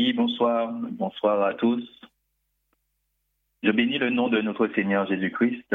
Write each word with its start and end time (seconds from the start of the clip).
Oui, 0.00 0.12
bonsoir. 0.12 0.70
Bonsoir 0.92 1.42
à 1.42 1.54
tous. 1.54 1.82
Je 3.64 3.72
bénis 3.72 3.98
le 3.98 4.10
nom 4.10 4.28
de 4.28 4.40
notre 4.40 4.68
Seigneur 4.68 5.08
Jésus-Christ 5.08 5.74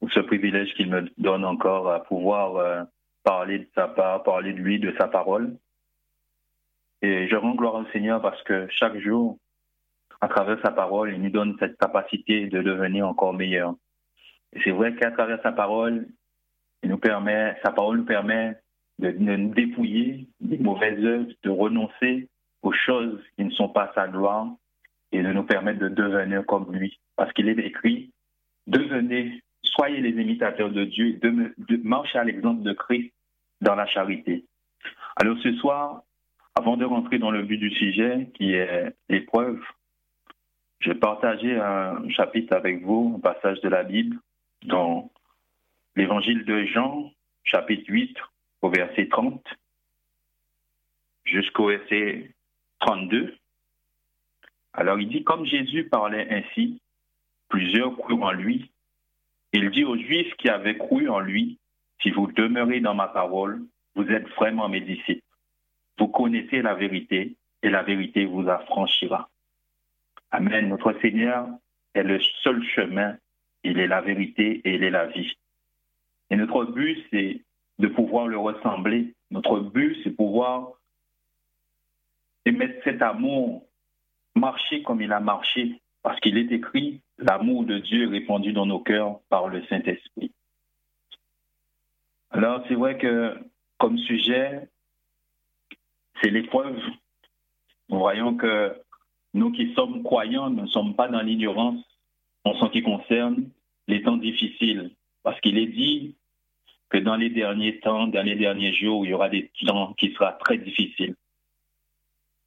pour 0.00 0.10
ce 0.10 0.18
privilège 0.18 0.74
qu'il 0.74 0.90
me 0.90 1.08
donne 1.18 1.44
encore 1.44 1.88
à 1.88 2.02
pouvoir 2.02 2.56
euh, 2.56 2.82
parler 3.22 3.60
de 3.60 3.68
sa 3.76 3.86
part, 3.86 4.24
parler 4.24 4.54
de 4.54 4.58
lui, 4.58 4.80
de 4.80 4.92
sa 4.98 5.06
parole. 5.06 5.56
Et 7.00 7.28
je 7.28 7.36
rends 7.36 7.54
gloire 7.54 7.76
au 7.76 7.84
Seigneur 7.92 8.20
parce 8.20 8.42
que 8.42 8.66
chaque 8.70 8.98
jour, 8.98 9.38
à 10.20 10.26
travers 10.26 10.60
sa 10.62 10.72
parole, 10.72 11.12
il 11.14 11.22
nous 11.22 11.30
donne 11.30 11.54
cette 11.60 11.78
capacité 11.78 12.48
de 12.48 12.62
devenir 12.62 13.06
encore 13.06 13.34
meilleur. 13.34 13.76
Et 14.52 14.60
c'est 14.64 14.72
vrai 14.72 14.96
qu'à 14.96 15.12
travers 15.12 15.40
sa 15.42 15.52
parole, 15.52 16.08
sa 16.82 17.70
parole 17.70 17.98
nous 17.98 18.04
permet 18.04 18.56
de, 18.98 19.12
nous 19.12 19.54
dépouiller 19.54 20.26
des 20.40 20.58
mauvaises 20.58 21.04
œuvres, 21.04 21.30
de 21.44 21.50
renoncer 21.50 22.26
aux 22.62 22.72
choses 22.72 23.20
qui 23.36 23.44
ne 23.44 23.50
sont 23.50 23.68
pas 23.68 23.92
sa 23.94 24.08
gloire 24.08 24.48
et 25.12 25.22
de 25.22 25.32
nous 25.32 25.42
permettre 25.42 25.80
de 25.80 25.88
devenir 25.88 26.44
comme 26.46 26.72
lui. 26.74 26.98
Parce 27.16 27.32
qu'il 27.32 27.48
est 27.48 27.58
écrit, 27.58 28.10
devenez, 28.66 29.42
soyez 29.62 30.00
les 30.00 30.20
imitateurs 30.20 30.70
de 30.70 30.84
Dieu, 30.84 31.14
de, 31.14 31.80
marchez 31.82 32.18
à 32.18 32.24
l'exemple 32.24 32.62
de 32.62 32.72
Christ 32.72 33.12
dans 33.60 33.74
la 33.74 33.86
charité. 33.86 34.44
Alors 35.16 35.36
ce 35.42 35.52
soir, 35.54 36.02
avant 36.54 36.76
de 36.76 36.84
rentrer 36.84 37.18
dans 37.18 37.30
le 37.30 37.42
but 37.42 37.58
du 37.58 37.70
sujet, 37.70 38.28
qui 38.34 38.54
est 38.54 38.94
l'épreuve, 39.08 39.60
je 40.80 40.90
vais 40.90 40.98
partager 40.98 41.56
un 41.56 42.08
chapitre 42.08 42.54
avec 42.54 42.82
vous, 42.82 43.14
un 43.16 43.20
passage 43.20 43.60
de 43.60 43.68
la 43.68 43.82
Bible, 43.82 44.16
dans 44.64 45.10
l'évangile 45.96 46.44
de 46.44 46.64
Jean, 46.64 47.10
chapitre 47.44 47.84
8, 47.88 48.16
au 48.62 48.70
verset 48.70 49.08
30, 49.08 49.42
jusqu'au 51.24 51.66
verset 51.66 52.30
32. 52.80 53.34
Alors 54.72 54.98
il 54.98 55.08
dit, 55.08 55.24
comme 55.24 55.46
Jésus 55.46 55.84
parlait 55.84 56.28
ainsi, 56.30 56.80
plusieurs 57.48 57.96
crurent 57.96 58.22
en 58.22 58.32
lui. 58.32 58.70
Il 59.52 59.70
dit 59.70 59.84
aux 59.84 59.96
Juifs 59.96 60.34
qui 60.36 60.48
avaient 60.48 60.76
cru 60.76 61.08
en 61.08 61.20
lui, 61.20 61.58
si 62.02 62.10
vous 62.10 62.30
demeurez 62.32 62.80
dans 62.80 62.94
ma 62.94 63.08
parole, 63.08 63.62
vous 63.94 64.06
êtes 64.08 64.28
vraiment 64.30 64.68
mes 64.68 64.80
disciples. 64.80 65.22
Vous 65.98 66.08
connaissez 66.08 66.62
la 66.62 66.74
vérité 66.74 67.34
et 67.62 67.68
la 67.68 67.82
vérité 67.82 68.24
vous 68.24 68.48
affranchira. 68.48 69.28
Amen. 70.30 70.68
Notre 70.68 70.94
Seigneur 71.00 71.48
est 71.94 72.02
le 72.02 72.20
seul 72.42 72.62
chemin. 72.64 73.16
Il 73.64 73.78
est 73.78 73.88
la 73.88 74.00
vérité 74.00 74.62
et 74.64 74.74
il 74.76 74.84
est 74.84 74.90
la 74.90 75.06
vie. 75.06 75.36
Et 76.30 76.36
notre 76.36 76.64
but, 76.64 77.04
c'est 77.10 77.40
de 77.78 77.88
pouvoir 77.88 78.28
le 78.28 78.38
ressembler. 78.38 79.12
Notre 79.30 79.58
but, 79.60 79.98
c'est 80.02 80.10
pouvoir 80.10 80.72
émettre 82.50 82.82
cet 82.84 83.00
amour, 83.02 83.66
marcher 84.34 84.82
comme 84.82 85.00
il 85.00 85.12
a 85.12 85.20
marché, 85.20 85.80
parce 86.02 86.18
qu'il 86.20 86.36
est 86.36 86.52
écrit, 86.52 87.00
l'amour 87.18 87.64
de 87.64 87.78
Dieu 87.78 88.04
est 88.04 88.18
répandu 88.18 88.52
dans 88.52 88.66
nos 88.66 88.80
cœurs 88.80 89.20
par 89.28 89.48
le 89.48 89.64
Saint-Esprit. 89.66 90.32
Alors, 92.30 92.62
c'est 92.68 92.74
vrai 92.74 92.96
que 92.98 93.36
comme 93.78 93.98
sujet, 93.98 94.68
c'est 96.22 96.30
l'épreuve. 96.30 96.78
Voyons 97.88 98.36
que 98.36 98.76
nous 99.34 99.50
qui 99.52 99.72
sommes 99.74 100.02
croyants 100.02 100.50
ne 100.50 100.66
sommes 100.66 100.94
pas 100.94 101.08
dans 101.08 101.22
l'ignorance 101.22 101.82
en 102.44 102.54
ce 102.54 102.66
qui 102.70 102.82
concerne 102.82 103.50
les 103.88 104.02
temps 104.02 104.16
difficiles, 104.16 104.90
parce 105.22 105.40
qu'il 105.40 105.58
est 105.58 105.66
dit 105.66 106.16
que 106.88 106.98
dans 106.98 107.16
les 107.16 107.30
derniers 107.30 107.78
temps, 107.80 108.06
dans 108.06 108.22
les 108.22 108.36
derniers 108.36 108.74
jours, 108.74 109.04
il 109.04 109.10
y 109.10 109.14
aura 109.14 109.28
des 109.28 109.50
temps 109.66 109.94
qui 109.94 110.12
seront 110.12 110.32
très 110.40 110.58
difficiles. 110.58 111.14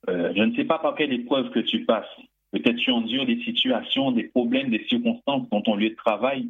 Euh, 0.10 0.34
je 0.36 0.44
ne 0.44 0.56
sais 0.56 0.66
pas 0.66 0.80
par 0.80 0.96
quelle 0.96 1.14
épreuve 1.14 1.50
que 1.52 1.60
tu 1.60 1.86
passes. 1.86 2.06
Peut-être 2.52 2.78
tu 2.78 2.92
endures 2.92 3.26
des 3.26 3.42
situations, 3.44 4.12
des 4.12 4.26
problèmes, 4.26 4.70
des 4.70 4.86
circonstances 4.88 5.50
dans 5.50 5.62
ton 5.62 5.76
lieu 5.76 5.90
de 5.90 5.96
travail, 5.96 6.50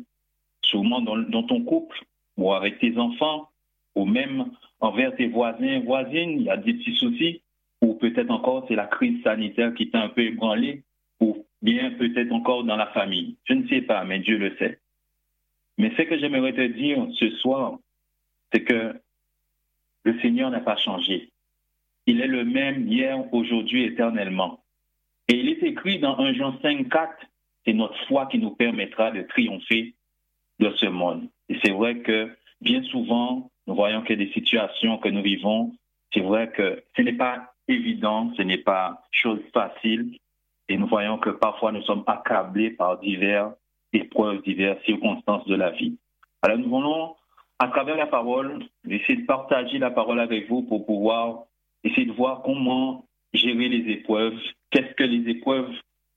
sûrement 0.62 1.02
dans, 1.02 1.18
dans 1.18 1.44
ton 1.44 1.64
couple, 1.64 2.04
ou 2.38 2.52
avec 2.52 2.80
tes 2.80 2.98
enfants, 2.98 3.50
ou 3.95 4.05
même 4.05 4.52
envers 4.80 5.16
tes 5.16 5.27
voisins, 5.27 5.80
voisines, 5.82 6.39
il 6.39 6.44
y 6.44 6.50
a 6.50 6.58
des 6.58 6.73
petits 6.73 6.95
soucis, 6.95 7.42
ou 7.82 7.94
peut-être 7.94 8.32
encore 8.32 8.66
c'est 8.67 8.76
la 8.76 8.88
crise 8.88 9.22
sanitaire 9.23 9.73
qui 9.73 9.89
t'a 9.89 10.02
un 10.02 10.10
peu 10.10 10.22
ébranlé, 10.22 10.83
ou 11.20 11.45
bien 11.61 11.92
peut-être 11.92 12.32
encore 12.32 12.64
dans 12.64 12.76
la 12.76 12.88
famille. 12.88 13.38
Je 13.45 13.54
ne 13.54 13.67
sais 13.67 13.82
pas, 13.82 14.04
mais 14.04 14.20
Dieu 14.20 14.38
le 14.38 14.56
sait. 14.58 14.80
Mais 15.77 15.92
ce 15.95 16.02
que 16.04 16.17
j'aimerais 16.17 16.54
te 16.54 16.67
dire 16.67 17.06
ce 17.14 17.30
soir, 17.38 17.77
c'est 18.52 18.64
que 18.64 18.94
le 20.04 20.20
Seigneur 20.22 20.50
n'a 20.50 20.60
pas 20.60 20.76
changé. 20.76 21.30
Il 22.05 22.21
est 22.21 22.27
le 22.27 22.43
même 22.43 22.87
hier, 22.87 23.23
aujourd'hui, 23.33 23.83
éternellement. 23.86 24.59
Et 25.30 25.36
il 25.36 25.49
est 25.49 25.64
écrit 25.64 25.99
dans 25.99 26.17
1 26.19 26.33
Jean 26.33 26.59
5, 26.61 26.89
4, 26.89 27.14
c'est 27.65 27.73
notre 27.73 27.97
foi 28.08 28.25
qui 28.25 28.39
nous 28.39 28.52
permettra 28.52 29.11
de 29.11 29.21
triompher 29.21 29.93
de 30.59 30.71
ce 30.77 30.86
monde. 30.86 31.30
Et 31.49 31.58
c'est 31.64 31.71
vrai 31.71 31.99
que 31.99 32.30
bien 32.61 32.83
souvent, 32.83 33.49
nous 33.67 33.75
voyons 33.75 34.02
que 34.02 34.14
des 34.14 34.31
situations 34.33 34.97
que 34.97 35.09
nous 35.09 35.21
vivons, 35.21 35.71
c'est 36.14 36.21
vrai 36.21 36.52
que 36.52 36.83
ce 36.95 37.02
n'est 37.02 37.14
pas 37.14 37.53
évident, 37.67 38.33
ce 38.35 38.41
n'est 38.41 38.58
pas 38.58 39.02
chose 39.11 39.39
facile. 39.53 40.17
Et 40.70 40.77
nous 40.77 40.87
voyons 40.87 41.17
que 41.17 41.30
parfois 41.30 41.71
nous 41.71 41.81
sommes 41.83 42.03
accablés 42.08 42.71
par 42.71 42.99
diverses 42.99 43.53
épreuves, 43.93 44.41
diverses 44.43 44.83
circonstances 44.85 45.45
de 45.45 45.55
la 45.55 45.71
vie. 45.71 45.97
Alors 46.41 46.58
nous 46.58 46.70
voulons, 46.70 47.15
à 47.59 47.67
travers 47.67 47.95
la 47.95 48.08
parole, 48.08 48.59
essayer 48.87 49.21
de 49.21 49.25
partager 49.25 49.77
la 49.77 49.91
parole 49.91 50.20
avec 50.20 50.49
vous 50.49 50.64
pour 50.64 50.85
pouvoir 50.85 51.45
essayer 51.83 52.05
de 52.05 52.11
voir 52.11 52.42
comment 52.44 53.05
gérer 53.33 53.70
les 53.70 53.92
épreuves, 53.92 54.39
qu'est-ce 54.71 54.94
que 54.95 55.04
les 55.04 55.30
épreuves 55.30 55.71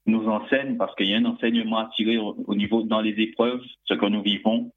nous 0.07 0.29
enseignent, 0.29 0.77
parce 0.77 0.95
qu'il 0.95 1.07
y 1.07 1.15
a 1.15 1.19
un 1.19 1.25
enseignement 1.25 1.79
à 1.79 1.91
tirer 1.97 2.19
au, 2.19 2.55
niveau 2.55 2.83
dans 2.83 3.01
les 3.01 3.21
épreuves, 3.21 3.63
ce 3.85 3.95
que 3.95 4.07
nous 4.07 4.23
vivons. 4.23 4.71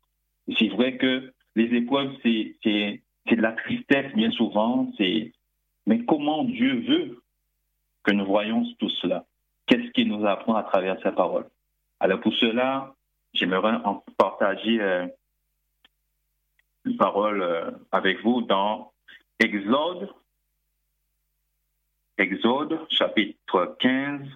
C'est 0.58 0.70
vrai 0.70 0.98
que 0.98 1.32
les 1.56 1.76
épreuves, 1.76 2.12
c'est, 2.24 2.56
de 2.66 3.42
la 3.42 3.52
tristesse 3.52 4.12
bien 4.16 4.32
souvent, 4.32 4.92
mais 5.86 6.04
comment 6.06 6.44
Dieu 6.44 6.80
veut 6.88 7.24
que 8.04 8.12
nous 8.12 8.26
voyons 8.26 8.66
tout 8.80 8.90
cela? 8.90 9.26
Qu'est-ce 9.68 9.92
qu'il 9.92 10.08
nous 10.08 10.26
apprend 10.26 10.56
à 10.56 10.64
travers 10.64 11.00
sa 11.04 11.12
parole? 11.12 11.46
Alors 12.00 12.22
pour 12.22 12.34
cela, 12.34 12.96
j'aimerais 13.34 13.78
en 13.84 14.04
partager 14.18 14.82
euh, 14.82 15.06
une 16.86 16.98
parole 16.98 17.42
euh, 17.42 17.70
avec 17.92 18.24
vous 18.24 18.42
dans 18.42 18.92
Exode 19.40 20.10
Exode 22.20 22.78
chapitre 22.90 23.78
15 23.80 24.28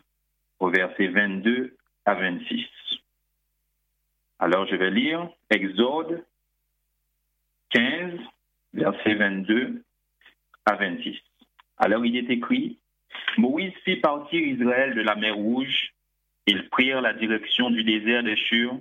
au 0.62 0.70
verset 0.70 1.08
22 1.08 1.76
à 2.06 2.14
26. 2.14 2.66
Alors 4.40 4.66
je 4.68 4.78
vais 4.78 4.90
lire 4.90 5.28
Exode 5.50 6.24
15, 7.72 8.14
verset 8.74 9.16
22 9.16 9.84
à 10.66 10.76
26. 10.76 11.18
Alors 11.78 12.06
il 12.06 12.16
est 12.16 12.30
écrit, 12.32 12.78
Moïse 13.38 13.74
fit 13.84 13.98
partir 13.98 14.40
Israël 14.40 14.96
de 14.96 15.02
la 15.02 15.16
mer 15.16 15.36
Rouge, 15.36 15.94
ils 16.48 16.70
prirent 16.70 17.02
la 17.02 17.14
direction 17.14 17.70
du 17.70 17.84
désert 17.84 18.24
des 18.24 18.38
Shur, 18.38 18.80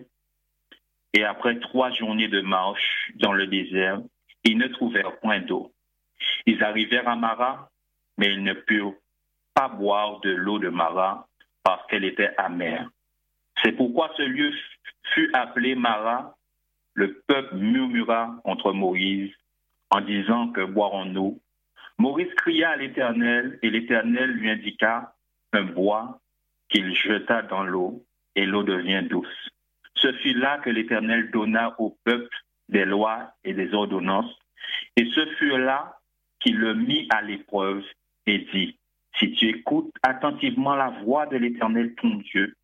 et 1.13 1.25
après 1.25 1.59
trois 1.59 1.91
journées 1.91 2.29
de 2.29 2.41
marche 2.41 3.11
dans 3.17 3.33
le 3.33 3.49
désert, 3.49 4.01
ils 4.45 4.59
ne 4.59 4.69
trouvèrent 4.69 5.19
point 5.19 5.41
d'eau. 5.41 5.73
Ils 6.47 6.63
arrivèrent 6.63 7.09
à 7.09 7.17
Mara, 7.17 7.72
mais 8.22 8.34
ils 8.34 8.44
ne 8.44 8.53
purent 8.53 8.94
pas 9.53 9.69
boire 9.69 10.21
de 10.21 10.31
l'eau 10.31 10.60
de 10.60 10.69
Mara 10.69 11.27
parce 11.65 11.84
qu'elle 11.88 12.05
était 12.05 12.31
amère. 12.38 12.88
C'est 13.60 13.72
pourquoi 13.72 14.12
ce 14.16 14.22
lieu 14.22 14.53
fut 15.12 15.28
appelé 15.33 15.75
Mara. 15.75 16.37
Le 16.94 17.21
peuple 17.27 17.56
murmura 17.56 18.37
contre 18.44 18.72
Moïse 18.72 19.33
en 19.91 20.03
disant 20.03 20.53
que 20.53 20.60
boirons-nous 20.60 21.41
Moïse 21.99 22.33
cria 22.37 22.71
à 22.71 22.77
l'Éternel 22.77 23.59
et 23.60 23.71
l'Éternel 23.71 24.31
lui 24.31 24.50
indiqua 24.50 25.16
un 25.53 25.65
bois 25.65 26.21
qu'il 26.69 26.95
jeta 26.95 27.42
dans 27.42 27.65
l'eau 27.65 28.04
et 28.36 28.47
l'eau 28.47 28.63
devient 28.63 29.03
douce. 29.03 29.48
Ce 29.97 30.13
fut 30.13 30.34
là 30.34 30.59
que 30.59 30.71
l'Éternel 30.71 31.33
donna 31.33 31.74
au 31.80 31.98
peuple 32.04 32.36
des 32.69 32.84
lois 32.84 33.33
et 33.42 33.53
des 33.53 33.74
ordonnances 33.74 34.39
et 34.97 35.10
ce 35.13 35.27
fut 35.34 35.59
là 35.59 35.98
qu'il 36.39 36.57
le 36.57 36.74
mit 36.74 37.09
à 37.10 37.21
l'épreuve 37.21 37.83
et 38.27 38.39
dit, 38.53 38.78
si 39.19 39.33
tu 39.33 39.48
écoutes 39.48 39.92
attentivement 40.03 40.74
la 40.74 40.91
voix 41.04 41.27
de 41.27 41.36
l'Éternel 41.36 41.95
ton 41.97 42.16
Dieu, 42.16 42.57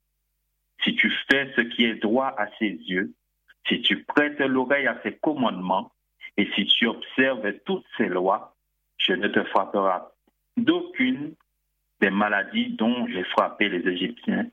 si 0.84 0.94
tu 0.94 1.12
fais 1.30 1.52
ce 1.56 1.60
qui 1.62 1.84
est 1.84 1.96
droit 1.96 2.34
à 2.38 2.46
ses 2.58 2.70
yeux, 2.70 3.12
si 3.66 3.82
tu 3.82 4.04
prêtes 4.04 4.40
l'oreille 4.40 4.86
à 4.86 5.00
ses 5.02 5.12
commandements, 5.12 5.92
et 6.36 6.48
si 6.54 6.66
tu 6.66 6.86
observes 6.86 7.52
toutes 7.64 7.84
ses 7.96 8.06
lois, 8.06 8.54
je 8.96 9.12
ne 9.12 9.28
te 9.28 9.42
frapperai 9.44 9.98
d'aucune 10.56 11.34
des 12.00 12.10
maladies 12.10 12.70
dont 12.70 13.06
j'ai 13.08 13.24
frappé 13.24 13.68
les 13.68 13.86
Égyptiens, 13.88 14.46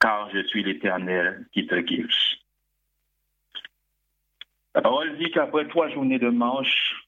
car 0.00 0.30
je 0.30 0.42
suis 0.48 0.64
l'Éternel 0.64 1.46
qui 1.52 1.66
te 1.66 1.76
guide. 1.76 2.08
La 4.74 4.82
parole 4.82 5.16
dit 5.18 5.30
qu'après 5.30 5.68
trois 5.68 5.88
journées 5.90 6.18
de 6.18 6.28
marche, 6.28 7.06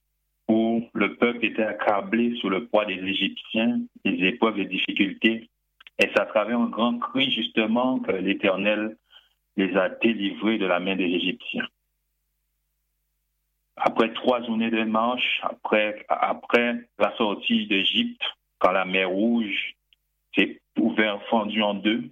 où 0.48 0.88
le 0.92 1.16
peuple 1.16 1.44
était 1.44 1.64
accablé 1.64 2.36
sous 2.40 2.48
le 2.48 2.66
poids 2.66 2.84
des 2.84 2.94
Égyptiens, 2.98 3.80
des 4.04 4.28
épreuves 4.28 4.58
et 4.58 4.66
difficultés, 4.66 5.48
Et 5.98 6.08
c'est 6.08 6.20
à 6.20 6.26
travers 6.26 6.58
un 6.58 6.68
grand 6.68 6.98
cri, 6.98 7.30
justement, 7.30 8.00
que 8.00 8.12
l'Éternel 8.12 8.96
les 9.56 9.76
a 9.76 9.88
délivrés 9.88 10.58
de 10.58 10.66
la 10.66 10.80
main 10.80 10.96
des 10.96 11.04
Égyptiens. 11.04 11.66
Après 13.76 14.12
trois 14.12 14.42
journées 14.42 14.70
de 14.70 14.82
marche, 14.84 15.40
après, 15.42 16.04
après 16.08 16.80
la 16.98 17.16
sortie 17.16 17.66
d'Égypte, 17.66 18.22
quand 18.58 18.72
la 18.72 18.84
mer 18.84 19.08
Rouge 19.08 19.74
s'est 20.34 20.60
ouverte, 20.78 21.22
fendue 21.30 21.62
en 21.62 21.74
deux, 21.74 22.10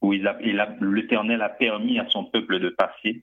où 0.00 0.12
l'Éternel 0.12 1.42
a 1.42 1.48
permis 1.48 1.98
à 1.98 2.08
son 2.10 2.24
peuple 2.24 2.60
de 2.60 2.68
passer, 2.68 3.22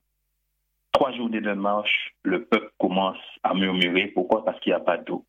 trois 0.95 1.11
journées 1.11 1.41
de 1.41 1.51
marche, 1.51 2.15
le 2.23 2.45
peuple 2.45 2.71
commence 2.79 3.19
à 3.43 3.53
murmurer. 3.53 4.07
Pourquoi? 4.07 4.45
Parce 4.45 4.57
qu'il 4.61 4.71
n'y 4.71 4.77
a 4.77 4.79
pas 4.79 4.97
d'eau. 4.97 5.25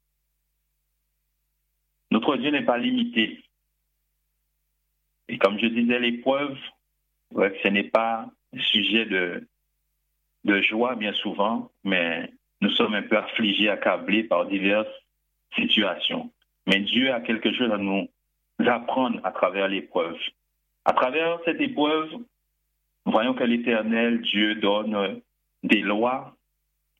Notre 2.12 2.36
Dieu 2.36 2.50
n'est 2.50 2.64
pas 2.64 2.78
limité. 2.78 3.42
Et 5.28 5.38
comme 5.38 5.58
je 5.58 5.66
disais, 5.66 5.98
l'épreuve, 5.98 6.56
ce 7.34 7.68
n'est 7.68 7.90
pas 7.90 8.30
un 8.54 8.60
sujet 8.60 9.06
de, 9.06 9.44
de 10.44 10.62
joie 10.62 10.94
bien 10.94 11.12
souvent, 11.14 11.72
mais 11.82 12.30
nous 12.60 12.70
sommes 12.70 12.94
un 12.94 13.02
peu 13.02 13.18
affligés, 13.18 13.68
accablés 13.68 14.22
par 14.22 14.46
diverses 14.46 14.86
situations. 15.56 16.30
Mais 16.68 16.78
Dieu 16.78 17.12
a 17.12 17.20
quelque 17.20 17.52
chose 17.52 17.72
à 17.72 17.78
nous 17.78 18.08
apprendre 18.64 19.18
à 19.24 19.32
travers 19.32 19.66
l'épreuve. 19.66 20.16
À 20.84 20.92
travers 20.92 21.40
cette 21.44 21.60
épreuve, 21.60 22.12
voyons 23.04 23.34
que 23.34 23.42
l'Éternel, 23.42 24.20
Dieu, 24.20 24.54
donne 24.54 25.20
des 25.66 25.80
lois, 25.80 26.36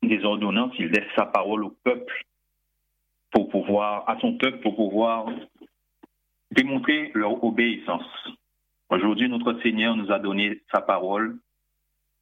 des 0.02 0.24
ordonnances, 0.24 0.74
il 0.78 0.88
laisse 0.88 1.08
sa 1.16 1.26
parole 1.26 1.64
au 1.64 1.74
peuple 1.84 2.24
pour 3.30 3.48
pouvoir, 3.48 4.08
à 4.08 4.18
son 4.20 4.36
peuple 4.36 4.60
pour 4.60 4.76
pouvoir 4.76 5.26
démontrer 6.50 7.10
leur 7.14 7.42
obéissance. 7.44 8.06
Aujourd'hui, 8.88 9.28
notre 9.28 9.60
Seigneur 9.62 9.96
nous 9.96 10.10
a 10.12 10.18
donné 10.18 10.60
sa 10.72 10.80
parole 10.80 11.38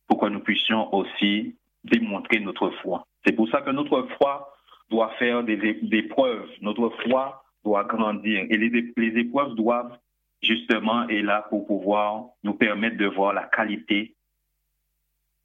pour 0.06 0.20
que 0.20 0.26
nous 0.26 0.40
puissions 0.40 0.94
aussi 0.94 1.56
démontrer 1.84 2.40
notre 2.40 2.70
foi. 2.82 3.06
C'est 3.24 3.32
pour 3.32 3.48
ça 3.48 3.62
que 3.62 3.70
notre 3.70 4.02
foi 4.18 4.54
doit 4.90 5.10
faire 5.18 5.42
des, 5.44 6.02
preuves, 6.02 6.48
notre 6.60 6.90
foi 7.06 7.44
doit 7.64 7.84
grandir 7.84 8.46
et 8.50 8.56
les, 8.56 8.92
les 8.96 9.20
épreuves 9.20 9.54
doivent 9.54 9.96
justement 10.42 11.08
être 11.08 11.24
là 11.24 11.46
pour 11.48 11.66
pouvoir 11.66 12.26
nous 12.42 12.54
permettre 12.54 12.98
de 12.98 13.06
voir 13.06 13.32
la 13.32 13.44
qualité 13.44 14.14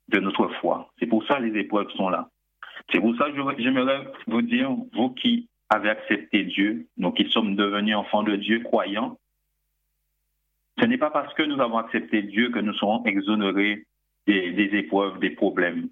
de 0.10 0.20
notre 0.20 0.48
foi. 0.60 0.92
C'est 1.00 1.08
pour 1.08 1.26
ça 1.26 1.40
les 1.40 1.58
épreuves 1.60 1.90
sont 1.92 2.10
là. 2.10 2.30
C'est 2.92 3.00
pour 3.00 3.16
ça 3.18 3.30
que 3.30 3.62
j'aimerais 3.62 4.08
vous 4.28 4.42
dire, 4.42 4.72
vous 4.94 5.12
qui 5.12 5.48
avez 5.70 5.90
accepté 5.90 6.44
Dieu, 6.44 6.88
nous 6.98 7.12
qui 7.12 7.30
sommes 7.30 7.56
devenus 7.56 7.96
enfants 7.96 8.24
de 8.24 8.36
Dieu, 8.36 8.60
croyants, 8.62 9.18
ce 10.80 10.86
n'est 10.86 10.98
pas 10.98 11.12
parce 11.12 11.34
que 11.34 11.44
nous 11.44 11.62
avons 11.62 11.78
accepté 11.78 12.24
Dieu 12.24 12.50
que 12.50 12.60
nous 12.60 12.74
serons 12.74 13.04
exonérés 13.06 13.86
des, 14.26 14.52
des 14.52 14.78
épreuves, 14.78 15.20
des 15.20 15.32
problèmes. 15.32 15.90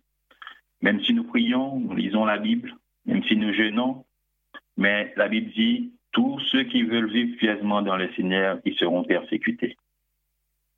Même 0.82 1.04
si 1.04 1.14
nous 1.14 1.24
prions, 1.24 1.80
nous 1.80 1.96
lisons 1.96 2.26
la 2.26 2.38
Bible, 2.38 2.74
même 3.06 3.24
si 3.24 3.36
nous 3.36 3.54
jeûnons, 3.54 4.06
mais 4.78 5.14
la 5.18 5.28
Bible 5.28 5.52
dit, 5.52 5.92
tous 6.12 6.40
ceux 6.52 6.64
qui 6.64 6.84
veulent 6.84 7.12
vivre 7.12 7.38
pieusement 7.38 7.82
dans 7.82 7.98
le 7.98 8.12
Seigneur, 8.14 8.60
ils 8.66 8.76
seront 8.76 9.04
persécutés. 9.04 9.78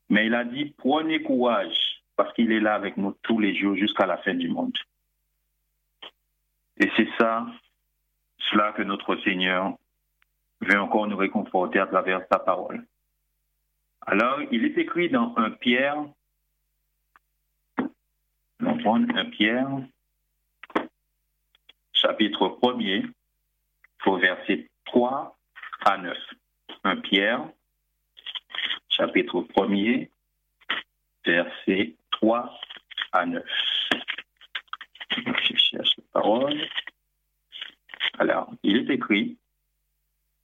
Mais 0.09 0.25
il 0.25 0.33
a 0.33 0.43
dit, 0.43 0.73
prenez 0.77 1.21
courage, 1.21 1.88
parce 2.19 2.33
qu'il 2.33 2.51
est 2.51 2.59
là 2.59 2.73
avec 2.73 2.97
nous 2.97 3.15
tous 3.23 3.39
les 3.39 3.55
jours 3.55 3.77
jusqu'à 3.77 4.05
la 4.05 4.17
fin 4.17 4.33
du 4.33 4.49
monde. 4.49 4.77
Et 6.75 6.91
c'est 6.97 7.07
ça, 7.17 7.47
cela 8.39 8.73
que 8.73 8.81
notre 8.81 9.15
Seigneur 9.23 9.77
veut 10.59 10.77
encore 10.77 11.07
nous 11.07 11.15
réconforter 11.15 11.79
à 11.79 11.87
travers 11.87 12.19
sa 12.29 12.37
parole. 12.39 12.85
Alors, 14.01 14.41
il 14.51 14.65
est 14.65 14.77
écrit 14.77 15.09
dans 15.09 15.33
un 15.37 15.51
Pierre, 15.51 15.95
on 18.65 18.77
prend 18.79 18.95
un 18.95 19.25
Pierre, 19.29 19.69
chapitre 21.93 22.49
1er, 22.61 23.09
au 24.05 24.17
verset 24.17 24.67
3 24.87 25.37
à 25.85 25.97
9. 25.97 26.17
Un 26.83 26.97
Pierre, 26.97 27.47
chapitre 28.89 29.39
1er, 29.55 30.09
verset 31.25 31.95
3 32.21 32.59
à 33.13 33.25
9. 33.25 33.43
Je 35.15 35.55
cherche 35.55 35.97
la 35.97 36.03
parole. 36.11 36.67
Alors, 38.17 38.51
il 38.63 38.77
est 38.77 38.93
écrit 38.93 39.37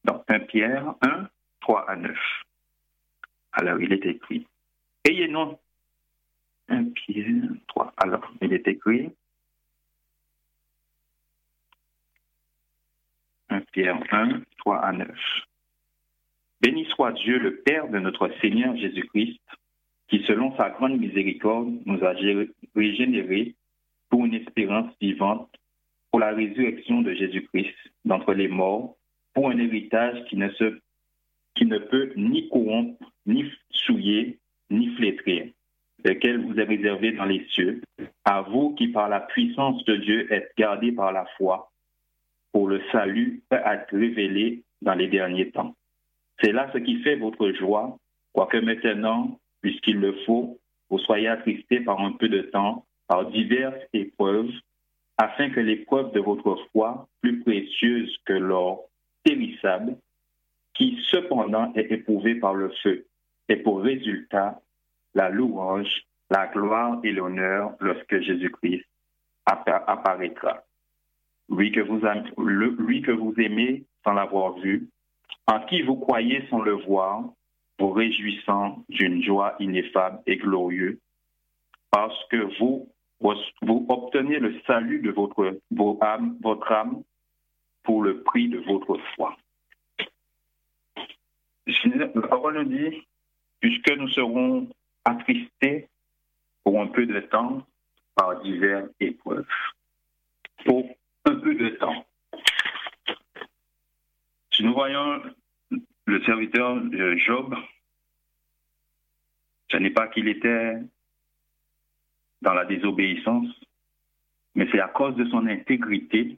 dans 0.05 0.23
1 0.29 0.39
Pierre 0.41 0.95
1, 1.01 1.27
3 1.59 1.89
à 1.89 1.95
9. 1.97 2.17
Alors, 3.51 3.81
il 3.81 3.91
est 3.91 4.05
écrit. 4.05 4.47
Ayez 5.03 5.27
non. 5.27 5.59
1 6.69 6.91
Pierre 6.91 7.43
3. 7.67 7.93
Alors, 7.97 8.31
il 8.41 8.53
est 8.53 8.67
écrit. 8.67 9.11
1 13.49 13.61
Pierre 13.73 14.01
1, 14.11 14.41
3 14.59 14.79
à 14.79 14.91
9. 14.93 15.09
Béni 16.61 16.85
soit 16.85 17.11
Dieu, 17.11 17.37
le 17.37 17.57
Père 17.57 17.89
de 17.89 17.99
notre 17.99 18.29
Seigneur 18.39 18.75
Jésus-Christ, 18.77 19.41
qui, 20.07 20.23
selon 20.27 20.55
sa 20.55 20.69
grande 20.69 20.99
miséricorde, 20.99 21.73
nous 21.85 22.03
a 22.03 22.13
régénérés 22.75 23.55
pour 24.09 24.25
une 24.25 24.35
espérance 24.35 24.93
vivante, 25.01 25.49
pour 26.11 26.19
la 26.19 26.31
résurrection 26.31 27.01
de 27.01 27.13
Jésus-Christ 27.13 27.75
d'entre 28.05 28.33
les 28.33 28.47
morts, 28.47 28.95
pour 29.33 29.49
un 29.49 29.57
héritage 29.57 30.23
qui 30.29 30.37
ne, 30.37 30.49
se, 30.51 30.79
qui 31.55 31.65
ne 31.65 31.77
peut 31.77 32.13
ni 32.15 32.47
corrompre, 32.49 33.11
ni 33.25 33.45
souiller, 33.69 34.39
ni 34.69 34.95
flétrir, 34.95 35.47
lequel 36.03 36.45
vous 36.45 36.59
est 36.59 36.63
réservé 36.63 37.11
dans 37.11 37.25
les 37.25 37.45
cieux, 37.49 37.81
à 38.23 38.41
vous 38.41 38.75
qui, 38.75 38.87
par 38.89 39.09
la 39.09 39.19
puissance 39.19 39.83
de 39.85 39.95
Dieu, 39.97 40.31
êtes 40.31 40.51
gardés 40.57 40.91
par 40.91 41.11
la 41.11 41.25
foi 41.37 41.71
pour 42.51 42.67
le 42.69 42.81
salut 42.91 43.43
à 43.49 43.75
être 43.75 43.91
révélé 43.91 44.63
dans 44.81 44.93
les 44.93 45.07
derniers 45.07 45.51
temps. 45.51 45.75
C'est 46.41 46.53
là 46.53 46.69
ce 46.71 46.77
qui 46.77 47.01
fait 47.01 47.17
votre 47.17 47.51
joie, 47.51 47.97
quoique 48.31 48.57
maintenant, 48.57 49.39
puisqu'il 49.65 49.99
le 49.99 50.13
faut, 50.27 50.59
vous 50.91 50.99
soyez 50.99 51.27
attristés 51.27 51.79
par 51.79 51.99
un 51.99 52.11
peu 52.11 52.29
de 52.29 52.41
temps, 52.41 52.85
par 53.07 53.25
diverses 53.31 53.81
épreuves, 53.93 54.51
afin 55.17 55.49
que 55.49 55.59
l'épreuve 55.59 56.11
de 56.11 56.19
votre 56.19 56.55
foi, 56.71 57.07
plus 57.21 57.39
précieuse 57.39 58.15
que 58.25 58.33
l'or 58.33 58.83
périssable, 59.23 59.97
qui 60.75 60.99
cependant 61.09 61.73
est 61.73 61.91
éprouvée 61.91 62.35
par 62.35 62.53
le 62.53 62.69
feu, 62.83 63.07
ait 63.49 63.55
pour 63.55 63.81
résultat 63.81 64.61
la 65.15 65.31
louange, 65.31 66.03
la 66.29 66.45
gloire 66.45 66.99
et 67.03 67.11
l'honneur 67.11 67.73
lorsque 67.79 68.19
Jésus-Christ 68.19 68.85
apparaîtra. 69.47 70.61
Lui 71.49 71.71
que 71.71 71.81
vous, 71.81 72.01
lui 72.37 73.01
que 73.01 73.11
vous 73.11 73.33
aimez 73.37 73.83
sans 74.03 74.13
l'avoir 74.13 74.59
vu, 74.59 74.89
en 75.47 75.59
qui 75.61 75.81
vous 75.81 75.95
croyez 75.95 76.45
sans 76.51 76.61
le 76.61 76.73
voir, 76.73 77.23
vous 77.79 77.91
réjouissant 77.91 78.83
d'une 78.89 79.23
joie 79.23 79.55
ineffable 79.59 80.21
et 80.25 80.37
glorieuse, 80.37 80.97
parce 81.91 82.17
que 82.29 82.37
vous, 82.59 82.89
vous 83.19 83.85
obtenez 83.89 84.39
le 84.39 84.59
salut 84.65 84.99
de 84.99 85.11
votre, 85.11 85.59
âme, 86.01 86.37
votre 86.41 86.71
âme 86.71 87.03
pour 87.83 88.01
le 88.01 88.21
prix 88.23 88.47
de 88.49 88.59
votre 88.59 88.97
foi. 89.15 89.37
La 91.67 92.07
parole 92.07 92.63
nous 92.63 92.77
dit, 92.77 93.07
puisque 93.59 93.89
nous 93.91 94.09
serons 94.09 94.67
attristés 95.03 95.87
pour 96.63 96.81
un 96.81 96.87
peu 96.87 97.05
de 97.05 97.19
temps 97.21 97.65
par 98.15 98.41
diverses 98.41 98.89
épreuves. 98.99 99.47
Pour 100.65 100.89
un 101.25 101.35
peu 101.35 101.55
de 101.55 101.69
temps. 101.69 102.05
Si 104.51 104.63
nous 104.63 104.73
voyons 104.73 105.21
le 106.05 106.21
serviteur 106.23 106.81
de 106.81 107.15
Job, 107.15 107.55
ce 109.71 109.77
n'est 109.77 109.89
pas 109.89 110.07
qu'il 110.07 110.27
était 110.27 110.77
dans 112.41 112.53
la 112.53 112.65
désobéissance, 112.65 113.47
mais 114.53 114.67
c'est 114.71 114.79
à 114.79 114.87
cause 114.87 115.15
de 115.15 115.25
son 115.25 115.47
intégrité. 115.47 116.37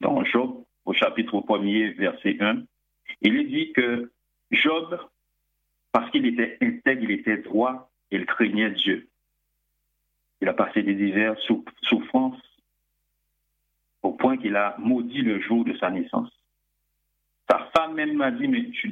Dans 0.00 0.22
Job, 0.24 0.62
au 0.84 0.92
chapitre 0.92 1.38
1er, 1.38 1.94
verset 1.96 2.36
1, 2.38 2.62
il 3.22 3.48
dit 3.48 3.72
que 3.72 4.10
Job, 4.50 5.00
parce 5.90 6.10
qu'il 6.10 6.26
était 6.26 6.58
intègre, 6.60 7.04
il 7.04 7.10
était 7.12 7.38
droit, 7.38 7.90
il 8.10 8.26
craignait 8.26 8.70
Dieu. 8.72 9.08
Il 10.42 10.48
a 10.48 10.52
passé 10.52 10.82
des 10.82 10.94
diverses 10.94 11.40
souffrances 11.82 12.42
au 14.02 14.12
point 14.12 14.36
qu'il 14.36 14.54
a 14.54 14.76
maudit 14.78 15.22
le 15.22 15.40
jour 15.40 15.64
de 15.64 15.74
sa 15.78 15.90
naissance. 15.90 16.35
Femme 17.76 17.92
même 17.92 18.14
m'a 18.14 18.30
dit, 18.30 18.48
mais 18.48 18.70
tu 18.70 18.90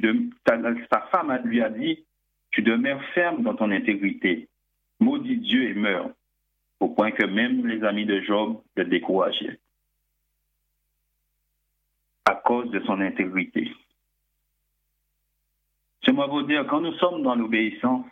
sa 0.91 1.01
femme 1.11 1.35
lui 1.43 1.59
a 1.59 1.69
dit, 1.69 2.05
tu 2.51 2.61
demeures 2.61 3.03
ferme 3.15 3.41
dans 3.41 3.55
ton 3.55 3.71
intégrité, 3.71 4.47
maudit 4.99 5.37
Dieu 5.37 5.69
et 5.69 5.73
meurs, 5.73 6.11
au 6.79 6.89
point 6.89 7.09
que 7.09 7.25
même 7.25 7.65
les 7.65 7.83
amis 7.83 8.05
de 8.05 8.21
Job 8.21 8.61
le 8.75 8.85
décourageaient. 8.85 9.59
À 12.25 12.35
cause 12.35 12.69
de 12.69 12.79
son 12.81 13.01
intégrité. 13.01 13.73
J'aimerais 16.03 16.27
vous 16.27 16.43
dire, 16.43 16.67
quand 16.67 16.81
nous 16.81 16.93
sommes 16.93 17.23
dans 17.23 17.33
l'obéissance 17.33 18.05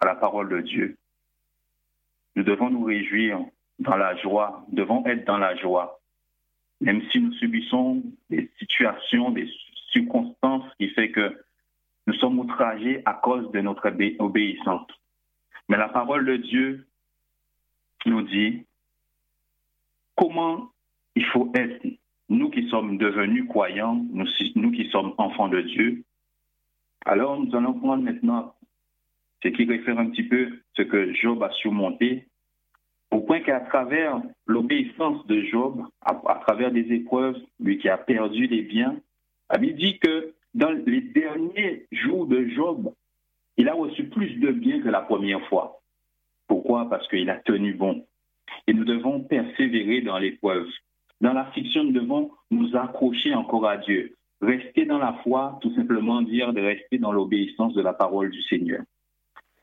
à 0.00 0.06
la 0.06 0.16
parole 0.16 0.48
de 0.48 0.62
Dieu, 0.62 0.96
nous 2.34 2.42
devons 2.42 2.70
nous 2.70 2.82
réjouir 2.82 3.38
dans 3.78 3.96
la 3.96 4.16
joie, 4.16 4.66
devons 4.72 5.06
être 5.06 5.24
dans 5.26 5.38
la 5.38 5.54
joie, 5.54 6.00
même 6.80 7.02
si 7.12 7.20
nous 7.20 7.32
subissons 7.34 8.02
des 8.30 8.50
situations, 8.58 9.30
des 9.30 9.48
circonstances 9.92 10.64
qui 10.78 10.88
font 10.90 11.08
que 11.12 11.44
nous 12.06 12.14
sommes 12.14 12.38
outragés 12.38 13.02
à 13.04 13.14
cause 13.14 13.50
de 13.52 13.60
notre 13.60 13.92
obéissance. 14.18 14.88
Mais 15.68 15.76
la 15.76 15.88
parole 15.88 16.24
de 16.24 16.36
Dieu 16.36 16.86
nous 18.06 18.22
dit 18.22 18.64
comment 20.16 20.70
il 21.14 21.24
faut 21.26 21.50
être, 21.54 21.86
nous 22.28 22.50
qui 22.50 22.68
sommes 22.68 22.98
devenus 22.98 23.46
croyants, 23.48 24.04
nous, 24.10 24.26
nous 24.54 24.70
qui 24.70 24.88
sommes 24.90 25.14
enfants 25.18 25.48
de 25.48 25.60
Dieu. 25.60 26.04
Alors 27.04 27.40
nous 27.40 27.54
allons 27.56 27.74
prendre 27.74 28.02
maintenant 28.02 28.54
ce 29.42 29.48
qui 29.48 29.64
réfère 29.64 29.98
un 29.98 30.10
petit 30.10 30.24
peu 30.24 30.48
ce 30.76 30.82
que 30.82 31.12
Job 31.14 31.42
a 31.42 31.50
surmonté, 31.50 32.26
au 33.10 33.20
point 33.20 33.40
qu'à 33.40 33.60
travers 33.60 34.20
l'obéissance 34.46 35.26
de 35.26 35.42
Job, 35.42 35.82
à, 36.02 36.14
travers 36.46 36.70
des 36.70 36.92
épreuves, 36.92 37.36
lui 37.60 37.78
qui 37.78 37.88
a 37.88 37.96
perdu 37.96 38.48
des 38.48 38.62
biens, 38.62 38.96
il 39.62 39.74
dit 39.76 39.98
que 39.98 40.34
dans 40.54 40.70
les 40.70 41.00
derniers 41.00 41.86
jours 41.92 42.26
de 42.26 42.46
Job, 42.48 42.92
il 43.56 43.68
a 43.68 43.74
reçu 43.74 44.04
plus 44.04 44.36
de 44.36 44.50
biens 44.52 44.80
que 44.80 44.88
la 44.88 45.00
première 45.00 45.46
fois. 45.48 45.80
Pourquoi? 46.46 46.88
Parce 46.88 47.06
qu'il 47.08 47.28
a 47.30 47.36
tenu 47.36 47.74
bon. 47.74 48.06
Et 48.66 48.72
nous 48.72 48.84
devons 48.84 49.20
persévérer 49.20 50.00
dans 50.00 50.18
l'épreuve. 50.18 50.68
Dans 51.20 51.32
la 51.32 51.46
fiction, 51.52 51.84
nous 51.84 51.92
devons 51.92 52.30
nous 52.50 52.76
accrocher 52.76 53.34
encore 53.34 53.66
à 53.68 53.78
Dieu. 53.78 54.16
Rester 54.40 54.84
dans 54.84 54.98
la 54.98 55.14
foi, 55.24 55.58
tout 55.60 55.74
simplement 55.74 56.22
dire 56.22 56.52
de 56.52 56.60
rester 56.60 56.98
dans 56.98 57.12
l'obéissance 57.12 57.74
de 57.74 57.82
la 57.82 57.92
parole 57.92 58.30
du 58.30 58.42
Seigneur. 58.42 58.82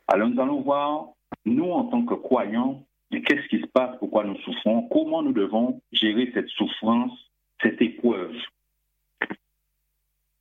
Alors 0.07 0.29
nous 0.29 0.41
allons 0.41 0.61
voir, 0.61 1.07
nous 1.45 1.71
en 1.71 1.85
tant 1.85 2.05
que 2.05 2.13
croyants, 2.13 2.83
qu'est-ce 3.11 3.47
qui 3.47 3.61
se 3.61 3.67
passe, 3.67 3.97
pourquoi 3.99 4.25
nous 4.25 4.37
souffrons, 4.37 4.83
comment 4.89 5.23
nous 5.23 5.31
devons 5.31 5.81
gérer 5.91 6.29
cette 6.33 6.49
souffrance, 6.49 7.13
cette 7.61 7.81
épreuve. 7.81 8.35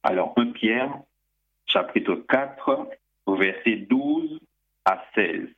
Alors 0.06 0.34
1 0.36 0.52
Pierre, 0.52 0.98
chapitre 1.64 2.16
4, 2.28 2.88
verset 3.26 3.76
12 3.88 4.38
à 4.84 5.02
16. 5.14 5.48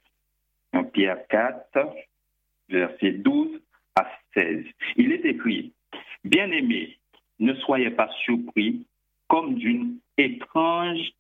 1 0.73 0.85
Pierre 0.85 1.27
4, 1.29 1.77
verset 2.69 3.11
12 3.11 3.61
à 3.97 4.09
16. 4.35 4.65
Il 4.95 5.11
est 5.11 5.25
écrit, 5.25 5.73
Bien-aimés, 6.23 6.97
ne 7.41 7.55
soyez 7.55 7.91
pas 7.91 8.09
surpris 8.25 8.87
comme 9.27 9.57
d'une 9.57 9.99
étrange 10.17 11.11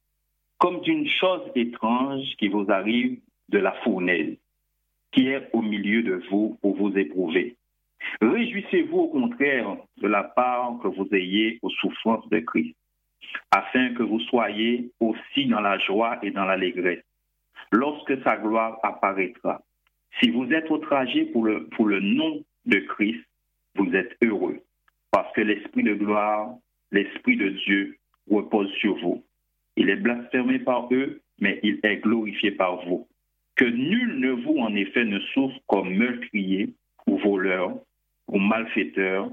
comme 0.58 0.80
d'une 0.82 1.08
chose 1.08 1.50
étrange 1.56 2.24
qui 2.38 2.46
vous 2.46 2.70
arrive 2.70 3.18
de 3.48 3.58
la 3.58 3.72
fournaise, 3.82 4.36
qui 5.10 5.28
est 5.28 5.50
au 5.52 5.62
milieu 5.62 6.04
de 6.04 6.22
vous 6.30 6.56
pour 6.62 6.76
vous 6.76 6.96
éprouver. 6.96 7.56
Réjouissez-vous 8.22 8.96
au 8.96 9.08
contraire 9.08 9.76
de 9.96 10.06
la 10.06 10.22
part 10.22 10.78
que 10.80 10.88
vous 10.88 11.08
ayez 11.12 11.58
aux 11.62 11.70
souffrances 11.70 12.28
de 12.28 12.38
Christ, 12.38 12.76
afin 13.50 13.94
que 13.94 14.02
vous 14.02 14.20
soyez 14.20 14.90
aussi 15.00 15.46
dans 15.46 15.60
la 15.60 15.78
joie 15.78 16.18
et 16.22 16.30
dans 16.30 16.44
l'allégresse, 16.44 17.04
lorsque 17.72 18.22
sa 18.22 18.36
gloire 18.36 18.78
apparaîtra. 18.82 19.62
Si 20.20 20.30
vous 20.30 20.50
êtes 20.52 20.70
outragé 20.70 21.26
pour 21.26 21.44
le, 21.44 22.00
nom 22.00 22.42
de 22.64 22.78
Christ, 22.78 23.24
vous 23.74 23.94
êtes 23.94 24.16
heureux, 24.22 24.60
parce 25.10 25.32
que 25.34 25.42
l'Esprit 25.42 25.82
de 25.82 25.94
gloire, 25.94 26.54
l'Esprit 26.90 27.36
de 27.36 27.50
Dieu 27.50 27.98
repose 28.30 28.72
sur 28.74 28.96
vous. 28.98 29.24
Il 29.76 29.90
est 29.90 29.96
blasphémé 29.96 30.58
par 30.58 30.88
eux, 30.92 31.20
mais 31.38 31.60
il 31.62 31.80
est 31.82 31.98
glorifié 31.98 32.50
par 32.52 32.84
vous. 32.86 33.06
Que 33.56 33.66
nul 33.66 34.20
ne 34.20 34.30
vous, 34.30 34.58
en 34.58 34.74
effet, 34.74 35.04
ne 35.04 35.20
souffre 35.34 35.58
comme 35.66 35.94
meurtrier 35.94 36.74
ou 37.06 37.18
voleur 37.18 37.76
ou 38.28 38.38
malfaiteur 38.38 39.30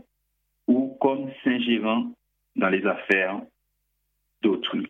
ou 0.68 0.98
comme 1.02 1.30
s'ingérant 1.44 2.12
dans 2.56 2.70
les 2.70 2.86
affaires 2.86 3.42
d'autrui. 4.44 4.88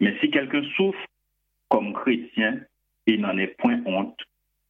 Mais 0.00 0.16
si 0.20 0.30
quelqu'un 0.30 0.62
souffre 0.76 1.04
comme 1.68 1.92
chrétien, 1.92 2.60
il 3.06 3.20
n'en 3.20 3.36
est 3.36 3.58
point 3.58 3.80
honte 3.84 4.18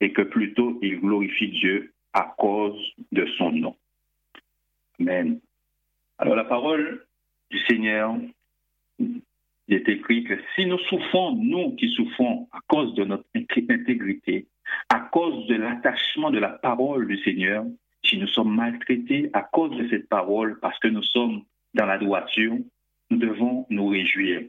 et 0.01 0.13
que 0.13 0.23
plutôt 0.23 0.79
il 0.83 1.01
glorifie 1.01 1.49
Dieu 1.49 1.93
à 2.13 2.35
cause 2.37 2.81
de 3.13 3.27
son 3.39 3.53
nom. 3.53 3.77
Amen. 4.99 5.41
Alors 6.19 6.35
la 6.35 6.45
parole 6.45 7.07
du 7.51 7.59
Seigneur 7.67 8.17
il 9.71 9.77
est 9.77 9.89
écrit 9.89 10.25
que 10.25 10.35
si 10.57 10.67
nous 10.67 10.79
souffrons, 10.79 11.37
nous 11.37 11.77
qui 11.77 11.89
souffrons 11.91 12.49
à 12.51 12.59
cause 12.67 12.93
de 12.95 13.05
notre 13.05 13.25
intégrité, 13.37 14.49
à 14.89 14.99
cause 14.99 15.47
de 15.47 15.55
l'attachement 15.55 16.31
de 16.31 16.41
la 16.41 16.51
parole 16.51 17.07
du 17.07 17.17
Seigneur, 17.23 17.65
si 18.05 18.19
nous 18.19 18.27
sommes 18.27 18.55
maltraités 18.55 19.31
à 19.33 19.43
cause 19.43 19.77
de 19.77 19.89
cette 19.89 20.09
parole, 20.09 20.59
parce 20.59 20.79
que 20.81 20.89
nous 20.89 21.05
sommes 21.05 21.43
dans 21.75 21.87
la 21.87 21.99
droiture, 21.99 22.57
nous 23.11 23.19
devons 23.19 23.67
nous 23.71 23.89
réjouir. 23.89 24.43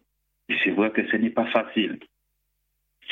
Et 0.49 0.55
c'est 0.63 0.71
vrai 0.71 0.91
que 0.91 1.05
ce 1.07 1.17
n'est 1.17 1.29
pas 1.29 1.47
facile. 1.47 1.99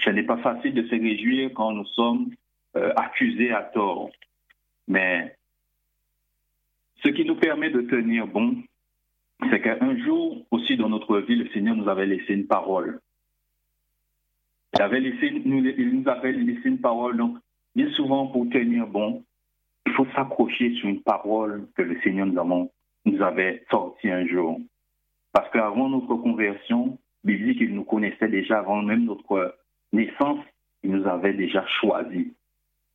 Ce 0.04 0.10
n'est 0.10 0.24
pas 0.24 0.38
facile 0.38 0.74
de 0.74 0.84
se 0.84 0.96
réjouir 0.96 1.52
quand 1.54 1.72
nous 1.72 1.86
sommes 1.88 2.32
euh, 2.76 2.94
accusés 2.96 3.52
à 3.52 3.64
tort. 3.64 4.12
Mais 4.88 5.36
ce 7.04 7.10
qui 7.10 7.26
nous 7.26 7.36
permet 7.36 7.70
de 7.70 7.82
tenir 7.82 8.28
bon, 8.28 8.64
c'est 9.50 9.62
qu'un 9.62 9.98
jour 9.98 10.46
aussi 10.52 10.78
dans 10.78 10.90
notre 10.90 11.20
vie, 11.20 11.36
le 11.36 11.50
Seigneur 11.50 11.76
nous 11.76 11.88
avait 11.88 12.06
laissé 12.06 12.34
une 12.34 12.48
parole. 12.48 13.00
Il, 14.74 14.82
avait 14.82 15.00
laissé, 15.00 15.32
nous, 15.46 15.66
il 15.66 16.02
nous 16.02 16.10
avait 16.10 16.34
laissé 16.34 16.68
une 16.68 16.80
parole. 16.80 17.18
Donc, 17.18 17.38
bien 17.76 17.90
souvent, 17.94 18.28
pour 18.28 18.50
tenir 18.50 18.86
bon, 18.88 19.24
il 19.86 19.94
faut 19.94 20.06
s'accrocher 20.14 20.76
sur 20.76 20.90
une 20.90 21.02
parole 21.02 21.68
que 21.76 21.82
le 21.82 22.00
Seigneur 22.02 22.28
nous, 22.28 22.72
nous 23.06 23.22
avait 23.22 23.64
sortie 23.72 24.10
un 24.10 24.28
jour. 24.28 24.60
Parce 25.34 25.50
qu'avant 25.52 25.90
notre 25.90 26.16
conversion, 26.16 26.98
dit 27.24 27.56
qu'il 27.56 27.74
nous 27.76 27.84
connaissait 27.84 28.28
déjà 28.28 28.60
avant 28.60 28.82
même 28.82 29.06
notre 29.06 29.56
naissance, 29.94 30.40
il 30.84 30.92
nous 30.92 31.08
avait 31.08 31.34
déjà 31.34 31.66
choisis. 31.80 32.28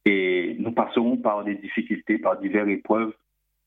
Et 0.06 0.56
nous 0.58 0.72
passerons 0.72 1.16
par 1.16 1.44
des 1.44 1.54
difficultés, 1.54 2.18
par 2.18 2.38
diverses 2.38 2.68
épreuves, 2.68 3.14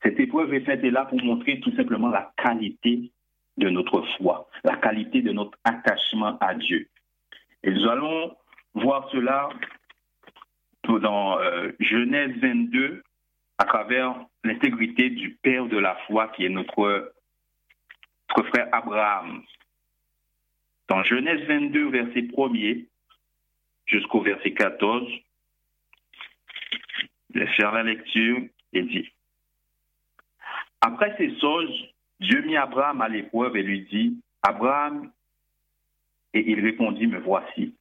cette 0.04 0.20
épreuve 0.20 0.54
est 0.54 0.62
faite 0.62 0.84
là 0.84 1.06
pour 1.06 1.22
montrer 1.24 1.60
tout 1.60 1.76
simplement 1.76 2.10
la 2.10 2.32
qualité 2.38 3.12
de 3.58 3.70
notre 3.70 4.04
foi, 4.18 4.48
la 4.64 4.76
qualité 4.78 5.22
de 5.22 5.32
notre 5.32 5.58
attachement 5.64 6.38
à 6.40 6.54
Dieu. 6.54 6.88
Et 7.64 7.72
nous 7.72 7.88
allons 7.88 8.36
voir 8.76 9.10
cela 9.12 9.50
dans 10.88 11.40
euh, 11.40 11.72
Genèse 11.80 12.38
22 12.40 13.04
à 13.58 13.66
travers 13.66 14.16
l'intégrité 14.44 15.10
du 15.10 15.32
Père 15.42 15.66
de 15.66 15.78
la 15.78 15.96
foi 16.08 16.28
qui 16.30 16.46
est 16.46 16.50
notre, 16.50 17.12
notre 18.30 18.50
frère 18.50 18.70
Abraham. 18.72 19.44
Dans 20.88 21.04
Genèse 21.04 21.46
22, 21.48 21.90
verset 21.90 22.22
1er 22.22 22.86
jusqu'au 23.86 24.22
verset 24.22 24.54
14, 24.54 25.10
je 27.34 27.40
vais 27.40 27.48
faire 27.48 27.72
la 27.72 27.84
lecture 27.84 28.40
et 28.74 28.84
dit 28.84 29.10
après 30.82 31.16
ces 31.18 31.38
choses, 31.40 31.88
Dieu 32.20 32.42
mit 32.44 32.56
Abraham 32.56 33.02
à 33.02 33.10
l'épreuve 33.10 33.58
et 33.58 33.64
lui 33.64 33.82
dit, 33.82 34.22
Abraham, 34.44 35.12
et 36.34 36.52
il 36.52 36.60
répondit, 36.64 37.08
me 37.08 37.20
voici. 37.20 37.76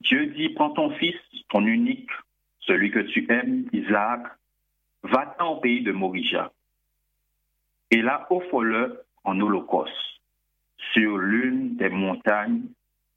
Dieu 0.00 0.26
dit, 0.26 0.50
prends 0.50 0.70
ton 0.70 0.90
fils, 0.96 1.16
ton 1.48 1.64
unique, 1.66 2.10
celui 2.60 2.90
que 2.90 3.00
tu 3.00 3.30
aimes, 3.30 3.68
Isaac, 3.72 4.22
va-t'en 5.02 5.56
au 5.56 5.60
pays 5.60 5.82
de 5.82 5.92
Morija. 5.92 6.52
Et 7.90 8.02
là, 8.02 8.26
offre-le 8.30 9.02
en 9.24 9.40
holocauste, 9.40 9.92
sur 10.92 11.18
l'une 11.18 11.76
des 11.76 11.88
montagnes 11.88 12.62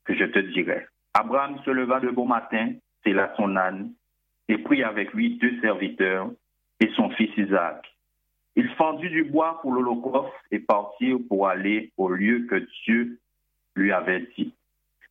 que 0.05 0.15
je 0.15 0.25
te 0.25 0.39
dirai. 0.39 0.85
Abraham 1.13 1.59
se 1.63 1.71
leva 1.71 1.99
de 1.99 2.09
bon 2.09 2.27
matin, 2.27 2.73
là 3.13 3.33
son 3.37 3.55
âne, 3.55 3.91
et 4.47 4.57
prit 4.57 4.83
avec 4.83 5.13
lui 5.13 5.37
deux 5.37 5.59
serviteurs 5.61 6.29
et 6.79 6.89
son 6.95 7.09
fils 7.11 7.31
Isaac. 7.37 7.85
Il 8.55 8.69
fendit 8.75 9.09
du 9.09 9.23
bois 9.23 9.59
pour 9.61 9.73
l'Holocauste 9.73 10.33
et 10.51 10.59
partit 10.59 11.13
pour 11.27 11.47
aller 11.47 11.91
au 11.97 12.09
lieu 12.09 12.47
que 12.49 12.65
Dieu 12.85 13.19
lui 13.75 13.91
avait 13.91 14.27
dit. 14.37 14.53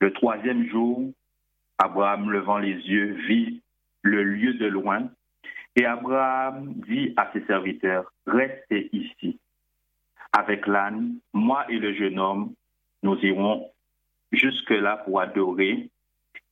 Le 0.00 0.12
troisième 0.12 0.66
jour, 0.68 1.10
Abraham, 1.78 2.30
levant 2.30 2.58
les 2.58 2.72
yeux, 2.72 3.12
vit 3.28 3.60
le 4.02 4.22
lieu 4.22 4.54
de 4.54 4.66
loin. 4.66 5.08
Et 5.76 5.84
Abraham 5.84 6.74
dit 6.86 7.12
à 7.16 7.30
ses 7.32 7.44
serviteurs, 7.46 8.10
restez 8.26 8.88
ici. 8.92 9.38
Avec 10.36 10.66
l'âne, 10.66 11.18
moi 11.32 11.64
et 11.70 11.78
le 11.78 11.94
jeune 11.94 12.18
homme, 12.18 12.54
nous 13.04 13.16
irons 13.20 13.70
jusque-là 14.32 14.96
pour 14.98 15.20
adorer 15.20 15.88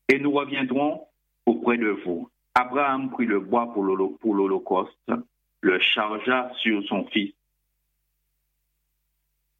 et 0.08 0.18
nous 0.20 0.30
reviendrons 0.30 1.04
auprès 1.46 1.78
de 1.78 1.88
vous. 1.88 2.30
Abraham 2.54 3.10
prit 3.10 3.26
le 3.26 3.40
bois 3.40 3.72
pour 3.72 3.82
l'Holocauste 3.82 5.12
le 5.62 5.78
chargea 5.80 6.52
sur 6.58 6.82
son 6.84 7.06
fils 7.06 7.34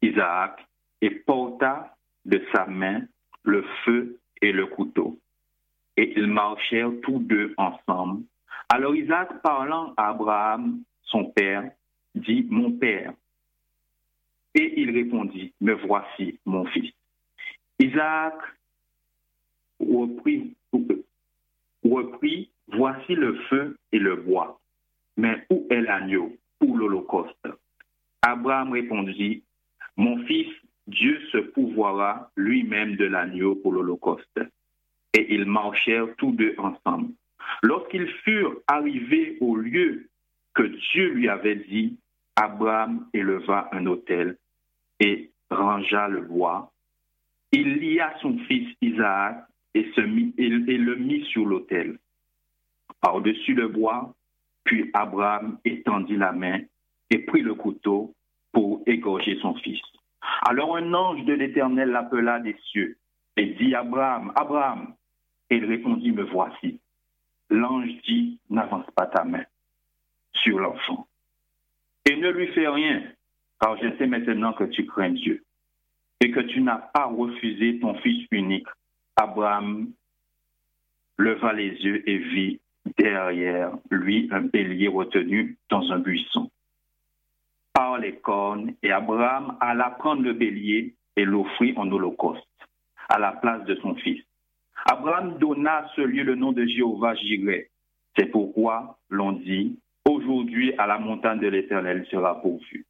Isaac 0.01 0.65
et 1.01 1.09
porta 1.09 1.95
de 2.25 2.41
sa 2.53 2.65
main 2.65 3.01
le 3.43 3.65
feu 3.83 4.19
et 4.41 4.51
le 4.51 4.67
couteau. 4.67 5.19
Et 5.97 6.13
ils 6.17 6.27
marchèrent 6.27 6.91
tous 7.03 7.19
deux 7.19 7.53
ensemble. 7.57 8.23
Alors 8.69 8.95
Isaac, 8.95 9.41
parlant 9.41 9.93
à 9.97 10.09
Abraham, 10.09 10.81
son 11.03 11.25
père, 11.25 11.69
dit, 12.15 12.47
Mon 12.49 12.71
père. 12.71 13.13
Et 14.55 14.81
il 14.81 14.91
répondit, 14.91 15.53
Me 15.61 15.73
voici, 15.73 16.39
mon 16.45 16.65
fils. 16.65 16.93
Isaac 17.79 18.35
reprit, 19.79 20.55
reprit, 21.83 22.49
Voici 22.67 23.15
le 23.15 23.35
feu 23.49 23.77
et 23.91 23.99
le 23.99 24.15
bois. 24.15 24.59
Mais 25.17 25.45
où 25.49 25.67
est 25.69 25.81
l'agneau 25.81 26.35
pour 26.59 26.77
l'Holocauste? 26.77 27.47
Abraham 28.21 28.71
répondit, 28.71 29.43
Mon 29.97 30.23
fils, 30.25 30.51
Dieu 30.87 31.19
se 31.31 31.37
pouvoira 31.37 32.31
lui-même 32.35 32.95
de 32.95 33.05
l'agneau 33.05 33.55
pour 33.55 33.73
l'Holocauste. 33.73 34.39
Et 35.13 35.33
ils 35.33 35.45
marchèrent 35.45 36.15
tous 36.17 36.31
deux 36.31 36.55
ensemble. 36.57 37.13
Lorsqu'ils 37.61 38.07
furent 38.23 38.55
arrivés 38.67 39.37
au 39.41 39.55
lieu 39.55 40.09
que 40.53 40.63
Dieu 40.63 41.09
lui 41.09 41.27
avait 41.27 41.55
dit, 41.55 41.97
Abraham 42.35 43.07
éleva 43.13 43.69
un 43.71 43.85
autel 43.85 44.37
et 45.03 45.31
rangea 45.49 46.07
le 46.07 46.21
bois. 46.21 46.71
Il 47.51 47.75
lia 47.75 48.13
son 48.21 48.37
fils 48.47 48.73
Isaac 48.81 49.45
et, 49.75 49.83
le 49.97 50.95
mit 50.95 51.25
sur 51.25 51.45
l'autel. 51.45 51.99
Par-dessus 53.01 53.53
le 53.53 53.67
bois, 53.67 54.15
puis 54.63 54.89
Abraham 54.93 55.59
étendit 55.65 56.15
la 56.15 56.31
main 56.31 56.61
et 57.09 57.19
prit 57.19 57.41
le 57.41 57.53
couteau 57.53 58.13
pour 58.53 58.81
égorger 58.85 59.37
son 59.41 59.55
fils. 59.55 59.81
Alors 60.47 60.77
un 60.77 60.93
ange 60.93 61.25
de 61.25 61.33
l'Éternel 61.33 61.89
l'appela 61.89 62.39
des 62.39 62.55
cieux 62.71 62.97
et 63.35 63.47
dit 63.47 63.75
Abraham, 63.75 64.31
Abraham. 64.35 64.95
Et 65.49 65.57
il 65.57 65.65
répondit, 65.65 66.11
me 66.11 66.23
voici. 66.23 66.79
L'ange 67.49 67.89
dit, 68.07 68.39
n'avance 68.49 68.89
pas 68.95 69.07
ta 69.07 69.25
main 69.25 69.43
sur 70.33 70.59
l'enfant. 70.59 71.07
Et 72.09 72.15
ne 72.15 72.29
lui 72.29 72.47
fais 72.53 72.67
rien, 72.67 73.03
car 73.63 73.77
je 73.77 73.95
sais 73.97 74.07
maintenant 74.07 74.51
que 74.51 74.65
tu 74.65 74.85
crains 74.85 75.11
Dieu 75.11 75.41
et 76.19 76.31
que 76.31 76.41
tu 76.41 76.61
n'as 76.61 76.79
pas 76.93 77.05
refusé 77.05 77.79
ton 77.79 77.95
fils 77.95 78.27
unique. 78.31 78.67
Abraham 79.15 79.91
leva 81.17 81.53
les 81.53 81.69
yeux 81.69 82.09
et 82.09 82.17
vit 82.17 82.59
derrière 82.97 83.71
lui 83.89 84.27
un 84.31 84.41
bélier 84.41 84.89
retenu 84.89 85.57
dans 85.69 85.89
un 85.93 85.99
buisson 85.99 86.51
par 87.73 87.97
les 87.99 88.17
cornes, 88.17 88.73
et 88.83 88.91
Abraham 88.91 89.57
alla 89.59 89.91
prendre 89.91 90.21
le 90.21 90.33
bélier 90.33 90.93
et 91.15 91.25
l'offrit 91.25 91.73
en 91.75 91.89
holocauste 91.89 92.43
à 93.09 93.17
la 93.17 93.31
place 93.31 93.65
de 93.65 93.75
son 93.75 93.95
fils. 93.95 94.21
Abraham 94.85 95.39
donna 95.39 95.77
à 95.77 95.87
ce 95.95 96.01
lieu 96.01 96.23
le 96.23 96.35
nom 96.35 96.51
de 96.51 96.65
Jéhovah 96.65 97.15
Jireh. 97.15 97.69
C'est 98.17 98.27
pourquoi 98.27 98.99
l'on 99.09 99.31
dit, 99.31 99.79
aujourd'hui 100.07 100.73
à 100.77 100.85
la 100.85 100.99
montagne 100.99 101.39
de 101.39 101.47
l'Éternel 101.47 102.05
sera 102.11 102.41
pourvu. 102.41 102.85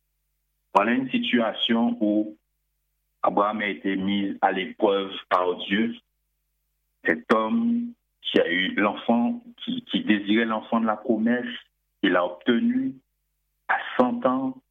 Voilà 0.73 0.91
une 0.93 1.09
situation 1.09 1.97
où 2.01 2.37
Abraham 3.21 3.61
a 3.61 3.67
été 3.67 3.95
mis 3.95 4.37
à 4.41 4.51
l'épreuve 4.51 5.11
par 5.29 5.55
Dieu. 5.65 5.95
Cet 7.05 7.31
homme 7.33 7.93
qui 8.21 8.39
a 8.39 8.49
eu 8.49 8.73
l'enfant, 8.75 9.41
qui, 9.63 10.03
désirait 10.03 10.45
l'enfant 10.45 10.79
de 10.79 10.85
la 10.85 10.97
promesse, 10.97 11.53
il 12.01 12.15
a 12.15 12.25
obtenu 12.25 12.95
à 13.67 13.77
100 13.97 14.25
ans, 14.25 14.63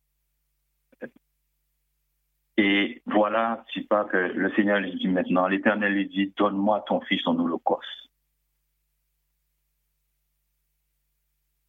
et 2.57 3.03
voilà, 3.07 3.65
c'est 3.73 3.89
pas 3.89 4.05
que 4.05 4.17
le 4.17 4.53
Seigneur 4.55 4.79
lui 4.81 4.95
dit 4.95 5.09
maintenant, 5.09 5.47
l'Éternel 5.47 5.95
lui 5.95 6.07
dit, 6.07 6.33
donne-moi 6.37 6.85
ton 6.87 7.01
fils 7.01 7.27
en 7.27 7.39
holocauste. 7.39 7.89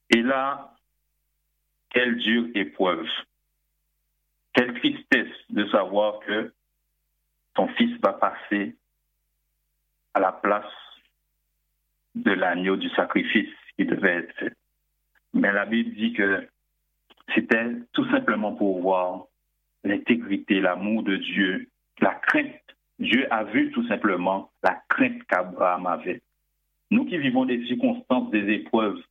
Et 0.10 0.22
là, 0.22 0.76
quelle 1.89 2.17
dure 2.17 2.48
épreuve, 2.54 3.08
quelle 4.54 4.74
tristesse 4.80 5.34
de 5.50 5.68
savoir 5.68 6.20
que 6.20 6.54
ton 7.56 7.68
fils 7.70 8.00
va 8.02 8.13
passer 8.13 8.76
à 10.13 10.20
la 10.20 10.32
place 10.32 10.66
de 12.16 12.32
l'agneau 12.32 12.76
du 12.76 12.89
sacrifice 12.89 13.54
qui 13.78 13.86
devait 13.86 14.18
être 14.18 14.36
fait. 14.36 14.54
Mais 15.34 15.52
la 15.52 15.66
Bible 15.66 15.96
dit 15.96 16.13
que 16.13 16.48
c'était 17.34 17.72
tout 17.94 18.10
simplement 18.12 18.54
pour 18.54 18.82
voir 18.82 19.26
l'intégrité, 19.84 20.62
l'amour 20.62 21.04
de 21.04 21.18
Dieu, 21.18 21.70
la 22.00 22.13
crainte. 22.16 22.60
Dieu 23.00 23.26
a 23.32 23.44
vu 23.44 23.72
tout 23.72 23.86
simplement 23.88 24.52
la 24.62 24.82
crainte 24.89 25.24
qu'Abraham 25.24 25.88
avait. 25.88 26.22
Nous 26.92 27.06
qui 27.06 27.18
vivons 27.18 27.46
des 27.46 27.66
circonstances, 27.66 28.30
des 28.30 28.54
épreuves, 28.54 29.02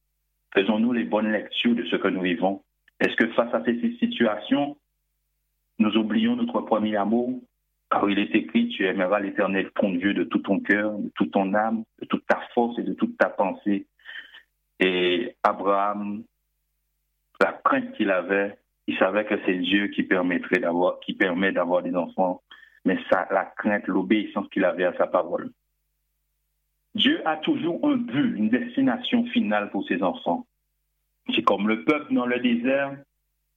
faisons-nous 0.55 0.92
les 0.92 1.05
bonnes 1.05 1.33
lectures 1.33 1.74
de 1.74 1.85
ce 1.87 1.96
que 1.96 2.09
nous 2.09 2.22
vivons? 2.22 2.62
Est-ce 3.00 3.16
que 3.16 3.26
face 3.33 3.52
à 3.52 3.64
ces 3.64 3.96
situations, 3.98 4.76
nous 5.82 5.96
oublions 5.96 6.36
notre 6.36 6.60
premier 6.60 6.96
amour 6.96 7.40
Car 7.90 8.08
il 8.08 8.18
est 8.18 8.34
écrit, 8.34 8.68
tu 8.68 8.86
aimeras 8.86 9.20
l'éternel 9.20 9.70
ton 9.74 9.90
Dieu 9.90 10.14
de 10.14 10.24
tout 10.24 10.38
ton 10.38 10.60
cœur, 10.60 10.98
de 10.98 11.10
toute 11.14 11.32
ton 11.32 11.52
âme, 11.54 11.84
de 12.00 12.06
toute 12.06 12.26
ta 12.26 12.40
force 12.54 12.78
et 12.78 12.82
de 12.82 12.94
toute 12.94 13.18
ta 13.18 13.28
pensée. 13.28 13.86
Et 14.80 15.36
Abraham, 15.42 16.24
la 17.40 17.52
crainte 17.64 17.92
qu'il 17.92 18.10
avait, 18.10 18.58
il 18.86 18.96
savait 18.98 19.24
que 19.24 19.38
c'est 19.44 19.58
Dieu 19.58 19.88
qui 19.88 20.02
permettrait 20.02 20.60
d'avoir, 20.60 21.00
qui 21.00 21.14
permet 21.14 21.52
d'avoir 21.52 21.82
des 21.82 21.94
enfants, 21.94 22.42
mais 22.84 22.98
ça, 23.10 23.28
la 23.30 23.44
crainte, 23.44 23.86
l'obéissance 23.86 24.48
qu'il 24.48 24.64
avait 24.64 24.84
à 24.84 24.96
sa 24.96 25.06
parole. 25.06 25.50
Dieu 26.94 27.26
a 27.26 27.36
toujours 27.36 27.80
un 27.88 27.96
but, 27.96 28.36
une 28.36 28.50
destination 28.50 29.24
finale 29.26 29.70
pour 29.70 29.86
ses 29.86 30.02
enfants. 30.02 30.46
C'est 31.34 31.42
comme 31.42 31.68
le 31.68 31.84
peuple 31.84 32.12
dans 32.12 32.26
le 32.26 32.38
désert. 32.40 32.96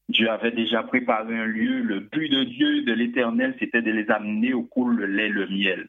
Dieu 0.09 0.29
avait 0.29 0.51
déjà 0.51 0.83
préparé 0.83 1.37
un 1.37 1.45
lieu. 1.45 1.81
Le 1.81 1.99
but 1.99 2.29
de 2.29 2.43
Dieu, 2.43 2.83
de 2.83 2.93
l'Éternel, 2.93 3.55
c'était 3.59 3.81
de 3.81 3.91
les 3.91 4.09
amener 4.11 4.53
au 4.53 4.63
cours 4.63 4.89
le 4.89 5.05
lait, 5.05 5.29
le 5.29 5.47
miel. 5.47 5.87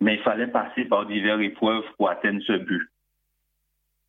Mais 0.00 0.14
il 0.14 0.22
fallait 0.22 0.48
passer 0.48 0.84
par 0.84 1.06
diverses 1.06 1.42
épreuves 1.42 1.84
pour 1.96 2.10
atteindre 2.10 2.42
ce 2.42 2.54
but. 2.54 2.82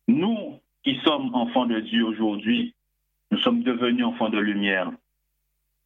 Nous 0.08 0.60
qui 0.82 1.00
sommes 1.04 1.34
enfants 1.34 1.66
de 1.66 1.80
Dieu 1.80 2.04
aujourd'hui, 2.04 2.74
nous 3.30 3.38
sommes 3.38 3.62
devenus 3.62 4.04
enfants 4.04 4.28
de 4.28 4.38
lumière. 4.38 4.90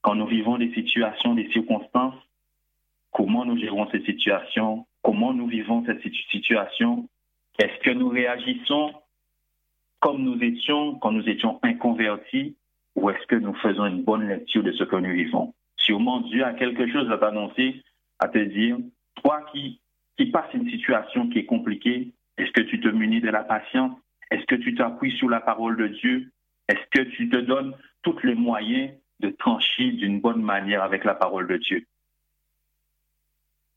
Quand 0.00 0.14
nous 0.14 0.26
vivons 0.26 0.58
des 0.58 0.72
situations, 0.72 1.34
des 1.34 1.50
circonstances, 1.52 2.14
comment 3.12 3.44
nous 3.44 3.58
gérons 3.58 3.88
ces 3.90 4.02
situations? 4.04 4.86
Comment 5.02 5.32
nous 5.32 5.46
vivons 5.46 5.84
cette 5.84 6.02
situation? 6.30 7.08
Est-ce 7.58 7.78
que 7.80 7.90
nous 7.90 8.08
réagissons 8.08 8.92
comme 10.00 10.22
nous 10.22 10.42
étions 10.42 10.96
quand 10.96 11.12
nous 11.12 11.28
étions 11.28 11.60
inconvertis? 11.62 12.56
Ou 12.94 13.10
est-ce 13.10 13.26
que 13.26 13.36
nous 13.36 13.54
faisons 13.54 13.86
une 13.86 14.02
bonne 14.02 14.28
lecture 14.28 14.62
de 14.62 14.72
ce 14.72 14.84
que 14.84 14.96
nous 14.96 15.12
vivons? 15.12 15.54
Sûrement 15.76 16.20
Dieu 16.20 16.44
a 16.44 16.52
quelque 16.52 16.90
chose 16.90 17.10
à 17.10 17.18
t'annoncer, 17.18 17.82
à 18.18 18.28
te 18.28 18.38
dire, 18.38 18.76
toi 19.22 19.44
qui, 19.52 19.80
qui 20.16 20.26
passes 20.26 20.52
une 20.54 20.68
situation 20.68 21.28
qui 21.28 21.40
est 21.40 21.46
compliquée, 21.46 22.12
est-ce 22.36 22.52
que 22.52 22.62
tu 22.62 22.80
te 22.80 22.88
munis 22.88 23.20
de 23.20 23.30
la 23.30 23.44
patience? 23.44 23.98
Est-ce 24.30 24.44
que 24.46 24.56
tu 24.56 24.74
t'appuies 24.74 25.16
sur 25.16 25.28
la 25.28 25.40
parole 25.40 25.76
de 25.76 25.88
Dieu? 25.88 26.30
Est-ce 26.68 26.86
que 26.90 27.08
tu 27.08 27.28
te 27.28 27.36
donnes 27.36 27.74
tous 28.02 28.18
les 28.22 28.34
moyens 28.34 28.92
de 29.20 29.30
trancher 29.30 29.90
d'une 29.92 30.20
bonne 30.20 30.42
manière 30.42 30.82
avec 30.82 31.04
la 31.04 31.14
parole 31.14 31.48
de 31.48 31.56
Dieu? 31.56 31.86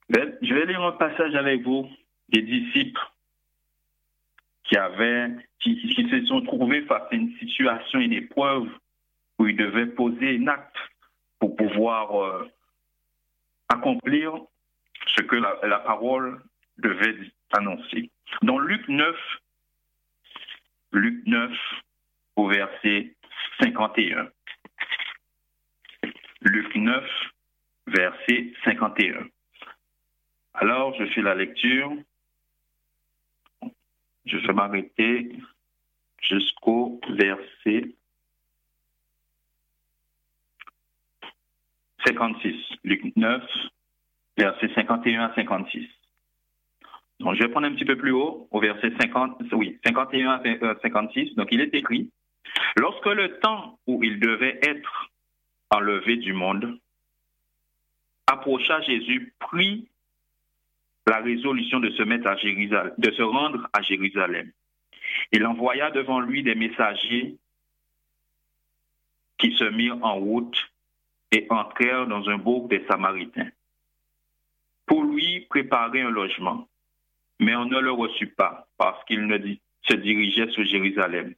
Ben, 0.09 0.35
Je 0.41 0.53
vais 0.53 0.65
lire 0.65 0.83
un 0.83 0.91
passage 0.91 1.35
avec 1.35 1.63
vous 1.63 1.87
des 2.29 2.41
disciples 2.41 3.01
qui 4.63 4.77
avaient, 4.77 5.29
qui, 5.59 5.77
se 6.09 6.25
sont 6.25 6.41
trouvés 6.41 6.81
face 6.83 7.03
à 7.11 7.15
une 7.15 7.33
situation, 7.37 7.99
une 7.99 8.13
épreuve 8.13 8.67
où 9.41 9.47
ils 9.47 9.57
devaient 9.57 9.87
poser 9.87 10.37
un 10.37 10.47
acte 10.49 10.77
pour 11.39 11.55
pouvoir 11.55 12.15
euh, 12.23 12.47
accomplir 13.69 14.33
ce 15.07 15.23
que 15.23 15.35
la, 15.35 15.57
la, 15.63 15.79
parole 15.79 16.43
devait 16.77 17.17
annoncer. 17.51 18.11
Dans 18.43 18.59
Luc 18.59 18.87
9, 18.87 19.15
Luc 20.91 21.25
9, 21.25 21.51
au 22.35 22.49
verset 22.49 23.15
51. 23.59 24.29
Luc 26.41 26.75
9, 26.75 27.03
verset 27.87 28.53
51. 28.63 29.25
Alors, 30.53 30.93
je 30.99 31.05
fais 31.13 31.23
la 31.23 31.33
lecture. 31.33 31.91
Je 34.25 34.37
vais 34.37 34.53
m'arrêter 34.53 35.35
jusqu'au 36.21 37.01
verset 37.09 37.95
56. 42.05 42.55
Luc 42.83 43.15
9, 43.15 43.43
verset 44.37 44.69
51 44.75 45.25
à 45.25 45.35
56. 45.35 45.87
Donc, 47.19 47.35
je 47.35 47.43
vais 47.43 47.49
prendre 47.49 47.67
un 47.67 47.73
petit 47.73 47.85
peu 47.85 47.97
plus 47.97 48.11
haut, 48.11 48.47
au 48.51 48.59
verset 48.59 48.91
50, 48.99 49.43
oui, 49.53 49.77
51 49.85 50.29
à 50.29 50.75
56. 50.81 51.35
Donc, 51.35 51.49
il 51.51 51.61
est 51.61 51.73
écrit, 51.75 52.09
Lorsque 52.77 53.05
le 53.05 53.39
temps 53.39 53.79
où 53.87 54.03
il 54.03 54.19
devait 54.19 54.59
être 54.61 55.09
enlevé 55.69 56.17
du 56.17 56.33
monde 56.33 56.79
approcha, 58.27 58.81
Jésus 58.81 59.33
prit 59.39 59.87
la 61.07 61.19
résolution 61.19 61.79
de 61.79 61.89
se 61.91 62.03
mettre 62.03 62.27
à 62.27 62.35
Jérusalem, 62.37 62.93
de 62.97 63.11
se 63.11 63.21
rendre 63.21 63.67
à 63.73 63.81
Jérusalem. 63.81 64.51
Il 65.31 65.45
envoya 65.45 65.91
devant 65.91 66.19
lui 66.19 66.43
des 66.43 66.55
messagers 66.55 67.35
qui 69.37 69.55
se 69.57 69.65
mirent 69.65 69.97
en 70.01 70.15
route 70.15 70.71
et 71.31 71.47
entrèrent 71.49 72.07
dans 72.07 72.29
un 72.29 72.37
bourg 72.37 72.67
des 72.67 72.83
Samaritains 72.87 73.49
pour 74.85 75.03
lui 75.03 75.41
préparer 75.49 76.01
un 76.01 76.09
logement. 76.09 76.67
Mais 77.39 77.55
on 77.55 77.65
ne 77.65 77.79
le 77.79 77.91
reçut 77.91 78.27
pas 78.27 78.67
parce 78.77 79.03
qu'il 79.05 79.25
ne 79.25 79.37
se 79.83 79.95
dirigeait 79.95 80.51
sur 80.51 80.65
Jérusalem. 80.65 81.33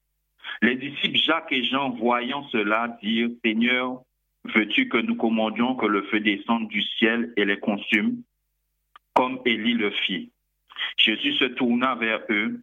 Les 0.62 0.76
disciples 0.76 1.20
Jacques 1.20 1.52
et 1.52 1.64
Jean, 1.64 1.92
voyant 1.92 2.48
cela, 2.50 2.98
dirent, 3.02 3.30
Seigneur, 3.44 4.02
veux-tu 4.44 4.90
que 4.90 4.98
nous 4.98 5.16
commandions 5.16 5.76
que 5.76 5.86
le 5.86 6.02
feu 6.04 6.20
descende 6.20 6.68
du 6.68 6.82
ciel 6.82 7.32
et 7.38 7.46
les 7.46 7.60
consume, 7.60 8.24
comme 9.14 9.40
Élie 9.46 9.76
le 9.76 9.92
fit? 9.92 10.32
Jésus 10.98 11.34
se 11.34 11.46
tourna 11.46 11.96
vers 11.96 12.22
eux 12.30 12.60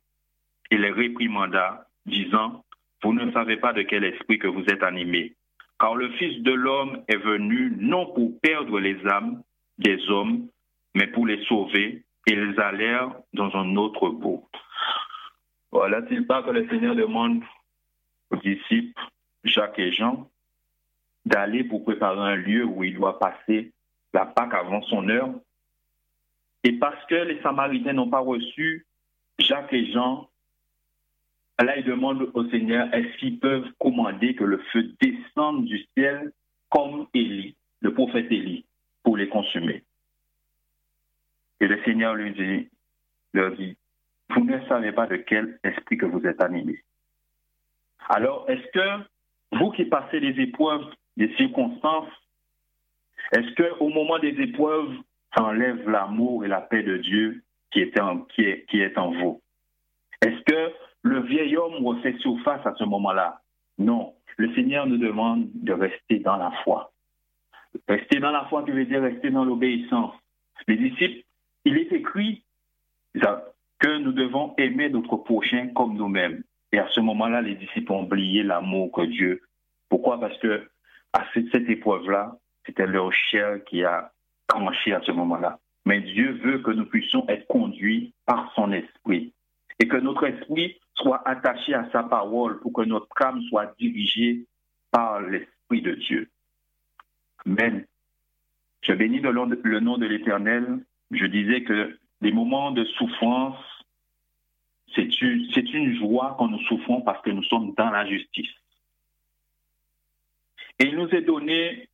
et 0.71 0.79
les 0.79 0.91
réprimanda, 0.91 1.87
disant, 2.07 2.65
Vous 3.03 3.13
ne 3.13 3.31
savez 3.33 3.57
pas 3.57 3.73
de 3.73 3.83
quel 3.83 4.05
esprit 4.05 4.39
que 4.39 4.49
vous 4.49 4.65
êtes 4.65 4.83
animés, 4.83 5.35
car 5.81 5.95
le 5.97 6.11
Fils 6.13 6.43
de 6.43 6.53
l'homme 6.53 7.03
est 7.09 7.17
venu 7.17 7.75
non 7.79 8.13
pour 8.13 8.39
perdre 8.41 8.79
les 8.79 9.05
âmes 9.07 9.43
des 9.79 10.09
hommes, 10.11 10.49
mais 10.95 11.07
pour 11.07 11.27
les 11.27 11.43
sauver, 11.47 12.05
et 12.27 12.33
ils 12.33 12.61
allèrent 12.61 13.15
dans 13.33 13.55
un 13.57 13.77
autre 13.77 14.11
bout. 14.11 14.47
Voilà, 15.73 16.03
c'est 16.09 16.27
pas 16.27 16.43
que 16.43 16.51
le 16.51 16.69
Seigneur 16.69 16.95
demande 16.95 17.43
aux 18.31 18.37
disciples, 18.37 19.01
Jacques 19.45 19.79
et 19.79 19.93
Jean, 19.93 20.29
d'aller 21.25 21.65
pour 21.65 21.85
préparer 21.85 22.33
un 22.33 22.37
lieu 22.37 22.65
où 22.65 22.85
il 22.85 22.95
doit 22.95 23.19
passer 23.19 23.73
la 24.13 24.27
Pâque 24.27 24.55
avant 24.55 24.83
son 24.83 25.09
heure. 25.09 25.31
Et 26.63 26.73
parce 26.73 27.03
que 27.07 27.15
les 27.15 27.41
Samaritains 27.41 27.95
n'ont 27.95 28.11
pas 28.11 28.21
reçu 28.21 28.87
Jacques 29.39 29.73
et 29.73 29.91
Jean, 29.93 30.29
là, 31.65 31.77
ils 31.77 31.85
demandent 31.85 32.31
au 32.35 32.49
Seigneur, 32.51 32.93
est-ce 32.95 33.17
qu'ils 33.19 33.39
peuvent 33.39 33.71
commander 33.79 34.35
que 34.35 34.45
le 34.45 34.59
feu 34.73 34.95
descende 35.01 35.65
du 35.65 35.85
ciel 35.97 36.33
comme 36.71 37.07
Élie, 37.15 37.57
le 37.81 37.93
prophète 37.93 38.31
Élie, 38.31 38.65
pour 39.03 39.17
les 39.17 39.29
consumer? 39.29 39.83
Et 41.61 41.67
le 41.67 41.83
Seigneur 41.85 42.15
lui 42.15 42.33
dit, 42.33 42.69
leur 43.35 43.53
dit, 43.57 43.77
vous 44.31 44.45
ne 44.45 44.65
savez 44.67 44.93
pas 44.93 45.07
de 45.07 45.17
quel 45.17 45.59
esprit 45.65 45.99
que 45.99 46.07
vous 46.07 46.25
êtes 46.27 46.41
animés. 46.43 46.83
Alors, 48.09 48.49
est-ce 48.49 48.67
que 48.73 49.05
vous 49.53 49.71
qui 49.73 49.85
passez 49.85 50.21
des 50.21 50.41
épreuves, 50.41 50.87
des 51.17 51.35
circonstances, 51.37 52.09
est-ce 53.33 53.53
que 53.55 53.79
au 53.81 53.89
moment 53.89 54.19
des 54.19 54.41
épreuves, 54.41 54.95
ça 55.37 55.45
enlève 55.45 55.89
l'amour 55.89 56.45
et 56.45 56.49
la 56.49 56.61
paix 56.61 56.83
de 56.83 56.97
Dieu 56.97 57.43
qui 57.71 57.81
est 57.81 58.01
en, 58.01 58.21
qui 58.21 58.43
est 58.43 58.99
en 58.99 59.11
vous? 59.13 59.43
Est-ce 60.23 60.41
que 60.43 60.73
le 61.03 61.21
vieil 61.21 61.57
homme 61.57 61.85
refait 61.85 62.17
surface 62.19 62.65
à 62.67 62.75
ce 62.75 62.85
moment-là? 62.85 63.41
Non. 63.79 64.15
Le 64.37 64.55
Seigneur 64.55 64.87
nous 64.87 64.99
demande 64.99 65.49
de 65.55 65.73
rester 65.73 66.19
dans 66.19 66.37
la 66.37 66.51
foi. 66.63 66.93
Rester 67.89 68.21
dans 68.21 68.31
la 68.31 68.45
foi 68.47 68.65
qui 68.65 68.71
veut 68.73 68.85
dire 68.85 69.03
rester 69.03 69.31
dans 69.31 69.45
l'obéissance. 69.45 70.15
Les 70.67 70.77
disciples, 70.77 71.25
il 71.65 71.77
est 71.79 71.93
écrit 71.93 72.43
que 73.79 73.99
nous 73.99 74.13
devons 74.13 74.55
aimer 74.59 74.89
notre 74.89 75.17
prochain 75.17 75.69
comme 75.75 75.97
nous-mêmes. 75.97 76.43
Et 76.73 76.79
à 76.79 76.89
ce 76.91 77.01
moment-là, 77.01 77.43
les 77.43 77.55
disciples 77.55 77.93
ont 77.93 78.03
oublié 78.03 78.43
l'amour 78.43 78.93
que 78.93 79.03
Dieu. 79.03 79.43
Pourquoi? 79.89 80.21
Parce 80.21 80.37
que 80.39 80.69
à 81.13 81.25
cette 81.35 81.69
épreuve-là, 81.69 82.37
c'était 82.67 82.87
leur 82.87 83.13
chair 83.13 83.65
qui 83.65 83.83
a 83.85 84.13
tranché 84.47 84.93
à 84.93 85.01
ce 85.03 85.11
moment-là. 85.13 85.59
Mais 85.87 86.01
Dieu 86.01 86.33
veut 86.45 86.59
que 86.59 86.71
nous 86.71 86.87
puissions 86.87 87.27
être 87.29 87.47
conduits 87.49 88.13
par 88.27 88.53
son 88.55 88.71
esprit 88.73 89.33
et 89.81 89.89
que 89.89 89.97
notre 89.97 90.25
esprit 90.27 90.79
soit 91.03 91.27
attaché 91.27 91.75
à 91.75 91.89
sa 91.91 92.03
parole 92.03 92.61
pour 92.61 92.73
que 92.73 92.83
notre 92.83 93.09
âme 93.23 93.43
soit 93.49 93.75
dirigée 93.79 94.47
par 94.91 95.21
l'esprit 95.21 95.83
de 95.83 95.95
Dieu. 95.95 96.31
Amen. 97.47 97.87
Je 98.83 98.93
bénis 98.93 99.21
le 99.21 99.81
nom 99.81 99.99
de 99.99 100.07
l'Éternel. 100.07 100.85
Je 101.11 101.27
disais 101.27 101.63
que 101.65 101.99
les 102.21 102.33
moments 102.33 102.71
de 102.71 102.85
souffrance 102.85 103.57
c'est 104.95 105.21
une, 105.21 105.49
une 105.73 105.97
joie 105.99 106.35
quand 106.39 106.49
nous 106.49 106.61
souffrons 106.63 107.01
parce 107.03 107.23
que 107.23 107.31
nous 107.31 107.45
sommes 107.45 107.75
dans 107.77 107.91
la 107.91 108.07
justice. 108.07 108.51
Et 110.79 110.87
il 110.87 110.97
nous 110.97 111.09
est 111.09 111.23
donné 111.23 111.89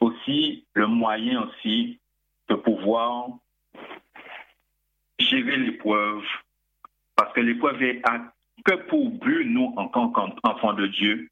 aussi 0.00 0.66
le 0.74 0.86
moyen 0.86 1.42
aussi 1.42 2.00
de 2.48 2.54
pouvoir 2.54 3.28
gérer 5.18 5.56
l'épreuve, 5.56 6.24
parce 7.32 7.46
que 7.46 7.50
l'épreuve 7.50 7.82
est 7.82 8.02
que 8.62 8.74
pour 8.88 9.08
but, 9.08 9.46
nous, 9.46 9.72
en 9.78 9.88
tant 9.88 10.10
qu'enfants 10.10 10.74
de 10.74 10.86
Dieu, 10.86 11.30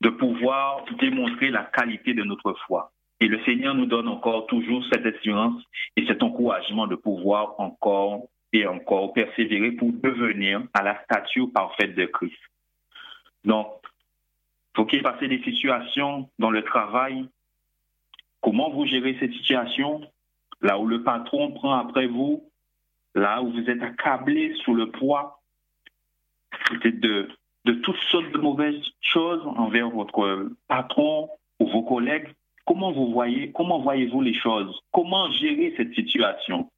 de 0.00 0.08
pouvoir 0.08 0.84
démontrer 0.98 1.50
la 1.50 1.62
qualité 1.62 2.14
de 2.14 2.24
notre 2.24 2.52
foi. 2.66 2.90
Et 3.20 3.28
le 3.28 3.40
Seigneur 3.44 3.76
nous 3.76 3.86
donne 3.86 4.08
encore 4.08 4.46
toujours 4.46 4.84
cette 4.90 5.06
assurance 5.06 5.62
et 5.96 6.04
cet 6.06 6.24
encouragement 6.24 6.88
de 6.88 6.96
pouvoir 6.96 7.54
encore 7.60 8.26
et 8.52 8.66
encore 8.66 9.12
persévérer 9.12 9.70
pour 9.72 9.92
devenir 9.92 10.64
à 10.74 10.82
la 10.82 11.00
stature 11.04 11.48
parfaite 11.52 11.94
de 11.94 12.06
Christ. 12.06 12.40
Donc, 13.44 13.68
faut 14.74 14.86
qu'il 14.86 15.02
passe 15.02 15.20
des 15.20 15.42
situations 15.44 16.28
dans 16.40 16.50
le 16.50 16.64
travail. 16.64 17.24
Comment 18.40 18.70
vous 18.70 18.84
gérez 18.84 19.16
cette 19.20 19.32
situation? 19.34 20.00
Là 20.60 20.76
où 20.78 20.88
le 20.88 21.04
patron 21.04 21.52
prend 21.52 21.78
après 21.78 22.08
vous, 22.08 22.49
là 23.14 23.42
où 23.42 23.50
vous 23.50 23.70
êtes 23.70 23.82
accablé 23.82 24.54
sous 24.64 24.74
le 24.74 24.90
poids, 24.90 25.40
de, 26.84 27.28
toutes 27.82 28.00
sortes 28.10 28.30
de 28.32 28.38
mauvaises 28.38 28.82
choses 29.00 29.42
envers 29.56 29.90
votre 29.90 30.50
patron 30.68 31.28
ou 31.58 31.66
vos 31.68 31.82
collègues. 31.82 32.28
Comment 32.66 32.92
vous 32.92 33.12
voyez, 33.12 33.52
comment 33.52 33.80
voyez-vous 33.80 34.22
les 34.22 34.34
choses? 34.34 34.80
Comment 34.92 35.30
gérer 35.32 35.74
cette 35.76 35.94
situation? 35.94 36.70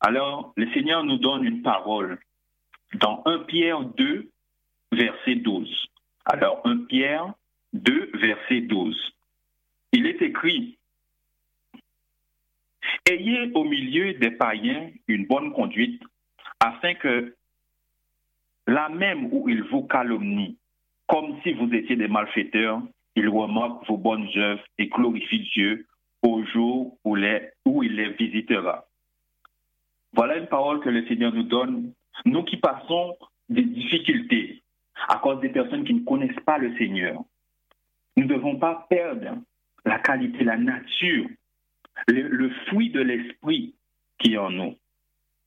Alors, 0.00 0.52
le 0.56 0.72
Seigneur 0.72 1.04
nous 1.04 1.18
donne 1.18 1.44
une 1.44 1.62
parole 1.62 2.18
dans 2.94 3.22
1 3.26 3.40
Pierre 3.40 3.80
2, 3.80 4.28
verset 4.92 5.36
12. 5.36 5.88
Alors, 6.24 6.60
1 6.64 6.84
Pierre 6.86 7.32
2, 7.72 8.10
verset 8.14 8.62
12. 8.62 9.12
Il 9.92 10.06
est 10.06 10.22
écrit, 10.22 10.78
Ayez 13.10 13.50
au 13.54 13.64
milieu 13.64 14.14
des 14.14 14.30
païens 14.30 14.90
une 15.08 15.26
bonne 15.26 15.52
conduite, 15.52 16.02
afin 16.60 16.94
que 16.94 17.34
là 18.66 18.88
même 18.88 19.28
où 19.32 19.48
ils 19.48 19.64
vous 19.64 19.82
calomnient, 19.82 20.56
comme 21.08 21.40
si 21.42 21.52
vous 21.52 21.72
étiez 21.74 21.96
des 21.96 22.08
malfaiteurs, 22.08 22.80
ils 23.16 23.28
remarquent 23.28 23.86
vos 23.88 23.96
bonnes 23.96 24.28
œuvres 24.36 24.62
et 24.78 24.86
glorifient 24.86 25.50
Dieu 25.52 25.86
au 26.22 26.44
jour 26.44 26.96
où, 27.04 27.16
où 27.64 27.82
il 27.82 27.96
les 27.96 28.12
visitera. 28.12 28.86
Voilà 30.12 30.36
une 30.36 30.46
parole 30.46 30.80
que 30.80 30.88
le 30.88 31.06
Seigneur 31.06 31.32
nous 31.32 31.42
donne, 31.42 31.92
nous 32.24 32.44
qui 32.44 32.56
passons 32.56 33.16
des 33.48 33.64
difficultés 33.64 34.62
à 35.08 35.16
cause 35.16 35.40
des 35.40 35.48
personnes 35.48 35.84
qui 35.84 35.94
ne 35.94 36.04
connaissent 36.04 36.44
pas 36.46 36.58
le 36.58 36.76
Seigneur. 36.76 37.22
Nous 38.16 38.24
ne 38.24 38.28
devons 38.28 38.58
pas 38.58 38.86
perdre 38.88 39.38
la 39.84 39.98
qualité, 39.98 40.44
la 40.44 40.56
nature, 40.56 41.26
le, 42.08 42.50
fruit 42.66 42.90
de 42.90 43.00
l'esprit 43.00 43.74
qui 44.18 44.34
est 44.34 44.38
en 44.38 44.50
nous, 44.50 44.76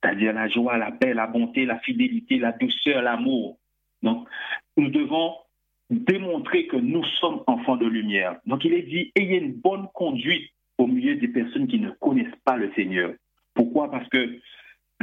c'est-à-dire 0.01 0.33
la 0.33 0.47
joie, 0.49 0.77
la 0.77 0.91
paix, 0.91 1.13
la 1.13 1.27
bonté, 1.27 1.65
la 1.65 1.79
fidélité, 1.79 2.37
la 2.37 2.51
douceur, 2.51 3.01
l'amour. 3.01 3.57
Donc, 4.03 4.27
nous 4.77 4.89
devons 4.89 5.35
démontrer 5.89 6.67
que 6.67 6.77
nous 6.77 7.03
sommes 7.19 7.43
enfants 7.47 7.77
de 7.77 7.85
lumière. 7.85 8.37
Donc, 8.45 8.65
il 8.65 8.73
est 8.73 8.83
dit, 8.83 9.11
ayez 9.15 9.37
une 9.37 9.53
bonne 9.53 9.87
conduite 9.93 10.51
au 10.77 10.87
milieu 10.87 11.15
des 11.15 11.27
personnes 11.27 11.67
qui 11.67 11.79
ne 11.79 11.91
connaissent 11.91 12.35
pas 12.43 12.57
le 12.57 12.71
Seigneur. 12.73 13.13
Pourquoi? 13.53 13.89
Parce 13.89 14.07
que 14.09 14.39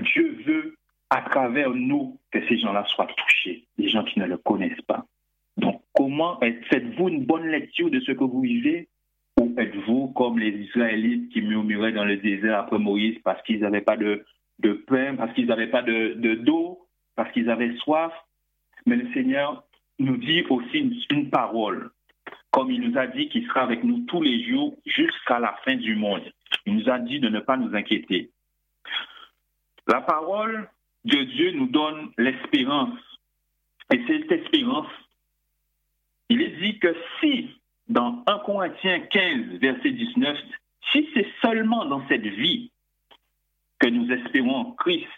Dieu 0.00 0.42
veut, 0.46 0.76
à 1.10 1.22
travers 1.22 1.70
nous, 1.70 2.18
que 2.30 2.46
ces 2.48 2.58
gens-là 2.58 2.84
soient 2.88 3.08
touchés, 3.16 3.66
les 3.78 3.88
gens 3.88 4.04
qui 4.04 4.18
ne 4.18 4.26
le 4.26 4.36
connaissent 4.36 4.80
pas. 4.86 5.06
Donc, 5.56 5.82
comment 5.92 6.38
faites-vous 6.40 7.08
une 7.08 7.24
bonne 7.24 7.46
lecture 7.46 7.90
de 7.90 8.00
ce 8.00 8.12
que 8.12 8.24
vous 8.24 8.40
vivez? 8.40 8.88
Ou 9.40 9.54
êtes-vous 9.56 10.08
comme 10.08 10.38
les 10.38 10.50
Israélites 10.50 11.32
qui 11.32 11.42
murmuraient 11.42 11.92
dans 11.92 12.04
le 12.04 12.16
désert 12.16 12.60
après 12.60 12.78
Moïse 12.78 13.18
parce 13.24 13.42
qu'ils 13.42 13.60
n'avaient 13.60 13.80
pas 13.80 13.96
de, 13.96 14.24
de, 14.58 14.72
pain, 14.72 15.16
parce 15.16 15.32
qu'ils 15.34 15.46
n'avaient 15.46 15.70
pas 15.70 15.82
de, 15.82 16.34
d'eau, 16.34 16.86
parce 17.16 17.32
qu'ils 17.32 17.50
avaient 17.50 17.76
soif? 17.78 18.12
Mais 18.86 18.96
le 18.96 19.12
Seigneur 19.12 19.64
nous 19.98 20.16
dit 20.16 20.42
aussi 20.50 20.78
une, 20.78 20.94
une 21.10 21.30
parole, 21.30 21.90
comme 22.50 22.70
il 22.70 22.80
nous 22.80 22.98
a 22.98 23.06
dit 23.06 23.28
qu'il 23.28 23.46
sera 23.46 23.62
avec 23.62 23.84
nous 23.84 24.00
tous 24.06 24.20
les 24.20 24.44
jours 24.48 24.76
jusqu'à 24.84 25.38
la 25.38 25.54
fin 25.64 25.76
du 25.76 25.96
monde. 25.96 26.30
Il 26.66 26.76
nous 26.76 26.90
a 26.90 26.98
dit 26.98 27.20
de 27.20 27.28
ne 27.28 27.40
pas 27.40 27.56
nous 27.56 27.74
inquiéter. 27.74 28.30
La 29.86 30.00
parole 30.00 30.68
de 31.04 31.22
Dieu 31.24 31.52
nous 31.52 31.66
donne 31.66 32.12
l'espérance. 32.18 32.98
Et 33.92 34.00
cette 34.06 34.30
espérance, 34.30 34.90
il 36.28 36.40
est 36.40 36.56
dit 36.60 36.78
que 36.78 36.94
si, 37.20 37.50
dans 37.92 38.22
1 38.26 38.38
Corinthiens 38.40 39.00
15, 39.00 39.59
verset 39.61 39.90
19, 39.90 40.38
si 40.92 41.09
c'est 41.12 41.26
seulement 41.42 41.85
dans 41.85 42.07
cette 42.09 42.26
vie 42.26 42.70
que 43.78 43.88
nous 43.88 44.11
espérons 44.11 44.55
en 44.55 44.72
Christ, 44.72 45.09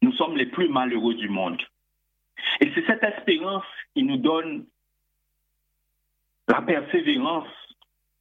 nous 0.00 0.12
sommes 0.12 0.36
les 0.36 0.46
plus 0.46 0.68
malheureux 0.68 1.14
du 1.14 1.28
monde. 1.28 1.60
Et 2.60 2.72
c'est 2.74 2.86
cette 2.86 3.02
espérance 3.02 3.64
qui 3.94 4.02
nous 4.02 4.16
donne 4.16 4.64
la 6.48 6.62
persévérance 6.62 7.48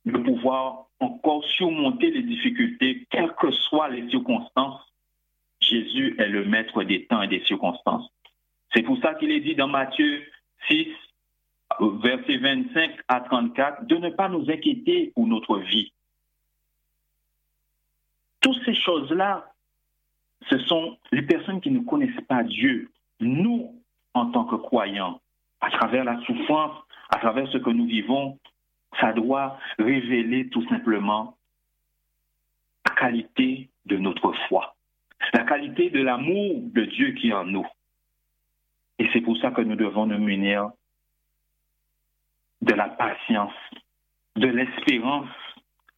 de 0.06 0.18
pouvoir 0.18 0.88
encore 1.00 1.46
surmonter 1.46 2.12
les 2.12 2.24
difficultés, 2.24 3.08
quelles 3.10 3.34
que 3.36 3.52
soient 3.52 3.90
les 3.90 4.10
circonstances. 4.10 4.82
Jésus 5.62 6.16
est 6.20 6.28
le 6.28 6.44
maître 6.46 6.84
des 6.84 7.06
temps 7.06 7.22
et 7.22 7.28
des 7.28 7.46
circonstances. 7.46 8.10
C'est 8.74 8.84
pour 8.84 9.00
ça 9.00 9.14
qu'il 9.16 9.32
est 9.32 9.40
dit 9.40 9.56
dans 9.56 9.68
Matthieu 9.68 10.22
6, 10.68 10.88
versets 11.88 12.38
25 12.38 12.92
à 13.08 13.22
34, 13.22 13.86
de 13.86 13.96
ne 13.96 14.10
pas 14.10 14.30
nous 14.30 14.50
inquiéter 14.50 15.12
pour 15.16 15.28
notre 15.28 15.60
vie. 15.60 15.92
Toutes 18.42 18.62
ces 18.66 18.76
choses-là, 18.76 19.52
ce 20.50 20.58
sont 20.60 20.98
les 21.12 21.22
personnes 21.22 21.62
qui 21.62 21.72
ne 21.72 21.80
connaissent 21.80 22.26
pas 22.28 22.44
Dieu. 22.44 22.90
Nous, 23.20 23.76
en 24.14 24.32
tant 24.32 24.46
que 24.46 24.56
croyants, 24.56 25.20
à 25.62 25.70
travers 25.70 26.04
la 26.04 26.20
souffrance, 26.22 26.76
à 27.10 27.18
travers 27.20 27.48
ce 27.52 27.58
que 27.58 27.70
nous 27.70 27.86
vivons, 27.86 28.38
ça 29.00 29.14
doit 29.14 29.58
révéler 29.78 30.50
tout 30.50 30.68
simplement 30.68 31.38
la 32.86 32.96
qualité 32.96 33.70
de 33.86 33.98
notre 33.98 34.34
foi, 34.48 34.76
la 35.34 35.44
qualité 35.44 35.90
de 35.90 36.02
l'amour 36.02 36.62
de 36.74 36.86
Dieu 36.86 37.12
qui 37.12 37.30
est 37.30 37.34
en 37.34 37.46
nous. 37.46 37.68
Et 39.00 39.10
c'est 39.14 39.22
pour 39.22 39.38
ça 39.38 39.52
que 39.52 39.62
nous 39.62 39.76
devons 39.76 40.06
nous 40.06 40.18
munir 40.18 40.72
de 42.62 42.74
la 42.74 42.90
patience, 42.90 43.54
de 44.36 44.48
l'espérance, 44.48 45.30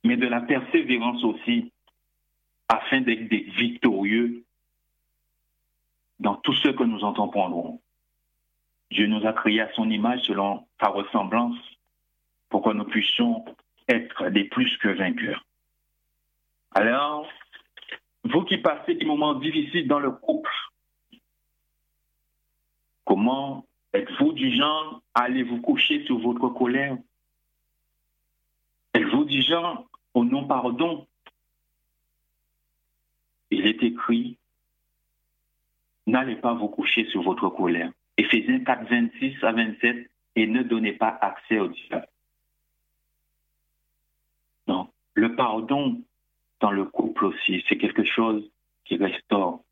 mais 0.03 0.17
de 0.17 0.27
la 0.27 0.41
persévérance 0.41 1.23
aussi, 1.23 1.71
afin 2.69 3.01
d'être 3.01 3.27
victorieux 3.27 4.43
dans 6.19 6.35
tout 6.35 6.53
ce 6.53 6.69
que 6.69 6.83
nous 6.83 7.03
entreprendrons. 7.03 7.81
Dieu 8.91 9.07
nous 9.07 9.25
a 9.25 9.33
créés 9.33 9.61
à 9.61 9.71
son 9.73 9.89
image 9.89 10.21
selon 10.21 10.67
sa 10.79 10.89
ressemblance 10.89 11.57
pour 12.49 12.61
que 12.63 12.69
nous 12.69 12.85
puissions 12.85 13.45
être 13.87 14.29
des 14.29 14.45
plus 14.45 14.77
que 14.77 14.89
vainqueurs. 14.89 15.43
Alors, 16.71 17.27
vous 18.23 18.43
qui 18.43 18.57
passez 18.57 18.95
des 18.95 19.05
moments 19.05 19.33
difficiles 19.33 19.87
dans 19.87 19.99
le 19.99 20.11
couple, 20.11 20.51
comment 23.05 23.65
êtes-vous 23.93 24.33
du 24.33 24.55
genre 24.55 25.01
allez 25.13 25.43
vous 25.43 25.61
coucher 25.61 26.05
sur 26.05 26.19
votre 26.19 26.49
colère? 26.49 26.97
Êtes-vous 28.93 29.25
du 29.25 29.41
genre 29.41 29.87
au 30.13 30.23
non-pardon? 30.23 31.07
Il 33.49 33.67
est 33.67 33.83
écrit, 33.83 34.37
n'allez 36.07 36.35
pas 36.35 36.53
vous 36.53 36.69
coucher 36.69 37.05
sur 37.09 37.21
votre 37.21 37.49
colère. 37.49 37.91
Éphésiens 38.17 38.63
4, 38.63 38.89
26 38.89 39.43
à 39.43 39.51
27, 39.51 40.09
et 40.35 40.47
ne 40.47 40.63
donnez 40.63 40.93
pas 40.93 41.17
accès 41.21 41.59
au 41.59 41.67
diable. 41.67 42.07
Donc, 44.67 44.89
le 45.13 45.35
pardon 45.35 46.01
dans 46.61 46.71
le 46.71 46.85
couple 46.85 47.25
aussi, 47.25 47.63
c'est 47.67 47.77
quelque 47.77 48.05
chose 48.05 48.49
qui 48.85 48.95
restaure. 48.95 49.63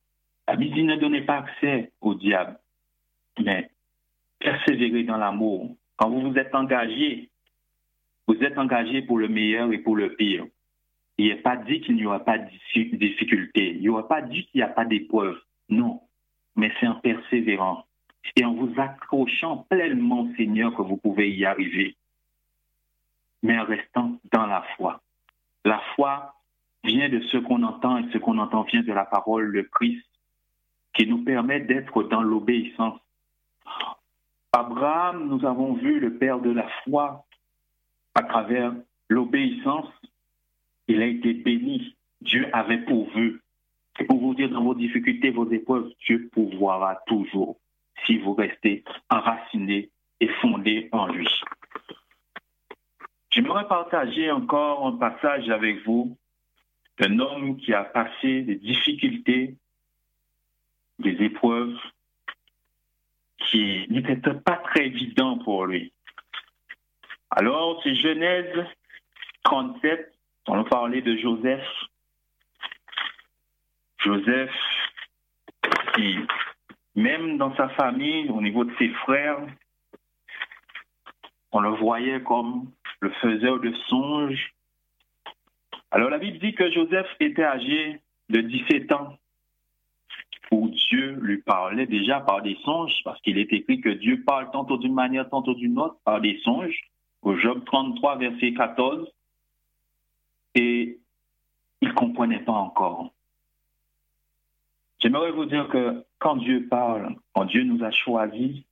La 0.47 0.55
Bible 0.55 0.75
dit 0.75 0.84
ne 0.84 0.95
donnez 0.95 1.21
pas 1.21 1.38
accès 1.38 1.91
au 2.01 2.15
diable, 2.15 2.60
mais 3.39 3.69
persévérez 4.39 5.04
dans 5.04 5.17
l'amour. 5.17 5.75
Quand 5.97 6.10
vous 6.10 6.32
vous 6.32 6.38
êtes 6.38 6.56
engagé, 6.56 7.30
vous 8.28 8.41
êtes 8.41 8.58
engagé 8.58 9.02
pour 9.02 9.17
le 9.17 9.28
meilleur 9.28 9.71
et 9.71 9.80
pour 9.80 9.95
le 9.95 10.15
pire. 10.15 10.45
Il 11.17 11.28
n'est 11.28 11.41
pas 11.41 11.58
dit 11.58 11.82
qu'il 11.82 11.95
n'y 11.95 12.06
aura 12.06 12.23
pas 12.23 12.38
de 12.38 12.49
difficulté. 12.95 13.73
Il 13.73 13.82
n'y 13.82 13.89
aura 13.89 14.08
pas 14.08 14.21
dit 14.21 14.45
qu'il 14.45 14.60
n'y 14.60 14.63
a 14.63 14.69
pas 14.69 14.86
d'épreuve. 14.86 15.38
Non. 15.67 16.02
Mais 16.56 16.71
c'est 16.80 16.88
en 16.88 16.95
persévérant 16.95 17.86
et 18.36 18.45
en 18.45 18.54
vous 18.54 18.73
accrochant 18.78 19.65
pleinement 19.69 20.21
au 20.21 20.36
Seigneur 20.36 20.73
que 20.75 20.82
vous 20.82 20.97
pouvez 20.97 21.32
y 21.32 21.45
arriver. 21.45 21.95
Mais 23.43 23.58
en 23.58 23.65
restant 23.65 24.19
dans 24.32 24.45
la 24.45 24.62
foi. 24.78 25.02
La 25.65 25.82
foi 25.95 26.34
vient 26.84 27.10
de 27.10 27.19
ce 27.21 27.38
qu'on 27.38 27.63
entend 27.63 27.97
et 27.97 28.12
ce 28.12 28.17
qu'on 28.17 28.38
entend 28.38 28.63
vient 28.63 28.84
de 28.84 28.93
la 28.93 29.06
parole 29.06 29.52
de 29.52 29.62
Christ 29.62 30.06
qui 30.93 31.08
nous 31.08 31.23
permet 31.23 31.60
d'être 31.62 32.04
dans 32.04 32.21
l'obéissance. 32.21 32.99
Abraham, 34.51 35.27
nous 35.27 35.45
avons 35.45 35.73
vu 35.73 35.99
le 35.99 36.17
père 36.17 36.39
de 36.39 36.49
la 36.49 36.67
foi 36.83 37.25
à 38.15 38.23
travers 38.23 38.73
l'obéissance. 39.07 39.89
Il 40.88 41.01
a 41.01 41.05
été 41.05 41.33
béni. 41.33 41.95
Dieu 42.21 42.47
avait 42.51 42.79
pourvu. 42.79 43.41
Et 43.99 44.05
pour 44.05 44.19
vous 44.19 44.33
dire 44.33 44.49
dans 44.49 44.63
vos 44.63 44.73
difficultés, 44.73 45.29
vos 45.29 45.49
épreuves, 45.51 45.91
Dieu 46.05 46.29
pourvoira 46.31 47.01
toujours 47.05 47.57
si 48.05 48.17
vous 48.17 48.33
restez 48.33 48.83
enraciné 49.09 49.89
et 50.19 50.27
fondé 50.41 50.89
en 50.91 51.07
lui. 51.07 51.29
J'aimerais 53.29 53.67
partager 53.67 54.31
encore 54.31 54.88
un 54.88 54.97
passage 54.97 55.49
avec 55.49 55.85
vous 55.85 56.17
d'un 56.97 57.19
homme 57.19 57.57
qui 57.57 57.73
a 57.73 57.83
passé 57.83 58.41
des 58.41 58.55
difficultés, 58.55 59.55
des 60.97 61.23
épreuves 61.23 61.77
qui 63.49 63.85
n'étaient 63.89 64.15
pas 64.15 64.57
très 64.57 64.85
évidents 64.85 65.38
pour 65.39 65.65
lui. 65.65 65.91
Alors, 67.31 67.79
c'est 67.83 67.95
Genèse 67.95 68.65
37, 69.43 70.13
on 70.47 70.57
nous 70.57 70.63
parlait 70.63 71.01
de 71.01 71.15
Joseph. 71.17 71.65
Joseph 73.99 74.51
qui 75.95 76.17
même 76.95 77.38
dans 77.38 77.55
sa 77.55 77.69
famille, 77.69 78.29
au 78.29 78.41
niveau 78.41 78.65
de 78.65 78.73
ses 78.77 78.89
frères, 78.89 79.39
on 81.51 81.59
le 81.59 81.69
voyait 81.69 82.21
comme 82.21 82.71
le 82.99 83.09
faiseur 83.21 83.59
de 83.59 83.73
songes. 83.88 84.53
Alors 85.91 86.09
la 86.09 86.17
Bible 86.17 86.39
dit 86.39 86.53
que 86.53 86.71
Joseph 86.71 87.07
était 87.19 87.43
âgé 87.43 88.01
de 88.29 88.41
17 88.41 88.91
ans, 88.91 89.17
où 90.51 90.69
Dieu 90.69 91.17
lui 91.21 91.38
parlait 91.38 91.85
déjà 91.85 92.19
par 92.19 92.41
des 92.41 92.57
songes, 92.63 92.93
parce 93.03 93.21
qu'il 93.21 93.38
est 93.38 93.53
écrit 93.53 93.81
que 93.81 93.89
Dieu 93.89 94.23
parle 94.23 94.49
tantôt 94.51 94.77
d'une 94.77 94.93
manière, 94.93 95.29
tantôt 95.29 95.53
d'une 95.53 95.77
autre, 95.77 95.97
par 96.03 96.21
des 96.21 96.39
songes, 96.43 96.89
au 97.21 97.35
Job 97.38 97.63
33, 97.65 98.17
verset 98.17 98.53
14, 98.53 99.07
et 100.55 100.99
il 101.81 101.88
ne 101.88 101.93
comprenait 101.93 102.39
pas 102.39 102.53
encore. 102.53 103.13
J'aimerais 104.99 105.31
vous 105.31 105.45
dire 105.45 105.67
que 105.69 106.03
quand 106.17 106.35
Dieu 106.35 106.67
parle, 106.67 107.15
quand 107.33 107.45
Dieu 107.45 107.63
nous 107.63 107.83
a 107.83 107.91
choisis, 107.91 108.63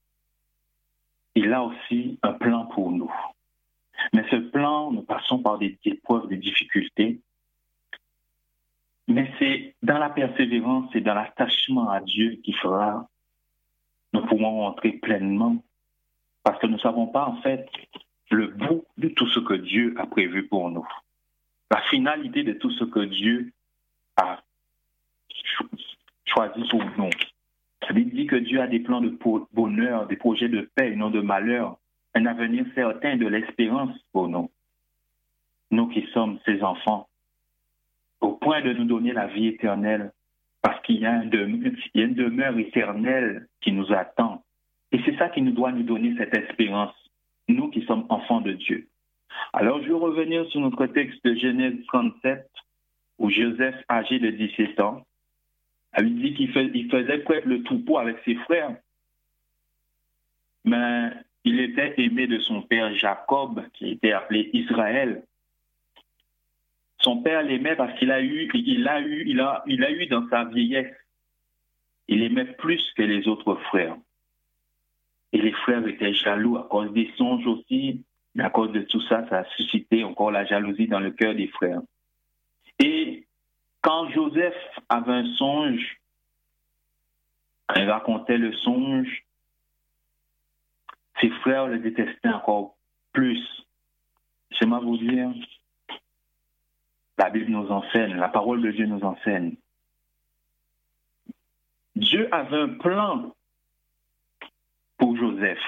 il 1.36 1.54
a 1.54 1.64
aussi 1.64 2.20
un 2.24 2.34
plan 2.34 2.66
pour 2.66 2.92
nous. 2.92 3.14
Mais 4.14 4.26
ce 4.30 4.36
plan, 4.36 4.92
nous 4.92 5.04
passons 5.04 5.40
par 5.40 5.58
des 5.58 5.78
épreuves, 5.86 6.28
des 6.28 6.38
difficultés. 6.38 7.22
Mais 9.08 9.32
c'est 9.40 9.76
dans 9.84 9.98
la 9.98 10.10
persévérance 10.10 10.94
et 10.94 11.02
dans 11.02 11.14
l'attachement 11.14 11.90
à 11.90 12.02
Dieu 12.02 12.40
qui 12.44 12.54
fera, 12.54 13.08
nous 14.14 14.26
pourrons 14.26 14.60
rentrer 14.62 14.92
pleinement. 14.94 15.64
Parce 16.44 16.60
que 16.60 16.68
nous 16.68 16.74
ne 16.74 16.80
savons 16.80 17.08
pas, 17.08 17.26
en 17.26 17.38
fait, 17.42 17.68
le 18.32 18.48
bout 18.48 18.86
de 18.98 19.10
tout 19.10 19.28
ce 19.28 19.40
que 19.40 19.54
Dieu 19.54 19.96
a 19.98 20.06
prévu 20.06 20.48
pour 20.48 20.70
nous. 20.70 20.88
La 21.72 21.82
finalité 21.84 22.44
de 22.44 22.54
tout 22.54 22.72
ce 22.72 22.84
que 22.84 23.00
Dieu 23.00 23.52
a 24.18 24.40
choisi 26.26 26.68
pour 26.70 26.84
nous. 26.98 27.10
La 27.82 27.94
dit 27.94 28.28
que 28.28 28.36
Dieu 28.36 28.62
a 28.62 28.68
des 28.68 28.80
plans 28.80 29.02
de 29.02 29.18
bonheur, 29.54 30.08
des 30.08 30.18
projets 30.18 30.50
de 30.50 30.70
paix 30.76 30.92
et 30.92 30.96
non 30.96 31.10
de 31.10 31.22
malheur, 31.22 31.78
un 32.16 32.26
avenir 32.26 32.66
certain 32.76 33.16
de 33.16 33.28
l'espérance 33.28 33.98
pour 34.12 34.28
nous. 34.28 34.52
Nous 35.72 35.88
qui 35.88 36.06
sommes 36.14 36.40
ses 36.46 36.62
enfants, 36.64 37.07
au 38.22 38.34
point 38.34 38.62
de 38.62 38.74
nous 38.74 38.86
donner 38.86 39.14
la 39.14 39.28
vie 39.28 39.48
éternelle, 39.48 40.12
parce 40.62 40.82
qu'il 40.82 41.00
y, 41.00 41.06
a 41.06 41.24
une 41.24 41.30
demeure 41.30 42.58
éternelle 42.58 43.48
qui 43.62 43.72
nous 43.72 43.92
attend. 43.94 44.44
Et 44.92 45.00
c'est 45.06 45.18
ça 45.18 45.30
qui 45.30 45.42
nous 45.42 45.52
doit 45.52 45.72
nous 45.72 45.84
donner 45.84 46.16
cette 46.18 46.36
espérance, 46.36 46.96
nous 47.48 47.70
qui 47.70 47.84
sommes 47.86 48.06
enfants 48.10 48.42
de 48.42 48.54
Dieu. 48.54 48.88
Alors, 49.54 49.82
je 49.82 49.88
vais 49.88 49.94
revenir 49.94 50.46
sur 50.48 50.62
notre 50.62 50.88
texte 50.88 51.24
de 51.24 51.36
Genèse 51.36 51.76
37, 51.88 52.50
où 53.20 53.30
Joseph, 53.30 53.76
âgé 53.90 54.20
de 54.20 54.30
17 54.32 54.80
ans, 54.80 55.06
avait 55.94 56.10
dit 56.10 56.34
qu'il 56.34 56.52
faisait 56.52 57.20
prêtre 57.20 57.48
le 57.48 57.64
troupeau 57.64 57.98
avec 57.98 58.18
ses 58.26 58.36
frères. 58.36 58.76
Mais 60.66 61.12
il 61.44 61.60
était 61.60 61.94
aimé 61.98 62.28
de 62.28 62.40
son 62.40 62.62
père 62.62 62.94
Jacob, 62.96 63.64
qui 63.74 63.92
était 63.92 64.12
appelé 64.12 64.50
Israël. 64.54 65.24
Son 67.08 67.22
père 67.22 67.42
l'aimait 67.42 67.78
parce 67.78 67.98
qu'il 67.98 68.12
a 68.12 68.22
eu, 68.22 68.50
il 68.54 68.86
a 68.86 69.00
eu, 69.00 69.24
il 69.26 69.40
a, 69.40 69.92
eu 69.92 70.08
dans 70.08 70.28
sa 70.28 70.44
vieillesse. 70.44 70.94
Il 72.10 72.22
aimait 72.22 72.52
plus 72.56 72.84
que 72.98 73.02
les 73.02 73.30
autres 73.30 73.56
frères. 73.70 73.96
Et 75.32 75.42
les 75.42 75.54
frères 75.54 75.88
étaient 75.88 76.14
jaloux 76.14 76.58
à 76.58 76.68
cause 76.70 76.92
des 76.92 77.10
songes 77.16 77.48
aussi, 77.48 78.04
à 78.38 78.50
cause 78.50 78.74
de 78.74 78.82
tout 78.82 79.00
ça, 79.04 79.26
ça 79.30 79.38
a 79.38 79.46
suscité 79.56 80.04
encore 80.04 80.32
la 80.32 80.44
jalousie 80.44 80.90
dans 80.90 81.00
le 81.00 81.12
cœur 81.12 81.34
des 81.34 81.48
frères. 81.48 81.80
Et 82.78 83.26
Quand 83.80 84.10
Joseph 84.10 84.62
avait 84.90 85.14
un 85.14 85.34
songe, 85.36 86.02
il 87.78 87.90
racontait 87.90 88.38
le 88.38 88.52
songe, 88.52 89.24
ses 91.22 91.30
frères 91.30 91.68
le 91.68 91.80
détestaient 91.80 92.28
encore 92.28 92.76
plus. 93.14 93.42
J'aimerais 94.52 94.82
vous 94.82 94.98
dire, 94.98 95.32
la 97.18 97.30
Bible 97.30 97.52
nous 97.52 97.70
enseigne, 97.70 98.16
la 98.16 98.30
parole 98.30 98.62
de 98.62 98.72
Dieu 98.72 98.86
nous 98.86 99.04
enseigne. 99.04 99.56
Dieu 101.96 102.34
avait 102.34 102.58
un 102.58 102.70
plan 102.70 103.36
pour 104.98 105.18
Joseph. 105.18 105.60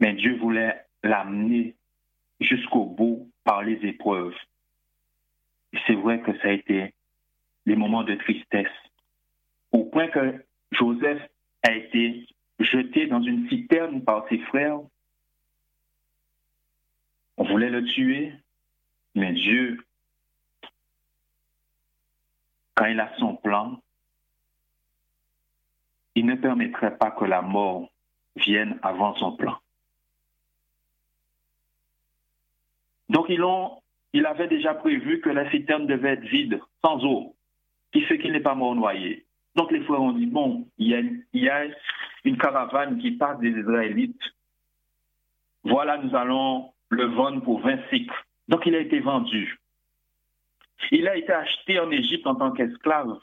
Mais 0.00 0.12
Dieu 0.12 0.36
voulait 0.36 0.84
l'amener 1.02 1.74
jusqu'au 2.40 2.84
bout 2.84 3.30
par 3.44 3.62
les 3.62 3.78
épreuves. 3.86 4.36
C'est 5.86 5.94
vrai 5.94 6.20
que 6.20 6.36
ça 6.38 6.48
a 6.48 6.52
été 6.52 6.94
des 7.66 7.76
moments 7.76 8.04
de 8.04 8.14
tristesse, 8.14 8.66
au 9.72 9.84
point 9.84 10.08
que 10.08 10.44
Joseph 10.72 11.22
a 11.66 11.72
été 11.72 12.26
jeté 12.60 13.06
dans 13.06 13.22
une 13.22 13.48
citerne 13.48 14.02
par 14.02 14.26
ses 14.28 14.38
frères. 14.38 14.80
On 17.38 17.44
voulait 17.44 17.70
le 17.70 17.84
tuer, 17.84 18.32
mais 19.14 19.32
Dieu, 19.32 19.78
quand 22.74 22.86
il 22.86 22.98
a 22.98 23.16
son 23.18 23.36
plan, 23.36 23.80
il 26.16 26.26
ne 26.26 26.34
permettrait 26.34 26.98
pas 26.98 27.12
que 27.12 27.24
la 27.24 27.42
mort 27.42 27.88
vienne 28.34 28.78
avant 28.82 29.14
son 29.16 29.36
plan. 29.36 29.56
Donc, 33.08 33.26
il 33.28 34.26
avait 34.26 34.48
déjà 34.48 34.74
prévu 34.74 35.20
que 35.20 35.30
la 35.30 35.48
citerne 35.52 35.86
devait 35.86 36.14
être 36.14 36.24
vide, 36.24 36.60
sans 36.84 37.04
eau, 37.04 37.36
qui 37.92 38.02
fait 38.02 38.18
qu'il 38.18 38.32
n'est 38.32 38.40
pas 38.40 38.56
mort 38.56 38.74
noyé. 38.74 39.26
Donc, 39.54 39.70
les 39.70 39.82
frères 39.84 40.02
ont 40.02 40.12
dit, 40.12 40.26
bon, 40.26 40.68
il 40.76 40.88
y 40.88 40.94
a, 40.94 41.00
il 41.00 41.42
y 41.42 41.48
a 41.48 41.66
une 42.24 42.36
caravane 42.36 42.98
qui 42.98 43.12
part 43.12 43.38
des 43.38 43.50
Israélites. 43.50 44.20
Voilà, 45.62 45.98
nous 45.98 46.14
allons 46.16 46.72
le 46.90 47.04
vendre 47.06 47.42
pour 47.42 47.60
20 47.60 47.88
cycles. 47.90 48.24
Donc, 48.48 48.64
il 48.66 48.74
a 48.74 48.80
été 48.80 49.00
vendu. 49.00 49.58
Il 50.90 51.08
a 51.08 51.16
été 51.16 51.32
acheté 51.32 51.78
en 51.78 51.90
Égypte 51.90 52.26
en 52.26 52.34
tant 52.34 52.52
qu'esclave 52.52 53.18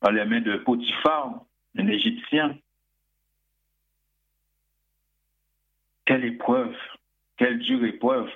par 0.00 0.12
les 0.12 0.24
mains 0.24 0.40
de 0.40 0.56
Potiphar, 0.56 1.40
un 1.76 1.86
Égyptien. 1.86 2.56
Quelle 6.04 6.24
épreuve, 6.24 6.76
quelle 7.36 7.58
dure 7.58 7.84
épreuve 7.84 8.30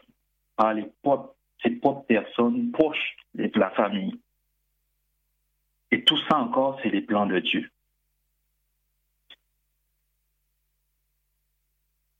par 0.57 0.75
les 0.75 0.87
propres, 1.03 1.35
propres 1.81 2.07
personnes 2.07 2.71
proches 2.73 3.17
de 3.35 3.51
la 3.59 3.71
famille. 3.71 4.19
Et 5.91 6.05
tout 6.05 6.19
ça 6.29 6.39
encore, 6.39 6.79
c'est 6.83 6.91
les 6.91 7.03
plans 7.03 7.27
de 7.27 7.39
Dieu. 7.39 7.71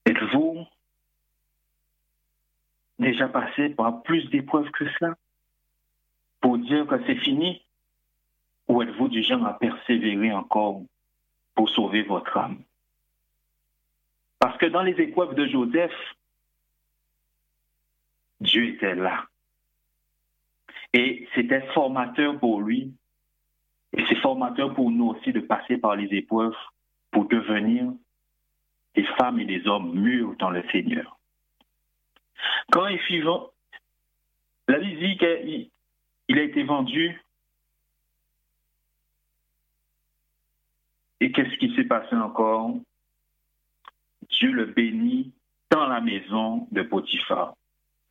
Êtes-vous 0.07 0.67
déjà 3.23 3.29
passé 3.29 3.69
par 3.71 4.03
plus 4.03 4.29
d'épreuves 4.31 4.71
que 4.71 4.89
cela 4.99 5.17
pour 6.41 6.59
dire 6.59 6.87
que 6.87 7.05
c'est 7.07 7.17
fini? 7.17 7.63
Ou 8.69 8.83
êtes-vous 8.83 9.09
du 9.09 9.23
genre 9.23 9.47
à 9.47 9.59
persévérer 9.59 10.33
encore 10.33 10.83
pour 11.55 11.69
sauver 11.71 12.03
votre 12.03 12.37
âme? 12.37 12.63
Parce 14.39 14.57
que 14.59 14.67
dans 14.67 14.83
les 14.83 14.99
épreuves 15.01 15.35
de 15.35 15.47
Joseph, 15.47 15.93
Dieu 18.41 18.67
était 18.75 18.95
là. 18.95 19.27
Et 20.93 21.29
c'était 21.35 21.63
formateur 21.73 22.39
pour 22.39 22.61
lui. 22.61 22.93
Et 23.93 24.05
c'est 24.09 24.21
formateur 24.21 24.75
pour 24.75 24.91
nous 24.91 25.09
aussi 25.09 25.33
de 25.33 25.41
passer 25.41 25.77
par 25.77 25.97
les 25.97 26.09
épreuves 26.17 26.57
pour 27.11 27.27
devenir 27.27 27.93
des 28.95 29.05
femmes 29.19 29.39
et 29.39 29.45
des 29.45 29.67
hommes 29.67 29.93
mûrs 29.93 30.35
dans 30.39 30.51
le 30.51 30.63
Seigneur. 30.71 31.19
Quand 32.71 32.87
il 32.87 32.99
fut 33.01 33.23
la 34.69 34.79
Bible 34.79 35.01
dit 35.01 35.19
qu'il 35.19 36.39
a 36.39 36.43
été 36.43 36.63
vendu. 36.63 37.21
Et 41.21 41.31
qu'est-ce 41.31 41.57
qui 41.59 41.75
s'est 41.75 41.85
passé 41.85 42.17
encore? 42.17 42.77
Dieu 44.31 44.51
le 44.51 44.67
bénit 44.67 45.33
dans 45.71 45.87
la 45.87 46.01
maison 46.01 46.67
de 46.71 46.83
Potiphar. 46.83 47.55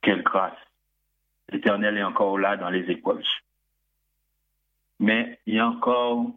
Quelle 0.01 0.23
grâce. 0.23 0.57
L'Éternel 1.49 1.97
est 1.97 2.03
encore 2.03 2.37
là 2.37 2.57
dans 2.57 2.69
les 2.69 2.89
épreuves. 2.89 3.23
Mais 4.99 5.39
il 5.45 5.55
y 5.55 5.59
a 5.59 5.67
encore 5.67 6.31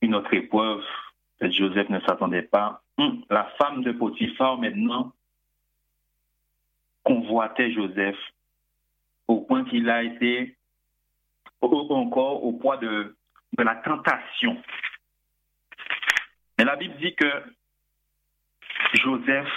une 0.00 0.14
autre 0.14 0.32
épreuve 0.34 0.84
que 1.40 1.50
Joseph 1.50 1.88
ne 1.88 2.00
s'attendait 2.00 2.42
pas. 2.42 2.82
Hum, 2.98 3.24
la 3.28 3.44
femme 3.58 3.82
de 3.82 3.92
Potiphar, 3.92 4.58
maintenant, 4.58 5.12
convoitait 7.04 7.72
Joseph 7.72 8.16
au 9.28 9.40
point 9.40 9.64
qu'il 9.64 9.88
a 9.90 10.02
été 10.02 10.56
encore 11.60 12.44
au 12.44 12.52
poids 12.52 12.76
de, 12.78 13.16
la 13.58 13.76
tentation. 13.76 14.60
Mais 16.58 16.64
la 16.64 16.76
Bible 16.76 16.96
dit 16.96 17.14
que 17.14 17.44
Joseph 18.94 19.52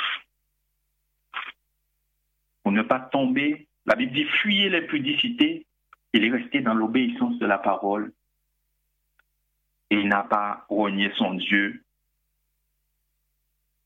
pour 2.64 2.72
ne 2.72 2.82
pas 2.82 3.00
tomber. 3.00 3.68
La 3.86 3.96
Bible 3.96 4.14
dit 4.14 4.26
fuyez 4.42 4.70
l'impudicité. 4.70 5.66
Il 6.14 6.24
est 6.24 6.32
resté 6.32 6.62
dans 6.62 6.74
l'obéissance 6.74 7.38
de 7.38 7.46
la 7.46 7.60
parole. 7.60 8.12
Et 9.92 9.96
il 9.96 10.08
n'a 10.08 10.24
pas 10.24 10.66
renié 10.70 11.12
son 11.16 11.36
Dieu. 11.36 11.84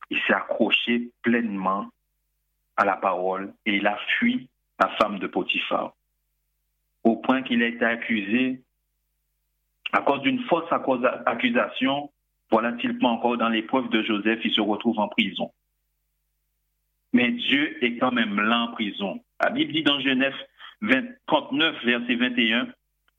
Il 0.09 0.19
s'est 0.21 0.33
accroché 0.33 1.09
pleinement 1.21 1.89
à 2.79 2.85
la 2.85 2.95
parole 2.95 3.53
et 3.67 3.75
il 3.75 3.85
a 3.85 3.97
fui 4.17 4.49
la 4.79 4.89
femme 4.97 5.19
de 5.19 5.27
Potiphar. 5.27 5.93
Au 7.03 7.17
point 7.17 7.43
qu'il 7.43 7.61
a 7.61 7.67
été 7.67 7.85
accusé 7.85 8.61
à 9.91 10.01
cause 10.01 10.21
d'une 10.21 10.43
fausse 10.45 10.71
accusation. 11.25 12.11
Voilà-t-il 12.51 12.97
pas 12.97 13.07
encore 13.07 13.37
dans 13.37 13.49
l'épreuve 13.49 13.89
de 13.89 14.01
Joseph, 14.01 14.39
il 14.43 14.51
se 14.51 14.61
retrouve 14.61 14.99
en 14.99 15.07
prison 15.07 15.51
mais 17.13 17.31
Dieu 17.31 17.83
est 17.83 17.97
quand 17.97 18.11
même 18.11 18.39
là 18.39 18.61
en 18.61 18.71
prison. 18.71 19.19
La 19.41 19.49
Bible 19.49 19.73
dit 19.73 19.83
dans 19.83 19.99
Genève 19.99 20.35
39, 21.27 21.83
verset 21.83 22.15
21, 22.15 22.67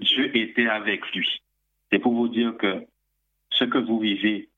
Dieu 0.00 0.36
était 0.36 0.68
avec 0.68 1.04
lui. 1.12 1.42
C'est 1.90 1.98
pour 1.98 2.14
vous 2.14 2.28
dire 2.28 2.56
que 2.56 2.84
ce 3.50 3.64
que 3.64 3.78
vous 3.78 3.98
vivez, 3.98 4.48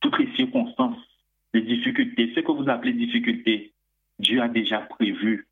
toutes 0.00 0.18
les 0.18 0.34
circonstances, 0.34 0.98
les 1.54 1.62
difficultés, 1.62 2.32
ce 2.34 2.40
que 2.40 2.52
vous 2.52 2.68
appelez 2.68 2.92
difficultés, 2.92 3.72
Dieu 4.18 4.40
a 4.40 4.48
déjà 4.48 4.80
prévu. 4.80 5.46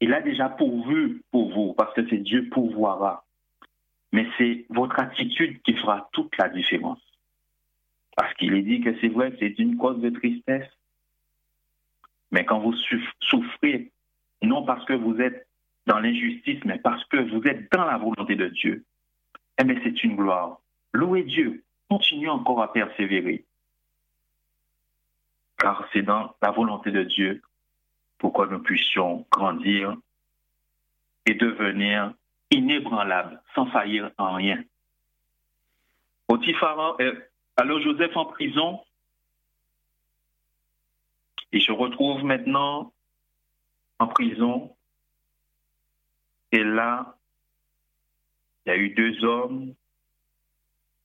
Il 0.00 0.12
a 0.14 0.20
déjà 0.20 0.48
pourvu 0.48 1.22
pour 1.30 1.52
vous, 1.52 1.72
parce 1.74 1.94
que 1.94 2.08
c'est 2.08 2.18
Dieu 2.18 2.48
pourvoira. 2.48 3.24
Mais 4.12 4.26
c'est 4.38 4.66
votre 4.70 4.98
attitude 5.00 5.60
qui 5.62 5.74
fera 5.74 6.08
toute 6.12 6.36
la 6.38 6.48
différence. 6.48 7.00
Parce 8.16 8.32
qu'il 8.34 8.54
est 8.54 8.62
dit 8.62 8.80
que 8.80 8.98
c'est 9.00 9.08
vrai, 9.08 9.34
c'est 9.38 9.58
une 9.58 9.76
cause 9.76 10.00
de 10.00 10.10
tristesse, 10.10 10.68
mais 12.30 12.44
quand 12.44 12.60
vous 12.60 12.74
souffrez, 13.20 13.90
non 14.42 14.64
parce 14.64 14.84
que 14.84 14.92
vous 14.92 15.20
êtes 15.20 15.46
dans 15.86 15.98
l'injustice, 15.98 16.62
mais 16.64 16.78
parce 16.78 17.04
que 17.06 17.16
vous 17.16 17.46
êtes 17.46 17.70
dans 17.72 17.84
la 17.84 17.96
volonté 17.96 18.36
de 18.36 18.48
Dieu, 18.48 18.84
eh 19.58 19.64
bien, 19.64 19.80
c'est 19.82 20.04
une 20.04 20.16
gloire. 20.16 20.60
Louez 20.92 21.24
Dieu. 21.24 21.64
Continuez 21.88 22.28
encore 22.28 22.62
à 22.62 22.72
persévérer. 22.72 23.44
Car 25.58 25.88
c'est 25.92 26.02
dans 26.02 26.34
la 26.40 26.50
volonté 26.50 26.90
de 26.90 27.02
Dieu 27.02 27.42
pour 28.18 28.32
que 28.32 28.42
nous 28.42 28.60
puissions 28.60 29.26
grandir 29.30 29.96
et 31.26 31.34
devenir 31.34 32.14
inébranlables, 32.50 33.40
sans 33.54 33.66
faillir 33.66 34.10
en 34.18 34.34
rien. 34.34 34.62
Euh, 36.30 37.14
alors 37.56 37.80
Joseph 37.80 38.16
en 38.16 38.26
prison, 38.26 38.80
et 41.52 41.60
je 41.60 41.72
retrouve 41.72 42.24
maintenant 42.24 42.92
en 43.98 44.06
prison. 44.06 44.76
Et 46.52 46.62
là, 46.62 47.16
il 48.64 48.70
y 48.70 48.72
a 48.72 48.76
eu 48.76 48.90
deux 48.90 49.24
hommes 49.24 49.74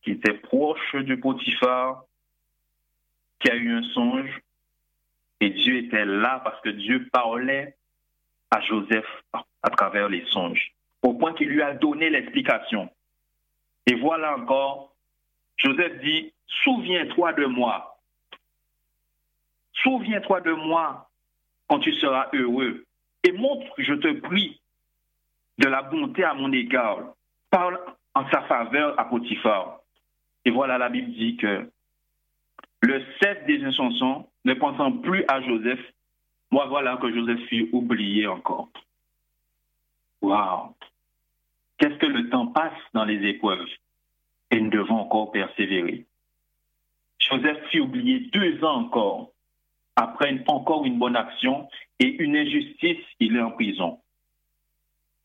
qui 0.01 0.11
étaient 0.11 0.33
proches 0.33 0.95
du 0.95 1.19
Potiphar, 1.19 2.03
qui 3.43 3.51
a 3.51 3.55
eu 3.55 3.71
un 3.73 3.83
songe. 3.93 4.41
Et 5.41 5.49
Dieu 5.49 5.77
était 5.77 6.05
là 6.05 6.41
parce 6.43 6.61
que 6.61 6.69
Dieu 6.69 7.07
parlait 7.11 7.75
à 8.49 8.61
Joseph 8.61 9.05
à 9.61 9.69
travers 9.69 10.07
les 10.07 10.25
songes, 10.27 10.73
au 11.01 11.13
point 11.13 11.33
qu'il 11.33 11.49
lui 11.49 11.61
a 11.61 11.73
donné 11.73 12.09
l'explication. 12.09 12.89
Et 13.85 13.95
voilà 13.95 14.37
encore, 14.37 14.95
Joseph 15.57 16.01
dit, 16.01 16.33
souviens-toi 16.63 17.33
de 17.33 17.45
moi 17.45 17.89
Souviens-toi 19.81 20.41
de 20.41 20.51
moi 20.53 21.09
quand 21.67 21.79
tu 21.79 21.93
seras 21.93 22.29
heureux. 22.33 22.85
et 23.23 23.31
montre, 23.31 23.65
je 23.77 23.93
te 23.93 24.19
prie, 24.19 24.61
de 25.57 25.67
la 25.67 25.81
bonté 25.81 26.23
à 26.23 26.33
mon 26.33 26.51
égard. 26.51 26.99
Parle 27.49 27.79
en 28.13 28.29
sa 28.29 28.41
faveur 28.43 28.99
à 28.99 29.05
Potiphar. 29.05 29.79
Et 30.45 30.51
voilà, 30.51 30.77
la 30.77 30.89
Bible 30.89 31.11
dit 31.11 31.37
que 31.37 31.69
le 32.83 33.01
chef 33.21 33.45
des 33.45 33.71
chansons, 33.71 34.27
ne 34.45 34.53
pensant 34.53 34.91
plus 34.91 35.23
à 35.29 35.41
Joseph, 35.41 35.79
moi 36.51 36.65
voilà 36.67 36.97
que 36.97 37.11
Joseph 37.13 37.39
fut 37.47 37.69
oublié 37.71 38.27
encore. 38.27 38.69
Waouh! 40.21 40.75
Qu'est-ce 41.77 41.95
que 41.95 42.05
le 42.05 42.29
temps 42.29 42.47
passe 42.47 42.73
dans 42.93 43.05
les 43.05 43.25
épreuves 43.27 43.67
et 44.51 44.59
nous 44.59 44.69
devons 44.69 44.99
encore 44.99 45.31
persévérer. 45.31 46.05
Joseph 47.19 47.57
fut 47.71 47.79
oublié 47.79 48.19
deux 48.31 48.63
ans 48.63 48.81
encore. 48.81 49.31
Après 49.95 50.43
encore 50.47 50.85
une 50.85 50.99
bonne 50.99 51.15
action 51.15 51.67
et 51.99 52.07
une 52.07 52.35
injustice, 52.35 53.05
il 53.19 53.35
est 53.35 53.41
en 53.41 53.51
prison. 53.51 53.99